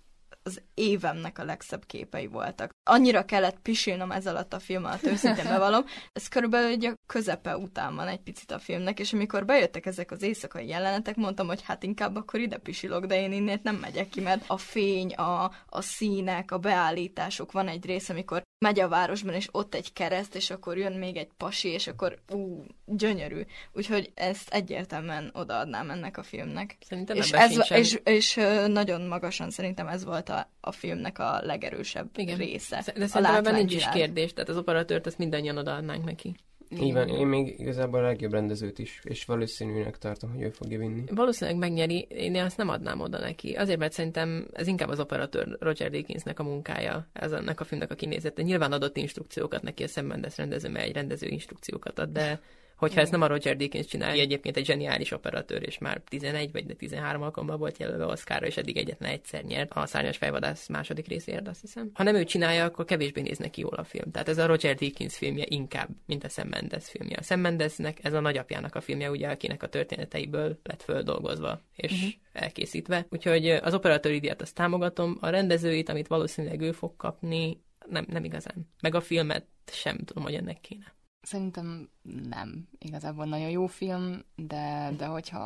[0.47, 2.70] az évemnek a legszebb képei voltak.
[2.85, 5.85] Annyira kellett pisilnom ez alatt a film alatt, őszintén bevallom.
[6.12, 10.10] Ez körülbelül egy a közepe után van egy picit a filmnek, és amikor bejöttek ezek
[10.10, 14.09] az éjszakai jelenetek, mondtam, hogy hát inkább akkor ide pisilok, de én innét nem megyek
[14.09, 18.89] ki, mert a fény, a, a színek, a beállítások, van egy rész, amikor megy a
[18.89, 23.41] városban, és ott egy kereszt, és akkor jön még egy pasi, és akkor ú, gyönyörű.
[23.73, 26.77] Úgyhogy ezt egyértelműen odaadnám ennek a filmnek.
[26.87, 28.35] Szerintem és, ez, és, és,
[28.66, 32.37] nagyon magasan szerintem ez volt a, a filmnek a legerősebb Igen.
[32.37, 32.83] része.
[32.97, 36.35] De szerintem ebben nincs is kérdés, tehát az operatőrt ezt mindannyian odaadnánk neki.
[36.70, 40.78] Így van, én még igazából a legjobb rendezőt is, és valószínűnek tartom, hogy ő fogja
[40.78, 41.02] vinni.
[41.10, 43.52] Valószínűleg megnyeri, én azt nem adnám oda neki.
[43.52, 47.90] Azért, mert szerintem ez inkább az operatőr Roger Deakinsnek a munkája, ez ennek a filmnek
[47.90, 48.43] a kinézete.
[48.43, 52.40] Nyilván adott instrukciókat neki a Sam Mendes rendező, mert egy rendező instrukciókat ad, de
[52.77, 56.77] Hogyha ezt nem a Roger Deakins csinálja, egyébként egy zseniális operatőr, és már 11 vagy
[56.77, 61.48] 13 alkalommal volt jelölve Oscarra, és eddig egyetlen egyszer nyert a Szárnyas fejvadász második részért,
[61.48, 61.90] azt hiszem.
[61.94, 64.11] Ha nem ő csinálja, akkor kevésbé néz neki jól a film.
[64.11, 67.16] Tehát ez a Roger Deakins filmje inkább, mint a Sam Mendes filmje.
[67.19, 71.93] A Sam Mendesnek ez a nagyapjának a filmje, ugye, akinek a történeteiből lett földolgozva és
[71.93, 72.11] uh-huh.
[72.32, 73.07] elkészítve.
[73.11, 78.24] Úgyhogy az operatőr idiát azt támogatom, a rendezőit, amit valószínűleg ő fog kapni, nem, nem
[78.24, 78.69] igazán.
[78.82, 80.94] Meg a filmet sem tudom, hogy ennek kéne.
[81.27, 81.89] Szerintem
[82.31, 82.69] nem.
[82.78, 85.39] Igazából nagyon jó film, de, de hogyha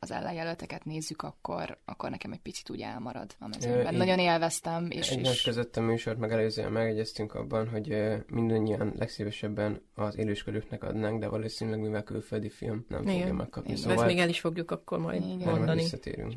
[0.00, 3.94] az ellenjelölteket nézzük, akkor, akkor nekem egy picit úgy elmarad a mezőben.
[3.94, 4.90] Ö, nagyon élveztem.
[4.90, 5.42] És, egymás és...
[5.42, 7.96] között a műsort megelőzően megegyeztünk abban, hogy
[8.26, 13.18] mindannyian legszívesebben az élősködőknek adnánk, de valószínűleg mivel külföldi film nem Igen.
[13.18, 13.70] fogja megkapni.
[13.70, 13.82] Igen.
[13.82, 13.96] Szóval...
[13.96, 15.54] Ezt még el is fogjuk akkor majd Igen.
[15.54, 15.84] mondani.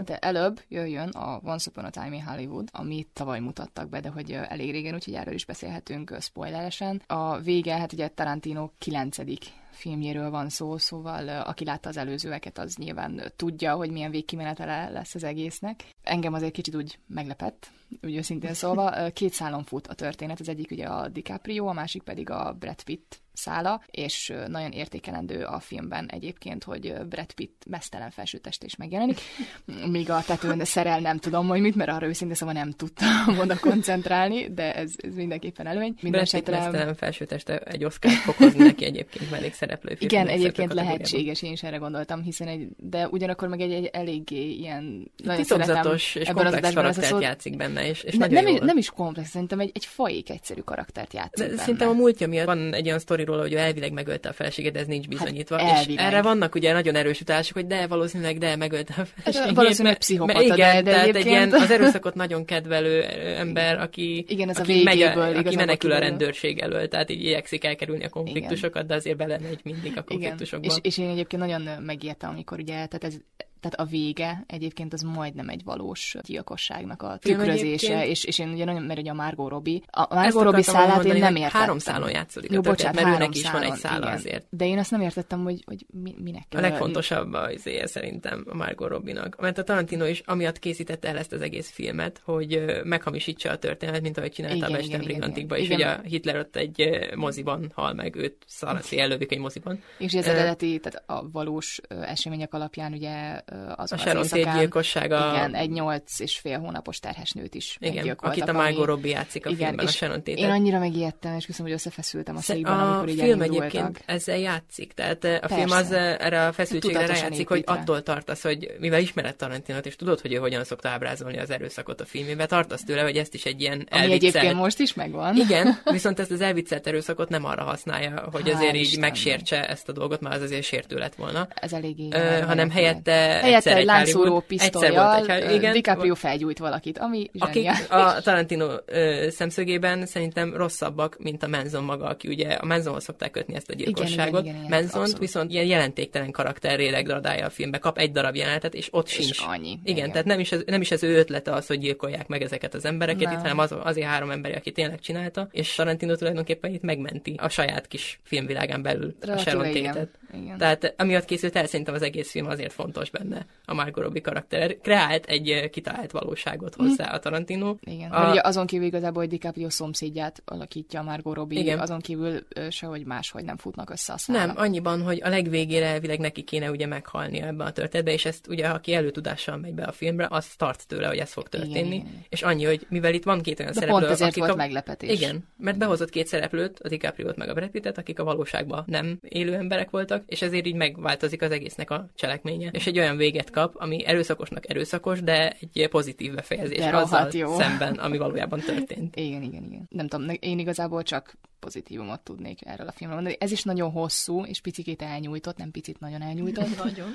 [0.06, 4.10] De előbb jöjjön a Once Upon a Time in Hollywood, amit tavaly mutattak be, de
[4.10, 7.02] hogy elég régen, úgyhogy erről is beszélhetünk spoileresen.
[7.08, 12.76] A vége, hát ugye Tarantino kilencedik filmjéről van szó, szóval aki látta az előzőeket, az
[12.76, 15.84] nyilván tudja, hogy milyen végkimenetele lesz az egésznek.
[16.04, 19.10] Engem azért kicsit úgy meglepett, úgy őszintén szólva.
[19.14, 22.84] Két szálon fut a történet, az egyik ugye a DiCaprio, a másik pedig a Brad
[22.84, 29.20] Pitt szála, és nagyon értékelendő a filmben egyébként, hogy Brad Pitt mesztelen felsőtest is megjelenik,
[29.92, 33.60] míg a tetőn szerel nem tudom, hogy mit, mert arra őszintén szóval nem tudtam oda
[33.60, 35.96] koncentrálni, de ez, ez mindenképpen előny.
[36.02, 36.60] Minden esetre...
[36.60, 42.22] mesztelen felsőteste egy Oscar fokozni neki egyébként mellékszereplő Igen, egyébként lehetséges, én is erre gondoltam,
[42.22, 47.88] hiszen egy, de ugyanakkor meg egy, egy eléggé ilyen titokzatos és komplex karaktert játszik benne,
[47.88, 48.60] és, és ne, nem, jól.
[48.60, 51.62] nem is komplex, szerintem egy, egy fajék egyszerű karaktert játszik de benne.
[51.62, 53.00] Szerintem a múltja miatt van egy olyan
[53.32, 55.60] sztoriról, hogy ő elvileg megölte a feleséget, de ez nincs hát bizonyítva.
[55.60, 59.56] Hát és erre vannak ugye nagyon erős utalások, hogy de valószínűleg de megölte a feleséget.
[59.56, 63.04] Valószínűleg pszichopata, igen, de, de tehát egy ilyen az erőszakot nagyon kedvelő
[63.38, 67.64] ember, aki, igen, ez aki, a megy, aki menekül a rendőrség elől, tehát így igyekszik
[67.64, 68.88] elkerülni a konfliktusokat, igen.
[68.88, 70.68] de azért belemegy mindig a konfliktusokba.
[70.68, 73.16] És, és én egyébként nagyon megijedtem, amikor ugye, tehát ez
[73.62, 78.66] tehát a vége egyébként az majdnem egy valós gyilkosságnak a tükrözése, és, és én ugye
[78.66, 81.60] nagyon, mert ugye a Margot Robbie, a Margot Robbie szálát én nem értettem.
[81.60, 84.14] Három szálon játszódik Jó, bocsánat, mert három is van egy szála igen.
[84.14, 84.46] azért.
[84.50, 86.60] De én azt nem értettem, hogy, hogy mi, minek kell.
[86.64, 89.40] A legfontosabb az éje szerintem a Margot Robbie-nak.
[89.40, 94.02] Mert a Tarantino is amiatt készítette el ezt az egész filmet, hogy meghamisítsa a történetet,
[94.02, 97.94] mint ahogy csinálta igen, a Besten Brigantikba is, hogy a Hitler ott egy moziban hal
[97.94, 99.84] meg, őt szaraszi elővik egy moziban.
[99.98, 103.42] És az eredeti, tehát a valós események alapján ugye
[103.76, 105.32] azon a Sharon Tate gyilkossága.
[105.34, 109.46] Igen, egy nyolc és fél hónapos terhes nőt is Igen, akit a Margot Robbie játszik
[109.46, 110.38] a igen, filmben, a Sharon Tate.
[110.38, 114.94] Én annyira megijedtem, és köszönöm, hogy összefeszültem a székben, amikor így film egyébként ezzel játszik,
[114.94, 115.56] tehát a Persze.
[115.56, 120.20] film az erre a feszültségre rájátszik, hogy attól tartasz, hogy mivel ismered Tarantinot, és tudod,
[120.20, 123.62] hogy ő hogyan szokta ábrázolni az erőszakot a filmében, tartasz tőle, hogy ezt is egy
[123.62, 124.36] ilyen Ami elviccelt...
[124.36, 125.36] egyébként most is megvan.
[125.36, 129.92] Igen, viszont ezt az elviccelt erőszakot nem arra használja, hogy azért így megsértse ezt a
[129.92, 131.48] dolgot, mert az azért sértő lett volna.
[131.54, 132.08] Ez eléggé.
[132.46, 139.28] hanem helyette, helyette egy láncszóró pisztolyjal egy, DiCaprio felgyújt valakit, ami Akik a Tarantino ö,
[139.30, 143.74] szemszögében szerintem rosszabbak, mint a Manson maga, aki ugye a Mansonhoz szokták kötni ezt a
[143.74, 144.42] gyilkosságot.
[144.42, 148.74] Igen, igen, igen, Manson viszont ilyen jelentéktelen karakterré degradálja a filmbe, kap egy darab jelenetet,
[148.74, 149.44] és ott és sincs.
[149.48, 149.70] Annyi.
[149.70, 152.42] Igen, igen, tehát nem is, ez, nem is az ő ötlete az, hogy gyilkolják meg
[152.42, 153.34] ezeket az embereket, nem.
[153.34, 157.50] itt, hanem az, azért három ember, aki tényleg csinálta, és Tarantino tulajdonképpen itt megmenti a
[157.50, 160.20] saját kis filmvilágán belül Relatíve, a Sharon Tate-et.
[160.58, 163.31] Tehát amiatt készült el, szerintem az egész film azért fontos benne
[163.66, 164.78] a Margot Robbie karakter.
[164.82, 167.14] Kreált egy kitalált valóságot hozzá mm.
[167.14, 167.76] a Tarantino.
[167.82, 168.32] Igen, a...
[168.32, 171.80] ugye azon kívül igazából, hogy DiCaprio szomszédját alakítja a Margot Robbie, Igen.
[171.80, 172.40] azon kívül
[172.70, 174.46] sehogy máshogy nem futnak össze a szálak.
[174.46, 178.48] Nem, annyiban, hogy a legvégére elvileg neki kéne ugye meghalni ebben a történetben, és ezt
[178.48, 181.78] ugye, aki előtudással megy be a filmre, az tart tőle, hogy ez fog történni.
[181.78, 182.26] Igen, igen.
[182.30, 184.56] És annyi, hogy mivel itt van két olyan De szereplő, pont ezért akik volt a...
[184.56, 185.20] meglepetés.
[185.20, 189.20] Igen, mert behozott két szereplőt, a DiCaprio-t meg a Brad Pittet, akik a valóságban nem
[189.22, 192.70] élő emberek voltak, és ezért így megváltozik az egésznek a cselekménye.
[192.72, 197.58] És egy olyan véget kap, ami erőszakosnak erőszakos, de egy pozitív befejezés de azzal jó.
[197.58, 199.16] szemben, ami valójában történt.
[199.16, 199.88] Igen, igen, igen.
[199.90, 203.38] Nem tudom, én igazából csak pozitívumot tudnék erről a filmről mondani.
[203.40, 206.78] Ez is nagyon hosszú, és picikét elnyújtott, nem picit nagyon elnyújtott.
[206.84, 207.08] nagyon.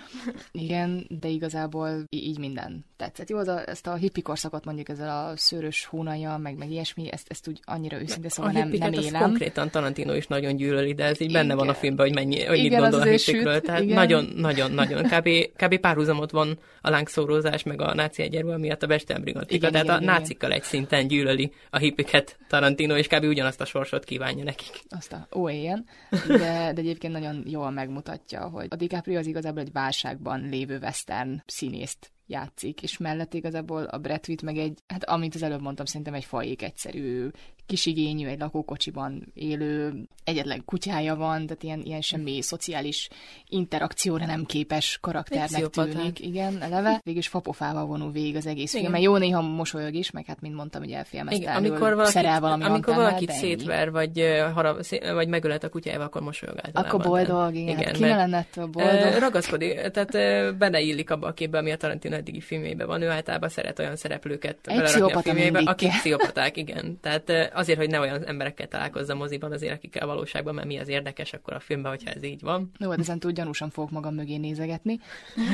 [0.52, 3.28] Igen, de igazából így minden tetszett.
[3.28, 7.26] Jó, az ezt a hippi korszakot mondjuk ezzel a szőrös hónaja, meg, meg ilyesmi, ezt,
[7.28, 9.22] ezt úgy annyira őszinte, szóval a nem, nem élem.
[9.22, 11.46] konkrétan Tarantino is nagyon gyűlöli, de ez így igen.
[11.46, 13.60] benne van a filmben, hogy mennyi, hogy igen, mit gondol a hippikről.
[13.60, 15.02] Tehát nagyon, nagyon, nagyon.
[15.02, 19.70] Kb, kb párhuzamot van a lángszórózás, meg a náci egyerő miatt a Bestem Brigantika.
[19.70, 23.64] Tehát igen, a igen, nácikkal egy szinten gyűlöli a hippiket Tarantino, és kb ugyanazt a
[23.64, 24.84] sorsot kívánja kívánja nekik.
[24.88, 25.86] Azt ó éjjen,
[26.26, 31.42] de, de egyébként nagyon jól megmutatja, hogy a DiCaprio az igazából egy válságban lévő western
[31.46, 35.86] színészt játszik, és mellett igazából a Brad Pitt meg egy, hát amit az előbb mondtam,
[35.86, 37.28] szerintem egy fajék egyszerű
[37.66, 39.92] kisigényű, egy lakókocsiban élő,
[40.24, 43.08] egyetlen kutyája van, tehát ilyen, ilyen semmi szociális
[43.48, 46.20] interakcióra nem képes karakternek tűnik.
[46.20, 47.00] Igen, eleve.
[47.04, 50.54] Végülis fapofával vonul végig az egész film, mert jó néha mosolyog is, meg hát, mint
[50.54, 54.24] mondtam, ugye elfilmezte elől, amikor valaki, szerel valami Amikor valakit szétver, vagy,
[54.54, 57.00] harab, vagy megölet a kutyájával, akkor mosolyog általában.
[57.00, 57.78] Akkor boldog, igen.
[57.78, 59.18] igen Ki ne lenne ettől boldog?
[59.18, 60.10] Ragaszkodik, tehát
[60.56, 63.02] beleillik abba a képbe, ami a Tarantino eddigi filmjében van.
[63.02, 66.98] Ő általában szeret olyan szereplőket egy a filmjébe, akik pszichopaták, igen.
[67.00, 71.32] Tehát azért, hogy ne olyan emberekkel találkozza moziban, azért akikkel valóságban, mert mi az érdekes
[71.32, 72.70] akkor a filmben, hogyha ez így van.
[72.78, 75.00] Jó, hát ezen túl gyanúsan fogok magam mögé nézegetni.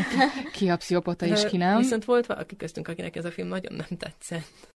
[0.52, 1.78] Ki a pszichopata és ki nem.
[1.78, 4.70] Viszont volt valaki köztünk, akinek ez a film nagyon nem tetszett.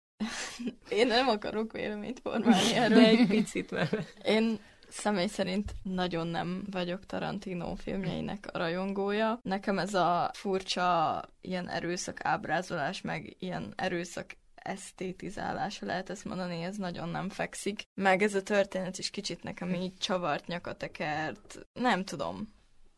[0.90, 2.98] Én nem akarok véleményt formálni erről.
[2.98, 4.14] De egy picit, mert...
[4.24, 9.40] Én személy szerint nagyon nem vagyok Tarantino filmjeinek a rajongója.
[9.44, 14.36] Nekem ez a furcsa ilyen erőszak ábrázolás, meg ilyen erőszak
[14.66, 17.84] esztétizálása, lehet ezt mondani, ez nagyon nem fekszik.
[17.94, 22.54] Meg ez a történet is kicsit nekem így csavart, nyakatekert, nem tudom.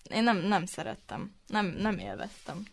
[0.10, 1.37] Én nem, nem szerettem.
[1.48, 2.64] Nem, nem élveztem.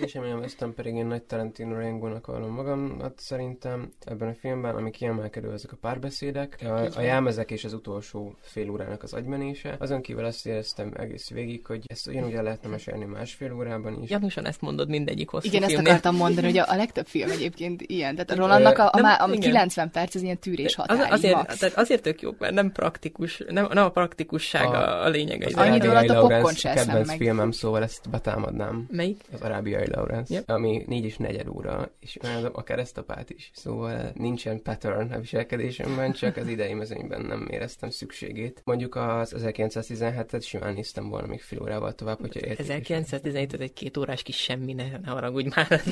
[0.00, 3.00] Én sem élveztem, pedig én nagy Tarantino rajongónak vallom magam.
[3.00, 7.72] Hát szerintem ebben a filmben, ami kiemelkedő, ezek a párbeszédek, a, a jelmezek és az
[7.72, 9.76] utolsó fél órának az agymenése.
[9.78, 14.10] Azon kívül azt éreztem egész végig, hogy ezt ugyanúgy el lehetne mesélni másfél órában is.
[14.10, 15.90] Janusan ezt mondod mindegyik hosszú Igen, ezt filmnél.
[15.90, 18.14] akartam mondani, hogy a, a legtöbb film egyébként ilyen.
[18.14, 19.40] Tehát a Rolandnak a, a, Nem, a igen.
[19.40, 21.00] 90 perc, ez ilyen tűrés határ.
[21.00, 21.58] Az, azért, max.
[21.58, 25.42] tehát azért tök jók, mert nem praktikus, nem, nem a praktikusság a, A- a lényeg.
[25.42, 27.16] Az Az Annyi Arábiai idő alatt a popcorn Lawrence se eszem kedvenc meg.
[27.16, 28.86] filmem, szóval ezt betámadnám.
[28.90, 29.20] Melyik?
[29.32, 30.50] Az Arábiai Lawrence, Yep.
[30.50, 33.50] ami négy és negyed óra, és olyan a keresztapát is.
[33.54, 38.62] Szóval nincsen pattern a viselkedésemben, csak az idei mezőnyben nem éreztem szükségét.
[38.64, 42.58] Mondjuk az 1917-et simán néztem volna még fél órával tovább, hogyha érték.
[42.58, 45.66] 1917 ez egy két órás kis semmi, ne, ne haragudj már.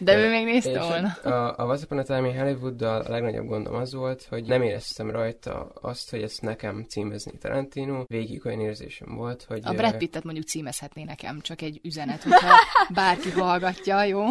[0.00, 1.08] De ő még nézte volna.
[1.08, 4.62] a, a Once Upon a Time in Hollywooddal a legnagyobb gondom az volt, hogy nem
[4.62, 8.02] éreztem rajta azt, hogy ezt nekem címezni Tarantino.
[8.06, 9.60] Végig olyan érzésem volt, hogy...
[9.64, 12.54] A Brad Pittet mondjuk címezhetné nekem, csak egy üzenet, hogyha
[12.94, 14.22] bárki hallgatja, jó?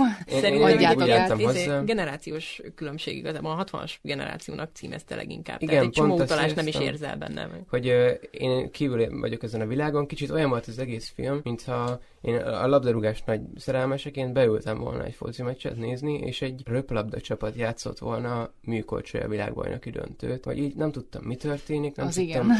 [0.43, 1.81] Én adjátok úgy át, izé, hozzá.
[1.83, 5.61] generációs különbség igazából a 60-as generációnak címezte leginkább.
[5.61, 7.49] Igen, Tehát egy csomó utalást nem is érzel benne.
[7.69, 11.99] hogy ö, én kívül vagyok ezen a világon, kicsit olyan volt az egész film, mintha
[12.21, 17.55] én a labdarúgás nagy szerelmeseként beültem volna egy foci meccset nézni, és egy röplabda csapat
[17.55, 22.45] játszott volna műkorcsolya világbajnoki döntőt, vagy így nem tudtam, mi történik, nem Az tudtam.
[22.45, 22.57] igen.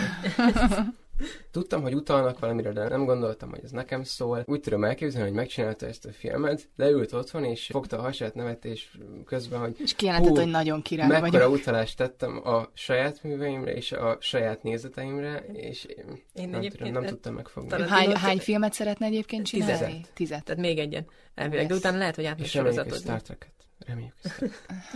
[1.51, 4.43] Tudtam, hogy utalnak valamire, de nem gondoltam, hogy ez nekem szól.
[4.45, 8.97] Úgy tudom elképzelni, hogy megcsinálta ezt a filmet, leült otthon, és fogta a hasát nevetés
[9.25, 11.51] közben, hogy És kijelentett, hogy nagyon király mekkora vagyok.
[11.53, 17.05] utalást tettem a saját műveimre és a saját nézeteimre, és én, Én nem, tudom, nem
[17.05, 17.69] tudtam megfogni.
[17.69, 19.73] talán- Hány, hány filmet szeretne egyébként csinálni?
[19.77, 20.13] Tizet.
[20.13, 20.43] Tizet.
[20.43, 21.05] Tehát még egyen
[21.35, 21.81] elvileg, de Yes.
[21.83, 23.03] utána lehet, hogy átmegy sorozatozni.
[23.03, 23.51] Star Trek-et.
[23.87, 24.13] Reméljük.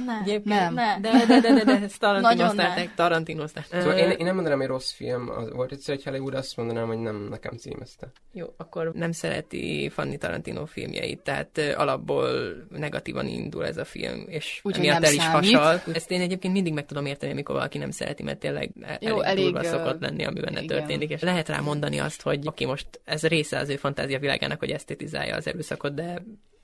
[0.05, 0.19] hogy.
[0.21, 0.73] Egyébként Nem.
[0.73, 0.99] Ne.
[0.99, 2.73] De, de, de, de, de, ez Tarantino Nagyon Star ne.
[2.73, 3.81] Trek, Tarantino Star Trek.
[3.81, 6.87] Szóval én, én nem mondanám, hogy rossz film, az, volt egyszer egy Hollywood, azt mondanám,
[6.87, 8.11] hogy nem nekem címezte.
[8.31, 12.29] Jó, akkor nem szereti Fanny Tarantino filmjeit, tehát alapból
[12.69, 15.55] negatívan indul ez a film, és Úgyhogy emiatt nem el is számít.
[15.55, 15.93] hasal.
[15.93, 19.21] Ezt én egyébként mindig meg tudom érteni, amikor valaki nem szereti, mert tényleg e- Jó,
[19.21, 20.77] elég, elég, durva szokott lenni, ami benne igen.
[20.77, 24.59] történik, és lehet rá mondani azt, hogy okay, most ez része az ő fantázia világának,
[24.59, 26.23] hogy esztetizálja az erőszakot, de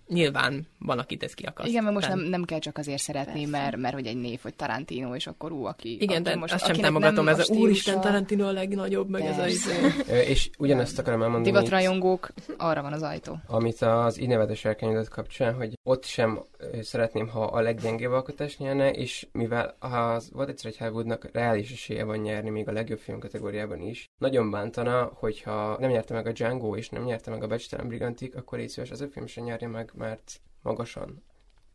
[0.09, 1.69] nyilván van, akit ez kiakaszt.
[1.69, 3.49] Igen, mert most nem, nem kell csak azért szeretni, Persze.
[3.57, 5.97] mert, mert hogy egy név, hogy Tarantino, és akkor ú, aki...
[6.01, 9.21] Igen, de most, azt sem akinek támogatom, ez a stílusa- úristen Tarantino a legnagyobb, meg
[9.21, 9.71] ez a Persze.
[10.07, 10.29] izé.
[10.29, 13.37] És ugyanezt akarom elmondani, Divatrajongók, arra van az ajtó.
[13.47, 16.39] amit az így nevetes elkönyvet kapcsán, hogy ott sem
[16.81, 22.03] szeretném, ha a leggyengébb alkotás nyerne, és mivel az volt egyszer egy Hollywoodnak reális esélye
[22.03, 26.31] van nyerni még a legjobb film kategóriában is, nagyon bántana, hogyha nem nyerte meg a
[26.31, 29.43] Django, és nem nyerte meg a Becstelen Brigantik, akkor így szíves, ez a film sem
[29.43, 31.23] nyerje meg, mert magasan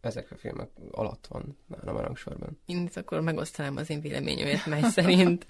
[0.00, 2.60] ezek a filmek alatt van nálam a rangsorban.
[2.66, 5.46] Én itt akkor megosztanám az én véleményemet, mely szerint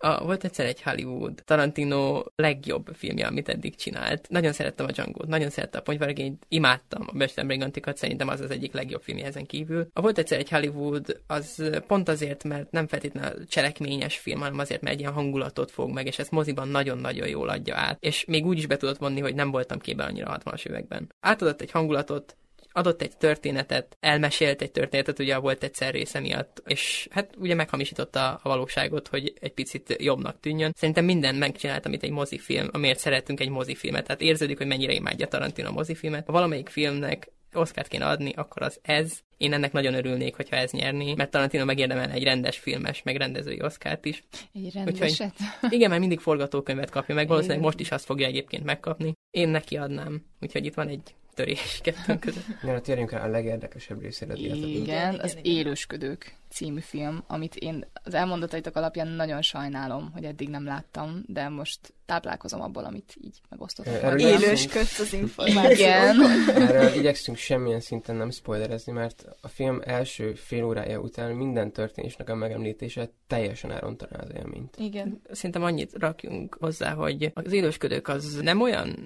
[0.00, 4.28] a, volt egyszer egy Hollywood Tarantino legjobb filmje, amit eddig csinált.
[4.28, 8.50] Nagyon szerettem a django nagyon szerettem a Ponyvargényt, imádtam a Bestem Brigantikat, szerintem az az
[8.50, 9.88] egyik legjobb filmje ezen kívül.
[9.92, 14.82] A volt egyszer egy Hollywood, az pont azért, mert nem feltétlenül cselekményes film, hanem azért,
[14.82, 17.96] mert egy ilyen hangulatot fog meg, és ezt moziban nagyon-nagyon jól adja át.
[18.00, 21.08] És még úgy is be tudott vonni, hogy nem voltam képben annyira a 60-as években.
[21.20, 22.36] Átadott egy hangulatot,
[22.78, 28.34] adott egy történetet, elmesélt egy történetet, ugye volt egyszer része miatt, és hát ugye meghamisította
[28.34, 30.72] a valóságot, hogy egy picit jobbnak tűnjön.
[30.76, 34.04] Szerintem minden megcsinált, amit egy mozifilm, amiért szeretünk egy mozifilmet.
[34.06, 36.26] Tehát érződik, hogy mennyire imádja Tarantino a mozifilmet.
[36.26, 39.20] Ha valamelyik filmnek Oscárt kéne adni, akkor az ez.
[39.36, 43.62] Én ennek nagyon örülnék, hogyha ez nyerni, mert Tarantino megérdemel egy rendes filmes, meg rendezői
[43.62, 44.24] Oscárt is.
[44.54, 45.34] Egy rendeset.
[45.70, 49.12] Igen, mert mindig forgatókönyvet kapja meg, valószínűleg most is azt fogja egyébként megkapni.
[49.30, 52.44] Én neki adnám, úgyhogy itt van egy törés kettőnk között.
[52.62, 54.68] Ja, térjünk rá a legérdekesebb részére a diátoknak.
[54.68, 55.44] Igen, Igen, az igen.
[55.44, 61.48] Élősködők című film, amit én az elmondataitok alapján nagyon sajnálom, hogy eddig nem láttam, de
[61.48, 63.94] most táplálkozom abból, amit így megosztottak.
[63.94, 64.18] Erről velem.
[64.18, 65.70] igyekszünk- Élős közt az információ.
[65.70, 66.20] Igen.
[66.48, 72.28] Erről igyekszünk semmilyen szinten nem spoilerezni, mert a film első fél órája után minden történésnek
[72.28, 74.76] a megemlítése teljesen elrontaná az élményt.
[74.78, 75.20] Igen.
[75.30, 78.96] Szerintem annyit rakjunk hozzá, hogy az élősködők az nem olyan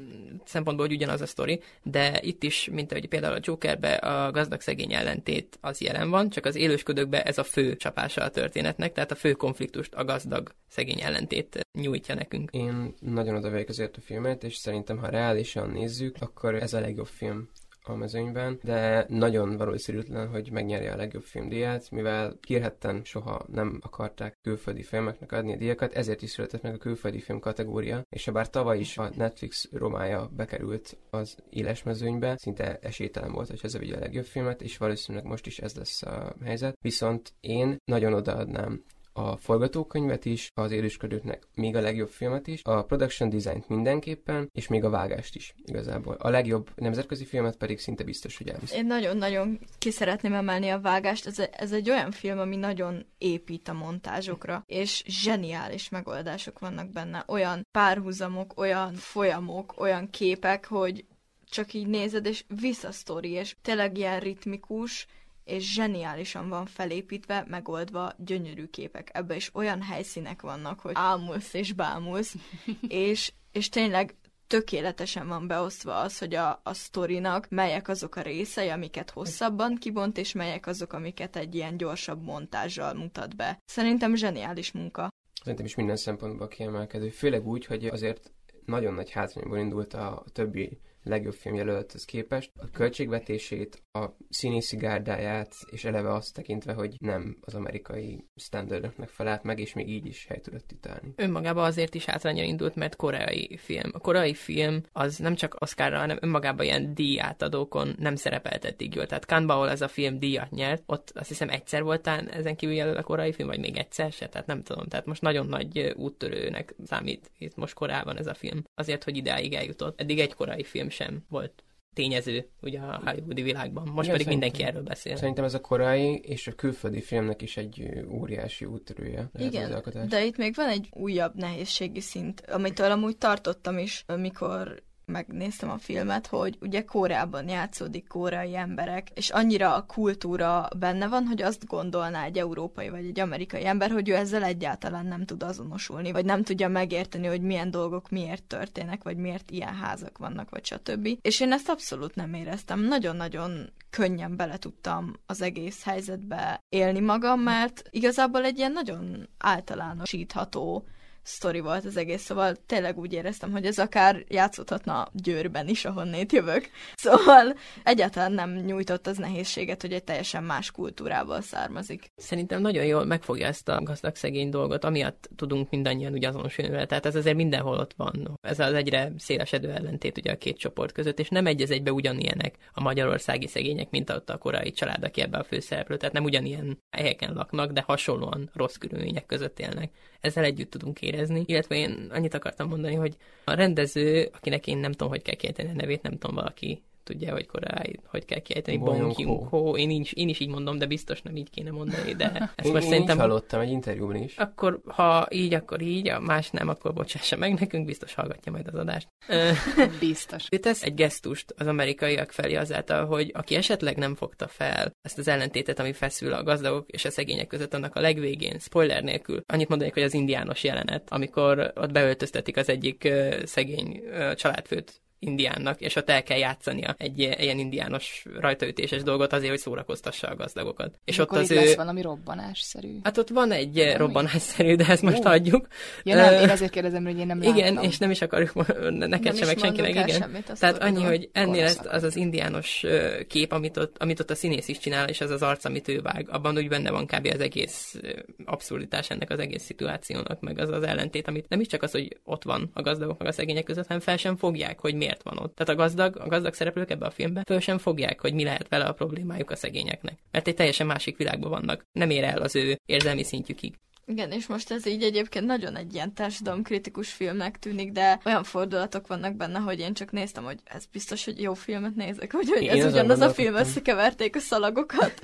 [0.48, 4.92] szempontból, hogy ugyanaz a sztori, de itt is, mint ahogy például a Jokerbe a gazdag-szegény
[4.92, 9.14] ellentét az jelen van, csak az élősködőkbe ez a fő csapása a történetnek, tehát a
[9.14, 12.50] fő konfliktust a gazdag-szegény ellentét nyújtja nekünk.
[12.50, 16.80] Én nagyon oda vagyok azért a filmet, és szerintem, ha reálisan nézzük, akkor ez a
[16.80, 17.48] legjobb film
[17.88, 24.38] a mezőnyben, de nagyon valószínűtlen, hogy megnyerje a legjobb filmdíjat, mivel kérhetten soha nem akarták
[24.42, 28.50] külföldi filmeknek adni a díjakat, ezért is született meg a külföldi film kategória, és bár
[28.50, 33.78] tavaly is a Netflix romája bekerült az éles mezőnybe, szinte esélytelen volt, hogy ez a
[33.78, 36.76] a legjobb filmet, és valószínűleg most is ez lesz a helyzet.
[36.80, 38.82] Viszont én nagyon odaadnám
[39.12, 44.68] a forgatókönyvet is, az élősködőknek még a legjobb filmet is, a production design mindenképpen, és
[44.68, 46.14] még a vágást is igazából.
[46.14, 48.72] A legjobb nemzetközi filmet pedig szinte biztos, hogy elvisz.
[48.72, 51.26] Én nagyon-nagyon ki szeretném emelni a vágást.
[51.26, 57.24] Ez, ez egy olyan film, ami nagyon épít a montázsokra, és zseniális megoldások vannak benne.
[57.26, 61.04] Olyan párhuzamok, olyan folyamok, olyan képek, hogy
[61.52, 65.06] csak így nézed, és visszasztori, és tényleg ilyen ritmikus,
[65.44, 69.10] és zseniálisan van felépítve, megoldva gyönyörű képek.
[69.12, 72.34] Ebbe is olyan helyszínek vannak, hogy ámulsz és bámulsz,
[72.88, 74.14] és, és tényleg
[74.46, 80.18] tökéletesen van beosztva az, hogy a, a sztorinak melyek azok a részei, amiket hosszabban kibont,
[80.18, 83.58] és melyek azok, amiket egy ilyen gyorsabb montázsal mutat be.
[83.64, 85.08] Szerintem zseniális munka.
[85.40, 88.32] Szerintem is minden szempontból kiemelkedő, főleg úgy, hogy azért
[88.64, 92.50] nagyon nagy hátrányból indult a többi legjobb filmjelölthez képest.
[92.56, 99.42] A költségvetését, a színészi gárdáját, és eleve azt tekintve, hogy nem az amerikai standardoknak felállt
[99.42, 101.12] meg, és még így is hely tudott itt állni.
[101.16, 103.90] Önmagában azért is hátrányra indult, mert koreai film.
[103.92, 109.06] A koreai film az nem csak Oscarra, hanem önmagában ilyen díjátadókon nem szerepelt eddig jól.
[109.06, 112.74] Tehát Cannes, ahol ez a film díjat nyert, ott azt hiszem egyszer voltán ezen kívül
[112.74, 114.86] jelöl a koreai film, vagy még egyszer se, tehát nem tudom.
[114.86, 118.62] Tehát most nagyon nagy úttörőnek számít itt most korában ez a film.
[118.74, 120.00] Azért, hogy ideáig eljutott.
[120.00, 121.64] Eddig egy korai film sem volt
[121.94, 123.82] tényező ugye a hollywoodi világban.
[123.88, 125.16] Most Igen, pedig mindenki erről beszél.
[125.16, 129.30] Szerintem ez a korai és a külföldi filmnek is egy óriási úttörője.
[129.32, 130.08] az Igen, alkotás.
[130.08, 134.82] de itt még van egy újabb nehézségi szint, amitől amúgy tartottam is, amikor
[135.12, 141.26] megnéztem a filmet, hogy ugye Kóreában játszódik kóreai emberek, és annyira a kultúra benne van,
[141.26, 145.42] hogy azt gondolná egy európai vagy egy amerikai ember, hogy ő ezzel egyáltalán nem tud
[145.42, 150.50] azonosulni, vagy nem tudja megérteni, hogy milyen dolgok miért történnek, vagy miért ilyen házak vannak,
[150.50, 151.08] vagy stb.
[151.22, 152.80] És én ezt abszolút nem éreztem.
[152.80, 160.84] Nagyon-nagyon könnyen bele tudtam az egész helyzetbe élni magam, mert igazából egy ilyen nagyon általánosítható
[161.22, 166.32] sztori volt az egész, szóval tényleg úgy éreztem, hogy ez akár játszódhatna Győrben is, ahonnét
[166.32, 166.70] jövök.
[166.94, 172.06] Szóval egyáltalán nem nyújtott az nehézséget, hogy egy teljesen más kultúrából származik.
[172.16, 176.86] Szerintem nagyon jól megfogja ezt a gazdag-szegény dolgot, amiatt tudunk mindannyian ugye azonosulni vele.
[176.86, 178.38] Tehát ez azért mindenhol ott van.
[178.40, 181.92] Ez az egyre szélesedő ellentét ugye a két csoport között, és nem egy az egybe
[181.92, 185.96] ugyanilyenek a magyarországi szegények, mint ott a korai család, aki ebbe a főszereplő.
[185.96, 189.90] Tehát nem ugyanilyen helyeken laknak, de hasonlóan rossz körülmények között élnek.
[190.22, 191.42] Ezzel együtt tudunk érezni.
[191.46, 195.68] Illetve én annyit akartam mondani, hogy a rendező, akinek én nem tudom, hogy kell kiejteni
[195.68, 198.80] a nevét, nem tudom, valaki tudja, hogy korai, hogy kell kiejteni.
[199.16, 199.76] Joon-ho.
[199.76, 202.24] Én, is, én is így mondom, de biztos nem így kéne mondani, de
[202.56, 203.16] ezt Én, most én szerintem...
[203.16, 204.36] így hallottam egy interjúban is.
[204.36, 208.66] Akkor, ha így, akkor így, a más nem, akkor bocsássa meg nekünk, biztos hallgatja majd
[208.66, 209.08] az adást.
[210.00, 210.46] Biztos.
[210.50, 215.18] ő tesz egy gesztust az amerikaiak felé azáltal, hogy aki esetleg nem fogta fel ezt
[215.18, 219.40] az ellentétet, ami feszül a gazdagok és a szegények között, annak a legvégén, spoiler nélkül,
[219.46, 223.08] annyit mondanék, hogy az indiános jelenet, amikor ott beöltöztetik az egyik
[223.44, 224.02] szegény
[224.34, 230.28] családfőt indiánnak, és ott el kell játszania egy ilyen indiános rajtaütéses dolgot azért, hogy szórakoztassa
[230.28, 230.98] a gazdagokat.
[231.04, 231.60] És Akkor ott az itt ő...
[231.60, 232.98] lesz valami robbanásszerű.
[233.02, 233.96] Hát ott van egy Valami?
[233.96, 235.22] robbanásszerű, de ezt most Ó.
[235.22, 235.66] hagyjuk.
[236.02, 237.90] Ja nem, én ezért kérdezem, hogy én nem Igen, láttam.
[237.90, 238.52] és nem is akarjuk
[238.90, 240.08] neked Nem sem, meg senkinek, igen.
[240.08, 241.92] Semmit Tehát annyi, hogy ennél ez, Korszak.
[241.92, 242.84] az az indiános
[243.28, 246.00] kép, amit ott, amit ott a színész is csinál, és az az arc, amit ő
[246.00, 247.28] vág, abban úgy benne van kb.
[247.34, 248.00] az egész
[248.44, 252.16] abszurditás ennek az egész szituációnak, meg az az ellentét, amit nem is csak az, hogy
[252.24, 255.38] ott van a gazdagok meg a szegények között, hanem fel sem fogják, hogy miért van
[255.38, 255.54] ott.
[255.54, 258.68] Tehát a gazdag, a gazdag szereplők ebbe a filmbe föl sem fogják, hogy mi lehet
[258.68, 260.18] vele a problémájuk a szegényeknek.
[260.30, 261.86] Mert egy teljesen másik világban vannak.
[261.92, 263.74] Nem ér el az ő érzelmi szintjükig.
[264.06, 269.06] Igen, és most ez így egyébként nagyon egy ilyen társadalomkritikus filmnek tűnik, de olyan fordulatok
[269.06, 272.62] vannak benne, hogy én csak néztem, hogy ez biztos, hogy jó filmet nézek, hogy, hogy
[272.62, 275.20] Én ez ugyanaz a film, összekeverték a szalagokat.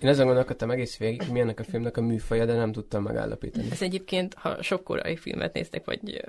[0.00, 3.02] Én azon gondolkodtam egész végig, hogy mi ennek a filmnek a műfaja, de nem tudtam
[3.02, 3.68] megállapítani.
[3.70, 6.24] Ez egyébként, ha sok korai filmet néztek, vagy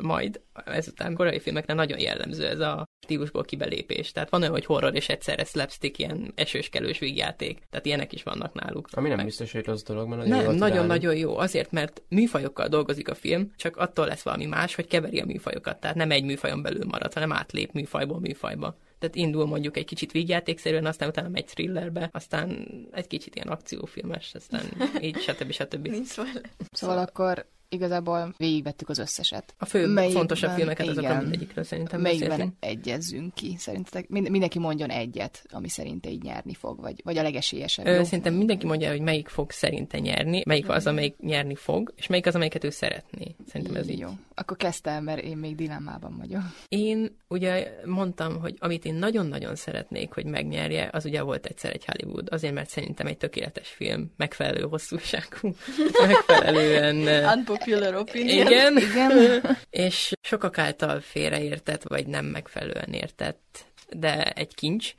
[0.00, 4.12] majd ezután korai filmekre nagyon jellemző ez a stílusból kibelépés.
[4.12, 7.62] Tehát van olyan, hogy horror és egyszerre slapstick, ilyen esőskelős vígjáték.
[7.70, 8.88] Tehát ilyenek is vannak náluk.
[8.92, 11.36] Ami nem Meg- biztos, hogy rossz dolog, mert nagyon nem, nagyon-nagyon jó.
[11.38, 15.80] Azért, mert műfajokkal dolgozik a film, csak attól lesz valami más, hogy keveri a műfajokat.
[15.80, 18.76] Tehát nem egy műfajon belül marad, hanem átlép műfajból műfajba.
[18.98, 24.34] Tehát indul mondjuk egy kicsit vígjátékszerűen, aztán utána megy thrillerbe, aztán egy kicsit ilyen akciófilmes,
[24.34, 24.62] aztán
[25.00, 25.50] így stb.
[25.52, 25.88] stb.
[25.88, 26.42] Nincs spoiler.
[26.72, 29.54] Szóval akkor igazából végigvettük az összeset.
[29.58, 31.22] A fő Melyikben- fontosabb filmeket azokról igen.
[31.22, 32.56] mindegyikről szerintem Melyikben beszéltünk.
[32.60, 33.54] egyezzünk ki?
[33.58, 37.86] Szerintetek mind- mindenki mondjon egyet, ami szerinte így nyerni fog, vagy, vagy a legesélyesebb.
[37.86, 38.02] Ö?
[38.04, 42.26] Szerintem mindenki mondja, hogy melyik fog szerinte nyerni, melyik az, amelyik nyerni fog, és melyik
[42.26, 43.34] az, amelyiket ő szeretné.
[43.48, 43.98] Szerintem ez így.
[43.98, 44.08] Jó.
[44.34, 46.42] Akkor kezdtem, mert én még dilemmában vagyok.
[46.68, 51.84] Én ugye mondtam, hogy amit én nagyon-nagyon szeretnék, hogy megnyerje, az ugye volt egyszer egy
[51.84, 52.28] Hollywood.
[52.30, 55.54] Azért, mert szerintem egy tökéletes film, megfelelő hosszúságú,
[56.06, 57.24] megfelelően...
[57.66, 58.46] ö, Unpopular opinion.
[58.46, 59.42] igen, Igen.
[59.70, 63.64] és sokak által félreértett, vagy nem megfelelően értett,
[63.96, 64.94] de egy kincs.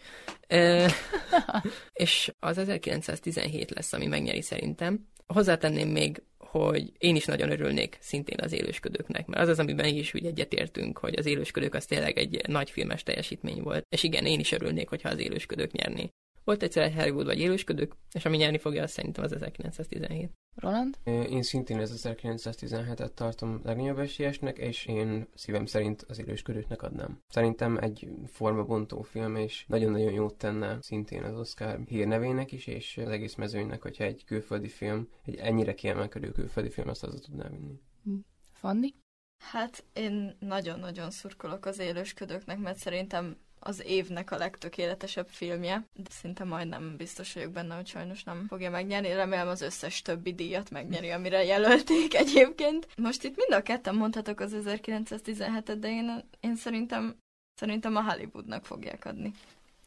[0.47, 0.85] Ö,
[1.93, 5.07] és az 1917 lesz, ami megnyeri szerintem.
[5.27, 10.13] Hozzátenném még, hogy én is nagyon örülnék szintén az élősködőknek, mert az az, amiben is
[10.13, 13.85] úgy egyetértünk, hogy az élősködők az tényleg egy nagy filmes teljesítmény volt.
[13.89, 16.09] És igen, én is örülnék, hogyha az élősködők nyerné.
[16.45, 20.31] Volt egyszer egy Hollywood vagy élősködők, és ami nyerni fogja, az szerintem az 1917.
[20.55, 20.97] Roland?
[21.03, 27.19] Én szintén az 1917-et tartom legnagyobb esélyesnek, és én szívem szerint az élősködőknek adnám.
[27.27, 33.09] Szerintem egy formabontó film, és nagyon-nagyon jót tenne szintén az Oscar hírnevének is, és az
[33.09, 37.79] egész mezőnynek, hogyha egy külföldi film, egy ennyire kiemelkedő külföldi film azt haza tudná vinni.
[38.53, 38.93] Fanni?
[39.43, 46.43] Hát én nagyon-nagyon szurkolok az élősködőknek, mert szerintem az évnek a legtökéletesebb filmje, de szinte
[46.43, 49.13] majdnem biztos vagyok benne, hogy sajnos nem fogja megnyerni.
[49.13, 52.87] Remélem az összes többi díjat megnyeri, amire jelölték egyébként.
[52.97, 57.15] Most itt mind a ketten mondhatok az 1917-et, de én, én szerintem,
[57.55, 59.31] szerintem a Hollywoodnak fogják adni.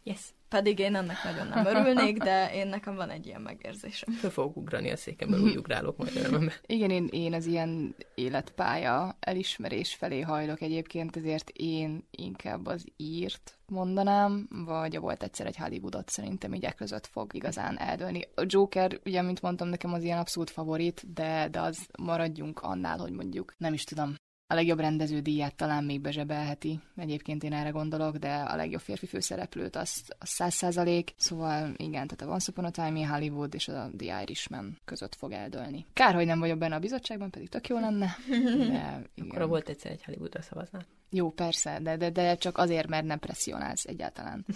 [0.03, 0.21] Yes.
[0.49, 4.15] Pedig én ennek nagyon nem örülnék, de én nekem van egy ilyen megérzésem.
[4.15, 6.53] Föl fogok ugrani a székemből, úgy ugrálok majd örömömbe.
[6.66, 13.59] Igen, én, én az ilyen életpálya elismerés felé hajlok egyébként, ezért én inkább az írt
[13.66, 18.20] mondanám, vagy a volt egyszer egy Hollywoodot szerintem így e között fog igazán eldőlni.
[18.35, 22.99] A Joker, ugye, mint mondtam, nekem az ilyen abszolút favorit, de, de az maradjunk annál,
[22.99, 24.15] hogy mondjuk, nem is tudom,
[24.51, 29.07] a legjobb rendező díját talán még bezsebelheti, egyébként én erre gondolok, de a legjobb férfi
[29.07, 33.55] főszereplőt az, az 100 százalék, szóval igen, tehát a Once Upon a Time in Hollywood
[33.55, 35.87] és a The Irishman között fog eldőlni.
[35.93, 38.37] Kár, hogy nem vagyok benne a bizottságban, pedig tök jó lenne, de
[39.15, 39.31] igen.
[39.31, 40.87] Akkor volt egyszer egy Hollywoodra szavaznál.
[41.11, 44.45] Jó, persze, de, de, de csak azért, mert nem presszionálsz egyáltalán.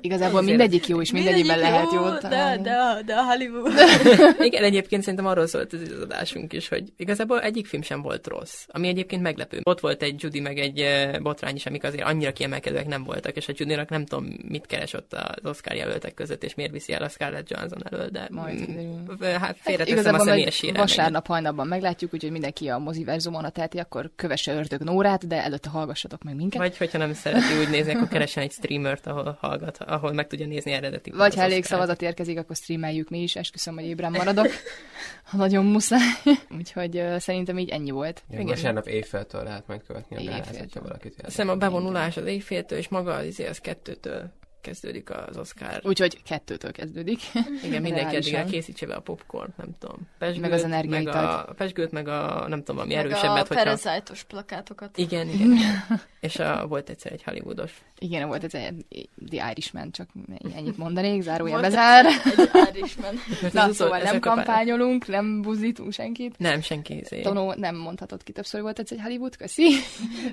[0.00, 2.62] Igazából mindegyik jó, és mindegyikben lehet jó, jót de, találni.
[2.62, 3.72] de, a- de a Hollywood.
[4.48, 8.64] Igen, egyébként szerintem arról szólt az adásunk is, hogy igazából egyik film sem volt rossz,
[8.66, 9.60] ami egyébként meglepő.
[9.62, 10.84] Ott volt egy Judy meg egy
[11.22, 14.92] botrány is, amik azért annyira kiemelkedőek nem voltak, és a Judynak nem tudom, mit keres
[14.92, 18.54] ott az Oscar jelöltek között, és miért viszi el a Scarlett Johansson elől, de Majd
[18.60, 19.38] mm, kiderül.
[19.38, 23.78] hát félreteszem a Igazából meg személyes vasárnap hajnapban meglátjuk, úgyhogy mindenki a moziverzumon a teheti,
[23.78, 26.60] akkor kövesse ördög Nórát, de előtte hallgassatok meg minket.
[26.60, 30.46] Vagy hogyha nem szereti úgy nézni, akkor keresen egy streamert, ahol hallgat, ahol meg tudja
[30.46, 31.10] nézni eredeti.
[31.10, 34.48] Vagy ha elég szavazat érkezik, akkor streameljük mi is, esküszöm, hogy ébren maradok,
[35.30, 36.08] ha nagyon muszáj.
[36.58, 38.22] Úgyhogy uh, szerintem így ennyi volt.
[38.28, 38.54] Igen, Igen.
[38.54, 42.88] vasárnap éjféltől lehet majd követni a gálát, hogyha valakit hiszem a bevonulás az éjféltől, és
[42.88, 44.30] maga az, izé, az kettőtől
[44.64, 45.80] kezdődik az Oscar.
[45.82, 47.20] Úgyhogy kettőtől kezdődik.
[47.62, 48.16] Igen, mindenki Reálisan.
[48.16, 49.96] addigra készítse be a popcorn, nem tudom.
[50.18, 51.48] Pesgőt, Meg az meg energiaitalt.
[51.48, 53.62] a, pesgőt, meg a, nem tudom, ami Meg erősebbet, a hogyha...
[53.62, 54.98] Parasite-os plakátokat.
[54.98, 55.56] Igen, igen.
[56.20, 57.72] És a, volt egyszer egy Hollywoodos.
[57.98, 60.08] Igen, volt ez egy The Irishman, csak
[60.56, 62.06] ennyit mondanék, zárója bezár.
[62.06, 63.14] Egy Irishman.
[63.52, 66.38] Na, szóval nem kampányolunk, nem buzítunk senkit.
[66.38, 67.02] Nem, senki.
[67.22, 69.68] Tonó, nem mondhatod ki többször volt egyszer egy Hollywood, köszi.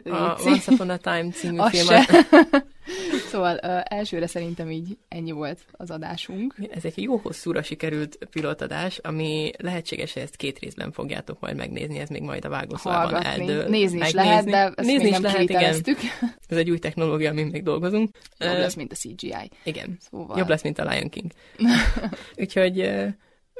[0.04, 0.42] A.
[0.46, 2.02] Once Upon a Time című film.
[3.30, 3.80] Szóval uh,
[4.22, 6.56] elsőre szerintem így ennyi volt az adásunk.
[6.72, 12.00] Ez egy jó hosszúra sikerült pilotadás, ami lehetséges, hogy ezt két részben fogjátok majd megnézni,
[12.00, 13.28] ez még majd a Hallgatni.
[13.28, 13.68] eldől.
[13.68, 14.30] Nézni is megnézni.
[14.30, 15.74] lehet, de ezt Nézni még nem lehet, igen.
[16.48, 18.10] Ez egy új technológia, amin még dolgozunk.
[18.38, 19.50] Jobb lesz, mint a CGI.
[19.64, 19.98] Igen.
[20.10, 20.38] Szóval...
[20.38, 21.32] Jobb lesz, mint a Lion King.
[22.42, 22.90] Úgyhogy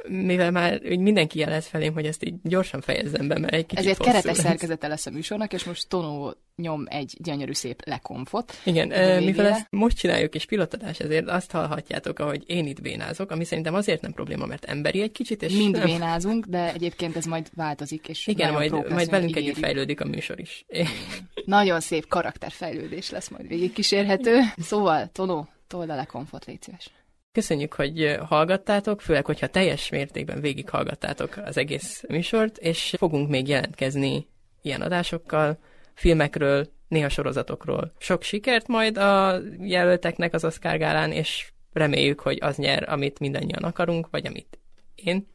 [0.08, 3.84] mivel már úgy mindenki jelez felém, hogy ezt így gyorsan fejezzem be, mert egy kicsit
[3.84, 4.38] Ezért keretes lesz.
[4.40, 8.52] szerkezete lesz a műsornak, és most Tonó nyom egy gyönyörű szép lekonfot.
[8.64, 13.30] Igen, ö, mivel ezt most csináljuk és pilotadás, ezért azt hallhatjátok, ahogy én itt bénázok,
[13.30, 17.16] ami szerintem azért nem probléma, mert emberi egy kicsit, és Mind nem- bénázunk, de egyébként
[17.16, 19.36] ez majd változik, és Igen, majd, majd velünk ígérjük.
[19.50, 20.64] együtt fejlődik a műsor is.
[21.44, 24.38] Nagyon szép karakterfejlődés lesz majd végig kísérhető.
[24.56, 26.90] Szóval, Tonó, told a lekonfot, légy szíves.
[27.32, 34.26] Köszönjük, hogy hallgattátok, főleg, hogyha teljes mértékben végighallgattátok az egész műsort, és fogunk még jelentkezni
[34.62, 35.58] ilyen adásokkal,
[35.94, 37.92] filmekről, néha sorozatokról.
[37.98, 43.62] Sok sikert majd a jelölteknek az Oscar gálán, és reméljük, hogy az nyer, amit mindannyian
[43.62, 44.58] akarunk, vagy amit
[44.94, 45.26] én.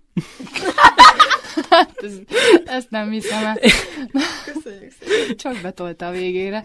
[1.96, 2.14] Ez,
[2.66, 3.58] ezt nem hiszem el.
[4.54, 5.38] Köszönjük szépen.
[5.38, 6.64] Csak betolta a végére.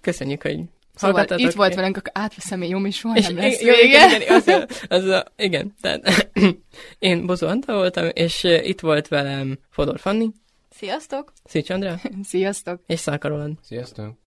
[0.00, 0.60] Köszönjük, hogy
[1.00, 1.76] Szóval itt volt ki?
[1.76, 5.04] velünk, akkor átveszem én, jó, mi soha nem lesz igen, igen, igen, az, a, az
[5.04, 6.30] a, igen, tehát
[6.98, 10.30] én Bozó Antal voltam, és uh, itt volt velem Fodor Fanni,
[10.70, 11.32] Sziasztok!
[11.44, 12.82] Szűcs Andrá Sziasztok!
[12.86, 13.58] és Szálka Roland.
[13.62, 14.20] Sziasztok!